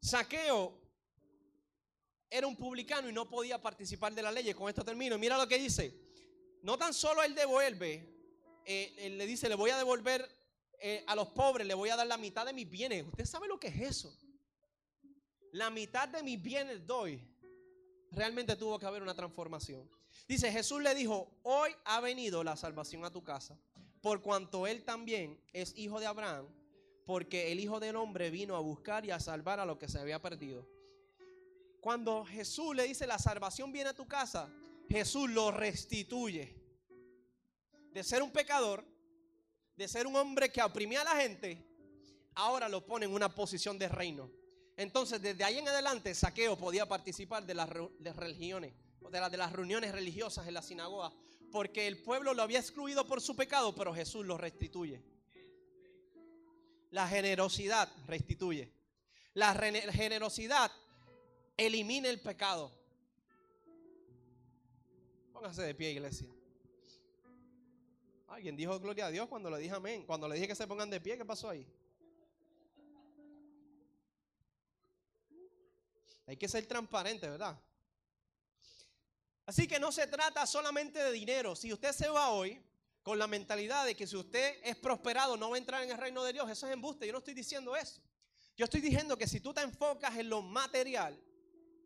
Saqueo 0.00 0.87
era 2.30 2.46
un 2.46 2.56
publicano 2.56 3.08
y 3.08 3.12
no 3.12 3.28
podía 3.28 3.60
participar 3.60 4.14
de 4.14 4.22
la 4.22 4.32
ley. 4.32 4.52
Con 4.54 4.68
esto 4.68 4.84
termino. 4.84 5.18
Mira 5.18 5.36
lo 5.36 5.48
que 5.48 5.58
dice. 5.58 5.94
No 6.62 6.76
tan 6.76 6.92
solo 6.92 7.22
él 7.22 7.34
devuelve, 7.34 8.04
eh, 8.64 8.94
él 8.98 9.16
le 9.16 9.26
dice, 9.26 9.48
le 9.48 9.54
voy 9.54 9.70
a 9.70 9.78
devolver 9.78 10.28
eh, 10.80 11.04
a 11.06 11.14
los 11.14 11.28
pobres, 11.28 11.66
le 11.66 11.74
voy 11.74 11.88
a 11.88 11.96
dar 11.96 12.06
la 12.06 12.16
mitad 12.16 12.44
de 12.44 12.52
mis 12.52 12.68
bienes. 12.68 13.06
¿Usted 13.06 13.24
sabe 13.24 13.48
lo 13.48 13.58
que 13.58 13.68
es 13.68 13.80
eso? 13.80 14.16
La 15.52 15.70
mitad 15.70 16.08
de 16.08 16.22
mis 16.22 16.40
bienes 16.42 16.86
doy. 16.86 17.22
Realmente 18.10 18.56
tuvo 18.56 18.78
que 18.78 18.86
haber 18.86 19.02
una 19.02 19.14
transformación. 19.14 19.88
Dice, 20.26 20.50
Jesús 20.50 20.82
le 20.82 20.94
dijo, 20.94 21.30
hoy 21.42 21.70
ha 21.84 22.00
venido 22.00 22.42
la 22.44 22.56
salvación 22.56 23.04
a 23.04 23.10
tu 23.10 23.22
casa, 23.22 23.58
por 24.02 24.22
cuanto 24.22 24.66
él 24.66 24.84
también 24.84 25.40
es 25.52 25.76
hijo 25.76 26.00
de 26.00 26.06
Abraham, 26.06 26.46
porque 27.04 27.52
el 27.52 27.60
Hijo 27.60 27.80
del 27.80 27.96
Hombre 27.96 28.30
vino 28.30 28.56
a 28.56 28.60
buscar 28.60 29.06
y 29.06 29.10
a 29.10 29.20
salvar 29.20 29.60
a 29.60 29.64
lo 29.64 29.78
que 29.78 29.88
se 29.88 29.98
había 29.98 30.20
perdido. 30.20 30.68
Cuando 31.80 32.24
Jesús 32.24 32.74
le 32.74 32.84
dice 32.84 33.06
la 33.06 33.18
salvación 33.18 33.72
viene 33.72 33.90
a 33.90 33.94
tu 33.94 34.06
casa, 34.06 34.48
Jesús 34.88 35.30
lo 35.30 35.50
restituye. 35.50 36.56
De 37.92 38.02
ser 38.02 38.22
un 38.22 38.30
pecador, 38.30 38.84
de 39.76 39.88
ser 39.88 40.06
un 40.06 40.16
hombre 40.16 40.50
que 40.50 40.62
oprimía 40.62 41.02
a 41.02 41.04
la 41.04 41.16
gente, 41.16 41.64
ahora 42.34 42.68
lo 42.68 42.84
pone 42.84 43.06
en 43.06 43.12
una 43.12 43.34
posición 43.34 43.78
de 43.78 43.88
reino. 43.88 44.30
Entonces, 44.76 45.20
desde 45.20 45.42
ahí 45.44 45.58
en 45.58 45.68
adelante, 45.68 46.14
Saqueo 46.14 46.56
podía 46.56 46.86
participar 46.86 47.44
de 47.44 47.54
las 47.54 47.68
religiones, 47.68 48.74
de, 49.10 49.30
de 49.30 49.36
las 49.36 49.52
reuniones 49.52 49.92
religiosas 49.92 50.46
en 50.46 50.54
la 50.54 50.62
sinagoga, 50.62 51.12
porque 51.50 51.86
el 51.86 52.02
pueblo 52.02 52.34
lo 52.34 52.42
había 52.42 52.60
excluido 52.60 53.06
por 53.06 53.20
su 53.20 53.34
pecado, 53.34 53.74
pero 53.74 53.94
Jesús 53.94 54.24
lo 54.24 54.36
restituye. 54.36 55.02
La 56.90 57.08
generosidad 57.08 57.88
restituye. 58.06 58.72
La 59.34 59.54
generosidad 59.54 60.70
elimina 61.58 62.08
el 62.08 62.20
pecado. 62.20 62.72
Póngase 65.32 65.62
de 65.62 65.74
pie, 65.74 65.90
iglesia. 65.90 66.28
Alguien 68.28 68.56
dijo 68.56 68.78
gloria 68.78 69.06
a 69.06 69.10
Dios 69.10 69.28
cuando 69.28 69.50
le 69.50 69.58
dije 69.58 69.74
amén. 69.74 70.06
Cuando 70.06 70.28
le 70.28 70.36
dije 70.36 70.48
que 70.48 70.54
se 70.54 70.66
pongan 70.66 70.88
de 70.88 71.00
pie, 71.00 71.18
¿qué 71.18 71.24
pasó 71.24 71.50
ahí? 71.50 71.66
Hay 76.26 76.36
que 76.36 76.48
ser 76.48 76.66
transparente, 76.66 77.28
¿verdad? 77.28 77.58
Así 79.46 79.66
que 79.66 79.80
no 79.80 79.90
se 79.90 80.06
trata 80.06 80.46
solamente 80.46 81.02
de 81.02 81.10
dinero. 81.10 81.56
Si 81.56 81.72
usted 81.72 81.92
se 81.92 82.08
va 82.08 82.30
hoy 82.30 82.62
con 83.02 83.18
la 83.18 83.26
mentalidad 83.26 83.86
de 83.86 83.96
que 83.96 84.06
si 84.06 84.14
usted 84.14 84.60
es 84.62 84.76
prosperado 84.76 85.38
no 85.38 85.48
va 85.48 85.56
a 85.56 85.58
entrar 85.58 85.82
en 85.82 85.90
el 85.90 85.96
reino 85.96 86.22
de 86.22 86.34
Dios, 86.34 86.50
eso 86.50 86.66
es 86.66 86.72
embuste. 86.74 87.06
Yo 87.06 87.12
no 87.12 87.20
estoy 87.20 87.32
diciendo 87.32 87.74
eso. 87.74 88.02
Yo 88.58 88.64
estoy 88.64 88.82
diciendo 88.82 89.16
que 89.16 89.26
si 89.26 89.40
tú 89.40 89.54
te 89.54 89.62
enfocas 89.62 90.16
en 90.18 90.28
lo 90.28 90.42
material, 90.42 91.18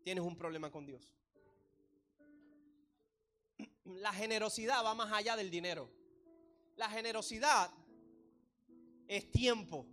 tienes 0.03 0.23
un 0.23 0.35
problema 0.35 0.69
con 0.69 0.85
Dios. 0.85 1.13
La 3.85 4.13
generosidad 4.13 4.83
va 4.83 4.93
más 4.93 5.11
allá 5.11 5.35
del 5.35 5.49
dinero. 5.49 5.89
La 6.75 6.89
generosidad 6.89 7.71
es 9.07 9.31
tiempo. 9.31 9.85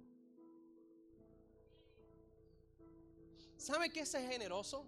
¿Sabe 3.57 3.93
qué 3.93 4.01
es 4.01 4.13
generoso? 4.13 4.87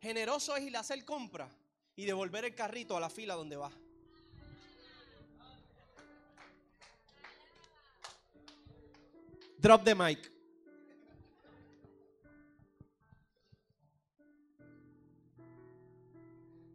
Generoso 0.00 0.54
es 0.56 0.62
ir 0.64 0.76
a 0.76 0.80
hacer 0.80 1.04
compra 1.04 1.50
y 1.96 2.04
devolver 2.04 2.44
el 2.44 2.54
carrito 2.54 2.96
a 2.96 3.00
la 3.00 3.10
fila 3.10 3.34
donde 3.34 3.56
va. 3.56 3.72
Drop 9.58 9.82
the 9.84 9.94
mic. 9.94 10.35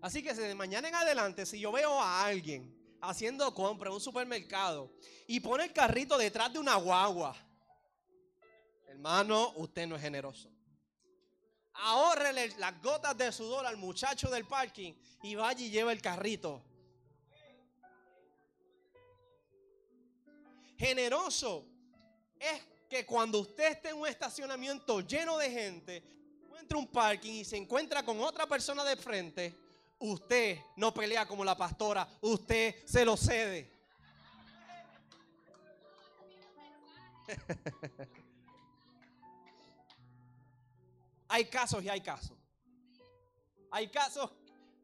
Así 0.01 0.23
que 0.23 0.33
de 0.33 0.55
mañana 0.55 0.87
en 0.87 0.95
adelante, 0.95 1.45
si 1.45 1.59
yo 1.59 1.71
veo 1.71 2.01
a 2.01 2.25
alguien 2.25 2.75
haciendo 3.01 3.53
compra 3.53 3.89
en 3.89 3.95
un 3.95 4.01
supermercado 4.01 4.91
y 5.27 5.39
pone 5.39 5.65
el 5.65 5.73
carrito 5.73 6.17
detrás 6.17 6.51
de 6.51 6.59
una 6.59 6.75
guagua, 6.75 7.35
hermano, 8.87 9.53
usted 9.57 9.85
no 9.85 9.95
es 9.95 10.01
generoso. 10.01 10.49
Ahórrele 11.73 12.49
las 12.57 12.81
gotas 12.81 13.15
de 13.15 13.31
sudor 13.31 13.65
al 13.65 13.77
muchacho 13.77 14.29
del 14.29 14.45
parking 14.45 14.93
y 15.21 15.35
vaya 15.35 15.63
y 15.63 15.69
lleva 15.69 15.91
el 15.91 16.01
carrito. 16.01 16.63
Generoso 20.77 21.65
es 22.39 22.59
que 22.89 23.05
cuando 23.05 23.39
usted 23.39 23.71
esté 23.71 23.89
en 23.89 23.97
un 23.97 24.07
estacionamiento 24.07 24.99
lleno 25.01 25.37
de 25.37 25.51
gente, 25.51 26.03
encuentra 26.43 26.77
un 26.77 26.87
parking 26.87 27.33
y 27.33 27.45
se 27.45 27.55
encuentra 27.55 28.03
con 28.03 28.19
otra 28.19 28.47
persona 28.47 28.83
de 28.83 28.95
frente, 28.97 29.60
usted 30.01 30.59
no 30.75 30.93
pelea 30.93 31.25
como 31.27 31.45
la 31.45 31.55
pastora, 31.55 32.07
usted 32.21 32.75
se 32.85 33.05
lo 33.05 33.15
cede. 33.15 33.71
hay 41.29 41.45
casos 41.45 41.83
y 41.83 41.89
hay 41.89 42.01
casos. 42.01 42.37
Hay 43.69 43.87
casos 43.89 44.31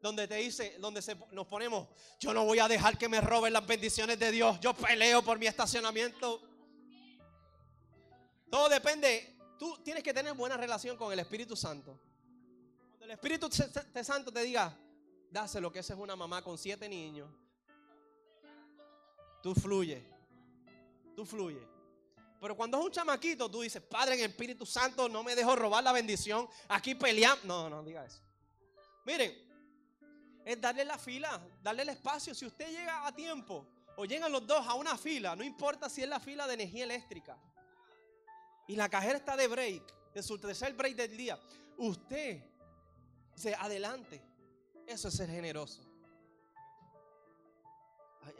donde 0.00 0.28
te 0.28 0.36
dice, 0.36 0.76
donde 0.78 1.02
nos 1.32 1.46
ponemos, 1.48 1.88
yo 2.20 2.32
no 2.32 2.44
voy 2.44 2.60
a 2.60 2.68
dejar 2.68 2.96
que 2.96 3.08
me 3.08 3.20
roben 3.20 3.52
las 3.52 3.66
bendiciones 3.66 4.16
de 4.18 4.30
Dios, 4.30 4.60
yo 4.60 4.72
peleo 4.72 5.22
por 5.22 5.38
mi 5.38 5.46
estacionamiento. 5.46 6.40
Todo 8.48 8.68
depende, 8.68 9.36
tú 9.58 9.76
tienes 9.82 10.04
que 10.04 10.14
tener 10.14 10.32
buena 10.34 10.56
relación 10.56 10.96
con 10.96 11.12
el 11.12 11.18
Espíritu 11.18 11.56
Santo. 11.56 12.00
Cuando 12.90 13.06
el 13.06 13.10
Espíritu 13.10 13.50
Santo 13.50 14.32
te 14.32 14.42
diga, 14.42 14.78
dáselo 15.30 15.70
que 15.70 15.80
esa 15.80 15.94
es 15.94 16.00
una 16.00 16.16
mamá 16.16 16.42
con 16.42 16.58
siete 16.58 16.88
niños. 16.88 17.28
Tú 19.42 19.54
fluye. 19.54 20.04
Tú 21.14 21.24
fluye. 21.24 21.66
Pero 22.40 22.56
cuando 22.56 22.78
es 22.78 22.84
un 22.84 22.92
chamaquito, 22.92 23.50
tú 23.50 23.62
dices, 23.62 23.82
Padre, 23.82 24.14
en 24.14 24.20
el 24.20 24.30
Espíritu 24.30 24.64
Santo, 24.64 25.08
no 25.08 25.22
me 25.22 25.34
dejo 25.34 25.56
robar 25.56 25.82
la 25.82 25.92
bendición. 25.92 26.48
Aquí 26.68 26.94
peleamos. 26.94 27.44
No, 27.44 27.68
no 27.68 27.82
diga 27.82 28.04
eso. 28.04 28.20
Miren, 29.04 29.32
es 30.44 30.60
darle 30.60 30.84
la 30.84 30.98
fila, 30.98 31.40
darle 31.62 31.82
el 31.82 31.88
espacio. 31.90 32.34
Si 32.34 32.46
usted 32.46 32.68
llega 32.68 33.06
a 33.06 33.14
tiempo 33.14 33.66
o 33.96 34.04
llegan 34.04 34.30
los 34.30 34.46
dos 34.46 34.66
a 34.66 34.74
una 34.74 34.96
fila, 34.96 35.34
no 35.34 35.42
importa 35.42 35.88
si 35.88 36.02
es 36.02 36.08
la 36.08 36.20
fila 36.20 36.46
de 36.46 36.54
energía 36.54 36.84
eléctrica 36.84 37.36
y 38.68 38.76
la 38.76 38.88
cajera 38.88 39.18
está 39.18 39.36
de 39.36 39.48
break, 39.48 40.12
de 40.14 40.22
su 40.22 40.38
tercer 40.38 40.74
break 40.74 40.94
del 40.94 41.16
día, 41.16 41.40
usted 41.78 42.44
se 43.34 43.54
adelante. 43.54 44.22
Eso 44.88 45.08
es 45.08 45.14
ser 45.14 45.28
generoso. 45.28 45.82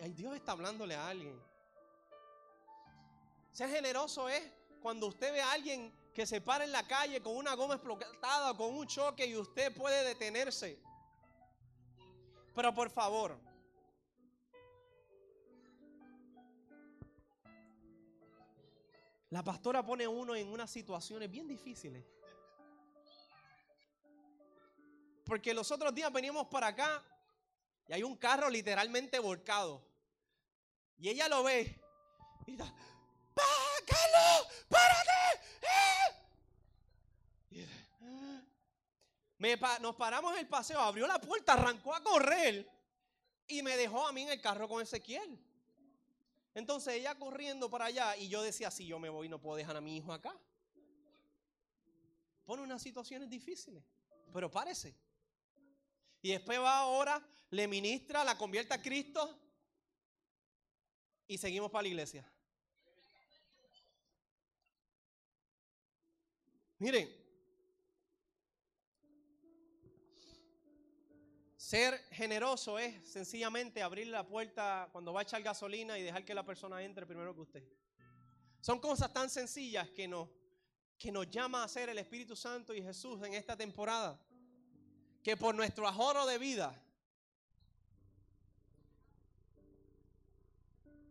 Ay, 0.00 0.14
Dios 0.14 0.34
está 0.34 0.52
hablándole 0.52 0.94
a 0.94 1.06
alguien. 1.06 1.38
Ser 3.52 3.68
generoso 3.68 4.30
es 4.30 4.42
cuando 4.80 5.08
usted 5.08 5.30
ve 5.30 5.42
a 5.42 5.52
alguien 5.52 5.92
que 6.14 6.24
se 6.24 6.40
para 6.40 6.64
en 6.64 6.72
la 6.72 6.86
calle 6.88 7.20
con 7.20 7.36
una 7.36 7.54
goma 7.54 7.74
explotada, 7.74 8.56
con 8.56 8.74
un 8.74 8.86
choque 8.86 9.26
y 9.26 9.36
usted 9.36 9.74
puede 9.76 10.02
detenerse. 10.04 10.80
Pero 12.54 12.74
por 12.74 12.88
favor, 12.88 13.38
la 19.28 19.44
pastora 19.44 19.84
pone 19.84 20.04
a 20.04 20.08
uno 20.08 20.34
en 20.34 20.48
unas 20.48 20.70
situaciones 20.70 21.30
bien 21.30 21.46
difíciles. 21.46 22.17
Porque 25.28 25.52
los 25.52 25.70
otros 25.70 25.94
días 25.94 26.10
veníamos 26.10 26.46
para 26.46 26.68
acá 26.68 27.04
Y 27.86 27.92
hay 27.92 28.02
un 28.02 28.16
carro 28.16 28.48
literalmente 28.48 29.18
volcado. 29.18 29.86
Y 30.96 31.10
ella 31.10 31.28
lo 31.28 31.44
ve. 31.44 31.80
Y 32.46 32.52
está, 32.52 32.64
¡Carlos! 33.86 34.48
¡Párate! 34.68 35.40
¡Eh! 37.52 37.68
Me 39.36 39.56
nos 39.80 39.94
paramos 39.94 40.32
en 40.32 40.40
el 40.40 40.48
paseo, 40.48 40.80
abrió 40.80 41.06
la 41.06 41.20
puerta, 41.20 41.52
arrancó 41.52 41.94
a 41.94 42.02
correr 42.02 42.68
y 43.46 43.62
me 43.62 43.76
dejó 43.76 44.06
a 44.06 44.12
mí 44.12 44.22
en 44.22 44.30
el 44.30 44.40
carro 44.40 44.66
con 44.68 44.82
Ezequiel. 44.82 45.38
Entonces 46.54 46.94
ella 46.94 47.16
corriendo 47.16 47.70
para 47.70 47.84
allá 47.84 48.16
y 48.16 48.28
yo 48.28 48.42
decía, 48.42 48.70
si 48.70 48.86
yo 48.86 48.98
me 48.98 49.08
voy 49.08 49.28
no 49.28 49.40
puedo 49.40 49.56
dejar 49.56 49.76
a 49.76 49.80
mi 49.80 49.96
hijo 49.96 50.12
acá. 50.12 50.36
Pone 52.44 52.62
unas 52.62 52.82
situaciones 52.82 53.30
difíciles, 53.30 53.84
pero 54.32 54.50
párese. 54.50 54.96
Y 56.22 56.30
después 56.30 56.58
va 56.58 56.78
ahora, 56.78 57.24
le 57.50 57.68
ministra, 57.68 58.24
la 58.24 58.36
convierte 58.36 58.74
a 58.74 58.82
Cristo 58.82 59.38
y 61.26 61.38
seguimos 61.38 61.70
para 61.70 61.82
la 61.82 61.88
iglesia. 61.88 62.32
Miren, 66.78 67.12
ser 71.56 71.98
generoso 72.12 72.78
es 72.78 73.06
sencillamente 73.06 73.82
abrir 73.82 74.06
la 74.06 74.26
puerta 74.26 74.88
cuando 74.92 75.12
va 75.12 75.20
a 75.20 75.22
echar 75.24 75.42
gasolina 75.42 75.98
y 75.98 76.02
dejar 76.02 76.24
que 76.24 76.34
la 76.34 76.44
persona 76.44 76.82
entre 76.82 77.04
primero 77.04 77.34
que 77.34 77.40
usted. 77.40 77.64
Son 78.60 78.80
cosas 78.80 79.12
tan 79.12 79.28
sencillas 79.28 79.88
que 79.90 80.08
nos, 80.08 80.28
que 80.96 81.12
nos 81.12 81.28
llama 81.30 81.62
a 81.62 81.64
hacer 81.64 81.88
el 81.88 81.98
Espíritu 81.98 82.34
Santo 82.34 82.72
y 82.72 82.82
Jesús 82.82 83.22
en 83.22 83.34
esta 83.34 83.56
temporada. 83.56 84.20
Que 85.22 85.36
por 85.36 85.54
nuestro 85.54 85.86
ahorro 85.86 86.26
de 86.26 86.38
vida, 86.38 86.80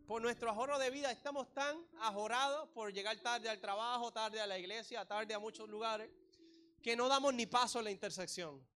por 0.08 0.22
nuestro 0.22 0.48
ahorro 0.50 0.78
de 0.78 0.90
vida 0.90 1.10
estamos 1.10 1.52
tan 1.52 1.76
ajorados 2.00 2.66
por 2.70 2.90
llegar 2.92 3.18
tarde 3.18 3.50
al 3.50 3.60
trabajo, 3.60 4.10
tarde 4.10 4.40
a 4.40 4.46
la 4.46 4.58
iglesia, 4.58 5.04
tarde 5.04 5.34
a 5.34 5.38
muchos 5.38 5.68
lugares, 5.68 6.10
que 6.82 6.96
no 6.96 7.08
damos 7.08 7.34
ni 7.34 7.44
paso 7.44 7.78
en 7.80 7.84
la 7.84 7.90
intersección. 7.90 8.66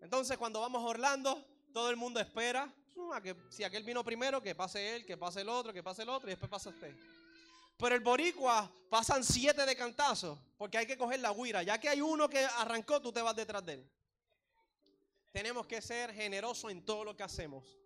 Entonces 0.00 0.36
cuando 0.36 0.60
vamos 0.60 0.82
a 0.82 0.86
Orlando, 0.86 1.44
todo 1.72 1.88
el 1.90 1.96
mundo 1.96 2.18
espera 2.18 2.66
mm, 2.96 3.12
a 3.12 3.20
que 3.20 3.36
si 3.48 3.62
aquel 3.62 3.84
vino 3.84 4.02
primero, 4.02 4.42
que 4.42 4.56
pase 4.56 4.96
él, 4.96 5.06
que 5.06 5.16
pase 5.16 5.42
el 5.42 5.48
otro, 5.48 5.72
que 5.72 5.84
pase 5.84 6.02
el 6.02 6.08
otro 6.08 6.28
y 6.28 6.32
después 6.32 6.50
pasa 6.50 6.70
usted. 6.70 6.92
Pero 7.78 7.94
el 7.94 8.00
boricua 8.00 8.70
pasan 8.90 9.22
siete 9.22 9.64
de 9.64 9.76
cantazo 9.76 10.38
porque 10.56 10.78
hay 10.78 10.86
que 10.86 10.98
coger 10.98 11.20
la 11.20 11.32
guira. 11.32 11.62
Ya 11.62 11.78
que 11.78 11.88
hay 11.88 12.00
uno 12.00 12.28
que 12.28 12.44
arrancó, 12.44 13.00
tú 13.00 13.12
te 13.12 13.22
vas 13.22 13.36
detrás 13.36 13.64
de 13.64 13.74
él. 13.74 13.90
Tenemos 15.32 15.66
que 15.66 15.80
ser 15.80 16.12
generosos 16.12 16.70
en 16.72 16.84
todo 16.84 17.04
lo 17.04 17.16
que 17.16 17.22
hacemos. 17.22 17.78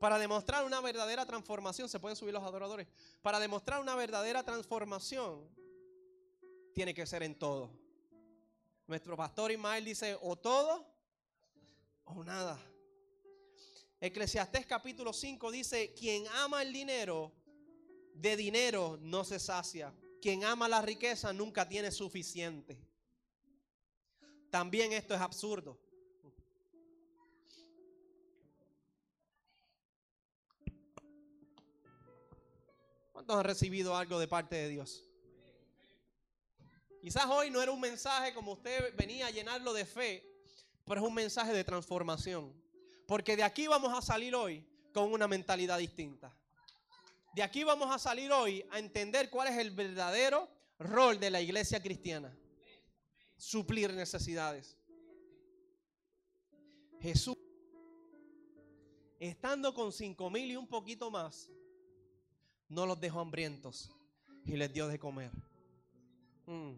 Para 0.00 0.18
demostrar 0.18 0.64
una 0.64 0.80
verdadera 0.80 1.26
transformación, 1.26 1.88
se 1.88 2.00
pueden 2.00 2.16
subir 2.16 2.32
los 2.32 2.42
adoradores. 2.42 2.88
Para 3.20 3.38
demostrar 3.38 3.80
una 3.80 3.94
verdadera 3.94 4.42
transformación, 4.42 5.46
tiene 6.74 6.94
que 6.94 7.06
ser 7.06 7.22
en 7.22 7.38
todo. 7.38 7.70
Nuestro 8.86 9.16
pastor 9.16 9.52
Ismael 9.52 9.84
dice, 9.84 10.16
o 10.22 10.36
todo 10.36 10.86
o 12.04 12.24
nada. 12.24 12.58
Eclesiastés 14.00 14.66
capítulo 14.66 15.12
5 15.12 15.52
dice, 15.52 15.92
quien 15.94 16.26
ama 16.28 16.62
el 16.62 16.72
dinero, 16.72 17.30
de 18.14 18.36
dinero 18.36 18.98
no 19.00 19.24
se 19.24 19.38
sacia. 19.38 19.94
Quien 20.20 20.44
ama 20.44 20.68
la 20.68 20.82
riqueza 20.82 21.32
nunca 21.32 21.68
tiene 21.68 21.90
suficiente. 21.90 22.78
También 24.50 24.92
esto 24.92 25.14
es 25.14 25.20
absurdo. 25.20 25.80
¿Cuántos 33.12 33.36
han 33.36 33.44
recibido 33.44 33.96
algo 33.96 34.18
de 34.18 34.28
parte 34.28 34.56
de 34.56 34.68
Dios? 34.68 35.04
Quizás 37.00 37.26
hoy 37.26 37.50
no 37.50 37.60
era 37.60 37.72
un 37.72 37.80
mensaje 37.80 38.32
como 38.32 38.52
usted 38.52 38.94
venía 38.96 39.26
a 39.26 39.30
llenarlo 39.30 39.72
de 39.72 39.84
fe, 39.84 40.24
pero 40.84 41.00
es 41.00 41.06
un 41.06 41.14
mensaje 41.14 41.52
de 41.52 41.64
transformación. 41.64 42.52
Porque 43.06 43.36
de 43.36 43.42
aquí 43.42 43.66
vamos 43.66 43.96
a 43.96 44.02
salir 44.02 44.34
hoy 44.34 44.64
con 44.92 45.12
una 45.12 45.26
mentalidad 45.26 45.78
distinta. 45.78 46.32
De 47.34 47.42
aquí 47.42 47.64
vamos 47.64 47.90
a 47.90 47.98
salir 47.98 48.30
hoy 48.30 48.64
a 48.70 48.78
entender 48.78 49.30
cuál 49.30 49.48
es 49.48 49.58
el 49.58 49.70
verdadero 49.70 50.48
rol 50.78 51.18
de 51.18 51.30
la 51.30 51.40
iglesia 51.40 51.80
cristiana. 51.82 52.36
Suplir 53.36 53.92
necesidades. 53.94 54.76
Jesús, 57.00 57.36
estando 59.18 59.74
con 59.74 59.92
cinco 59.92 60.30
mil 60.30 60.50
y 60.50 60.56
un 60.56 60.68
poquito 60.68 61.10
más, 61.10 61.50
no 62.68 62.86
los 62.86 63.00
dejó 63.00 63.20
hambrientos 63.20 63.90
y 64.44 64.56
les 64.56 64.72
dio 64.72 64.86
de 64.86 64.98
comer. 64.98 65.32
Mm. 66.46 66.72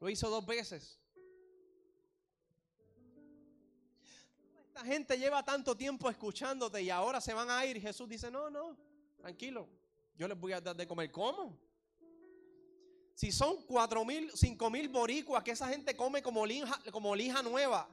Lo 0.00 0.08
hizo 0.08 0.30
dos 0.30 0.46
veces. 0.46 0.98
Esta 4.78 4.92
gente 4.92 5.18
lleva 5.18 5.42
tanto 5.42 5.76
tiempo 5.76 6.08
escuchándote 6.08 6.80
y 6.80 6.88
ahora 6.88 7.20
se 7.20 7.34
van 7.34 7.50
a 7.50 7.66
ir. 7.66 7.80
Jesús 7.80 8.08
dice, 8.08 8.30
no, 8.30 8.48
no, 8.48 8.76
tranquilo. 9.16 9.68
Yo 10.14 10.28
les 10.28 10.38
voy 10.38 10.52
a 10.52 10.60
dar 10.60 10.76
de 10.76 10.86
comer. 10.86 11.10
¿Cómo? 11.10 11.58
Si 13.12 13.32
son 13.32 13.64
cuatro 13.64 14.04
mil, 14.04 14.30
cinco 14.36 14.70
mil 14.70 14.88
boricuas 14.88 15.42
que 15.42 15.50
esa 15.50 15.66
gente 15.66 15.96
come 15.96 16.22
como 16.22 16.46
lija, 16.46 16.80
como 16.92 17.16
lija 17.16 17.42
nueva. 17.42 17.88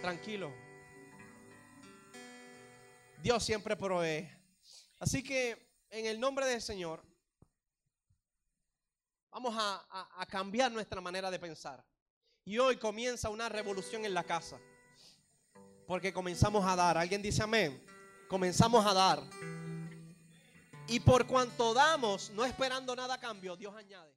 Tranquilo. 0.00 0.52
Dios 3.20 3.42
siempre 3.42 3.74
provee. 3.74 4.30
Así 5.00 5.24
que 5.24 5.74
en 5.90 6.06
el 6.06 6.20
nombre 6.20 6.46
del 6.46 6.62
Señor, 6.62 7.02
vamos 9.32 9.56
a, 9.58 10.26
cambiar 10.28 10.70
nuestra 10.70 11.00
manera 11.00 11.32
de 11.32 11.40
pensar. 11.40 11.84
Y 12.44 12.58
hoy 12.58 12.76
comienza 12.76 13.28
una 13.28 13.48
revolución 13.48 14.04
en 14.04 14.14
la 14.14 14.22
casa. 14.22 14.60
Porque 15.90 16.12
comenzamos 16.12 16.64
a 16.64 16.76
dar. 16.76 16.96
¿Alguien 16.96 17.20
dice 17.20 17.42
amén? 17.42 17.84
Comenzamos 18.28 18.86
a 18.86 18.94
dar. 18.94 19.20
Y 20.86 21.00
por 21.00 21.26
cuanto 21.26 21.74
damos, 21.74 22.30
no 22.30 22.44
esperando 22.44 22.94
nada 22.94 23.14
a 23.14 23.18
cambio, 23.18 23.56
Dios 23.56 23.74
añade. 23.74 24.14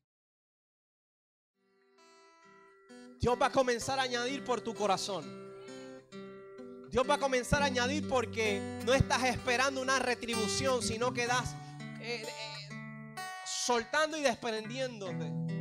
Dios 3.20 3.36
va 3.42 3.48
a 3.48 3.52
comenzar 3.52 3.98
a 3.98 4.04
añadir 4.04 4.44
por 4.44 4.62
tu 4.62 4.76
corazón. 4.76 5.26
Dios 6.92 7.10
va 7.10 7.16
a 7.16 7.20
comenzar 7.20 7.64
a 7.64 7.66
añadir 7.66 8.08
porque 8.08 8.62
no 8.86 8.94
estás 8.94 9.24
esperando 9.24 9.82
una 9.82 9.98
retribución, 9.98 10.84
sino 10.84 11.12
que 11.12 11.26
das 11.26 11.56
eh, 12.02 12.24
eh, 12.24 13.16
soltando 13.48 14.16
y 14.16 14.22
desprendiéndote. 14.22 15.53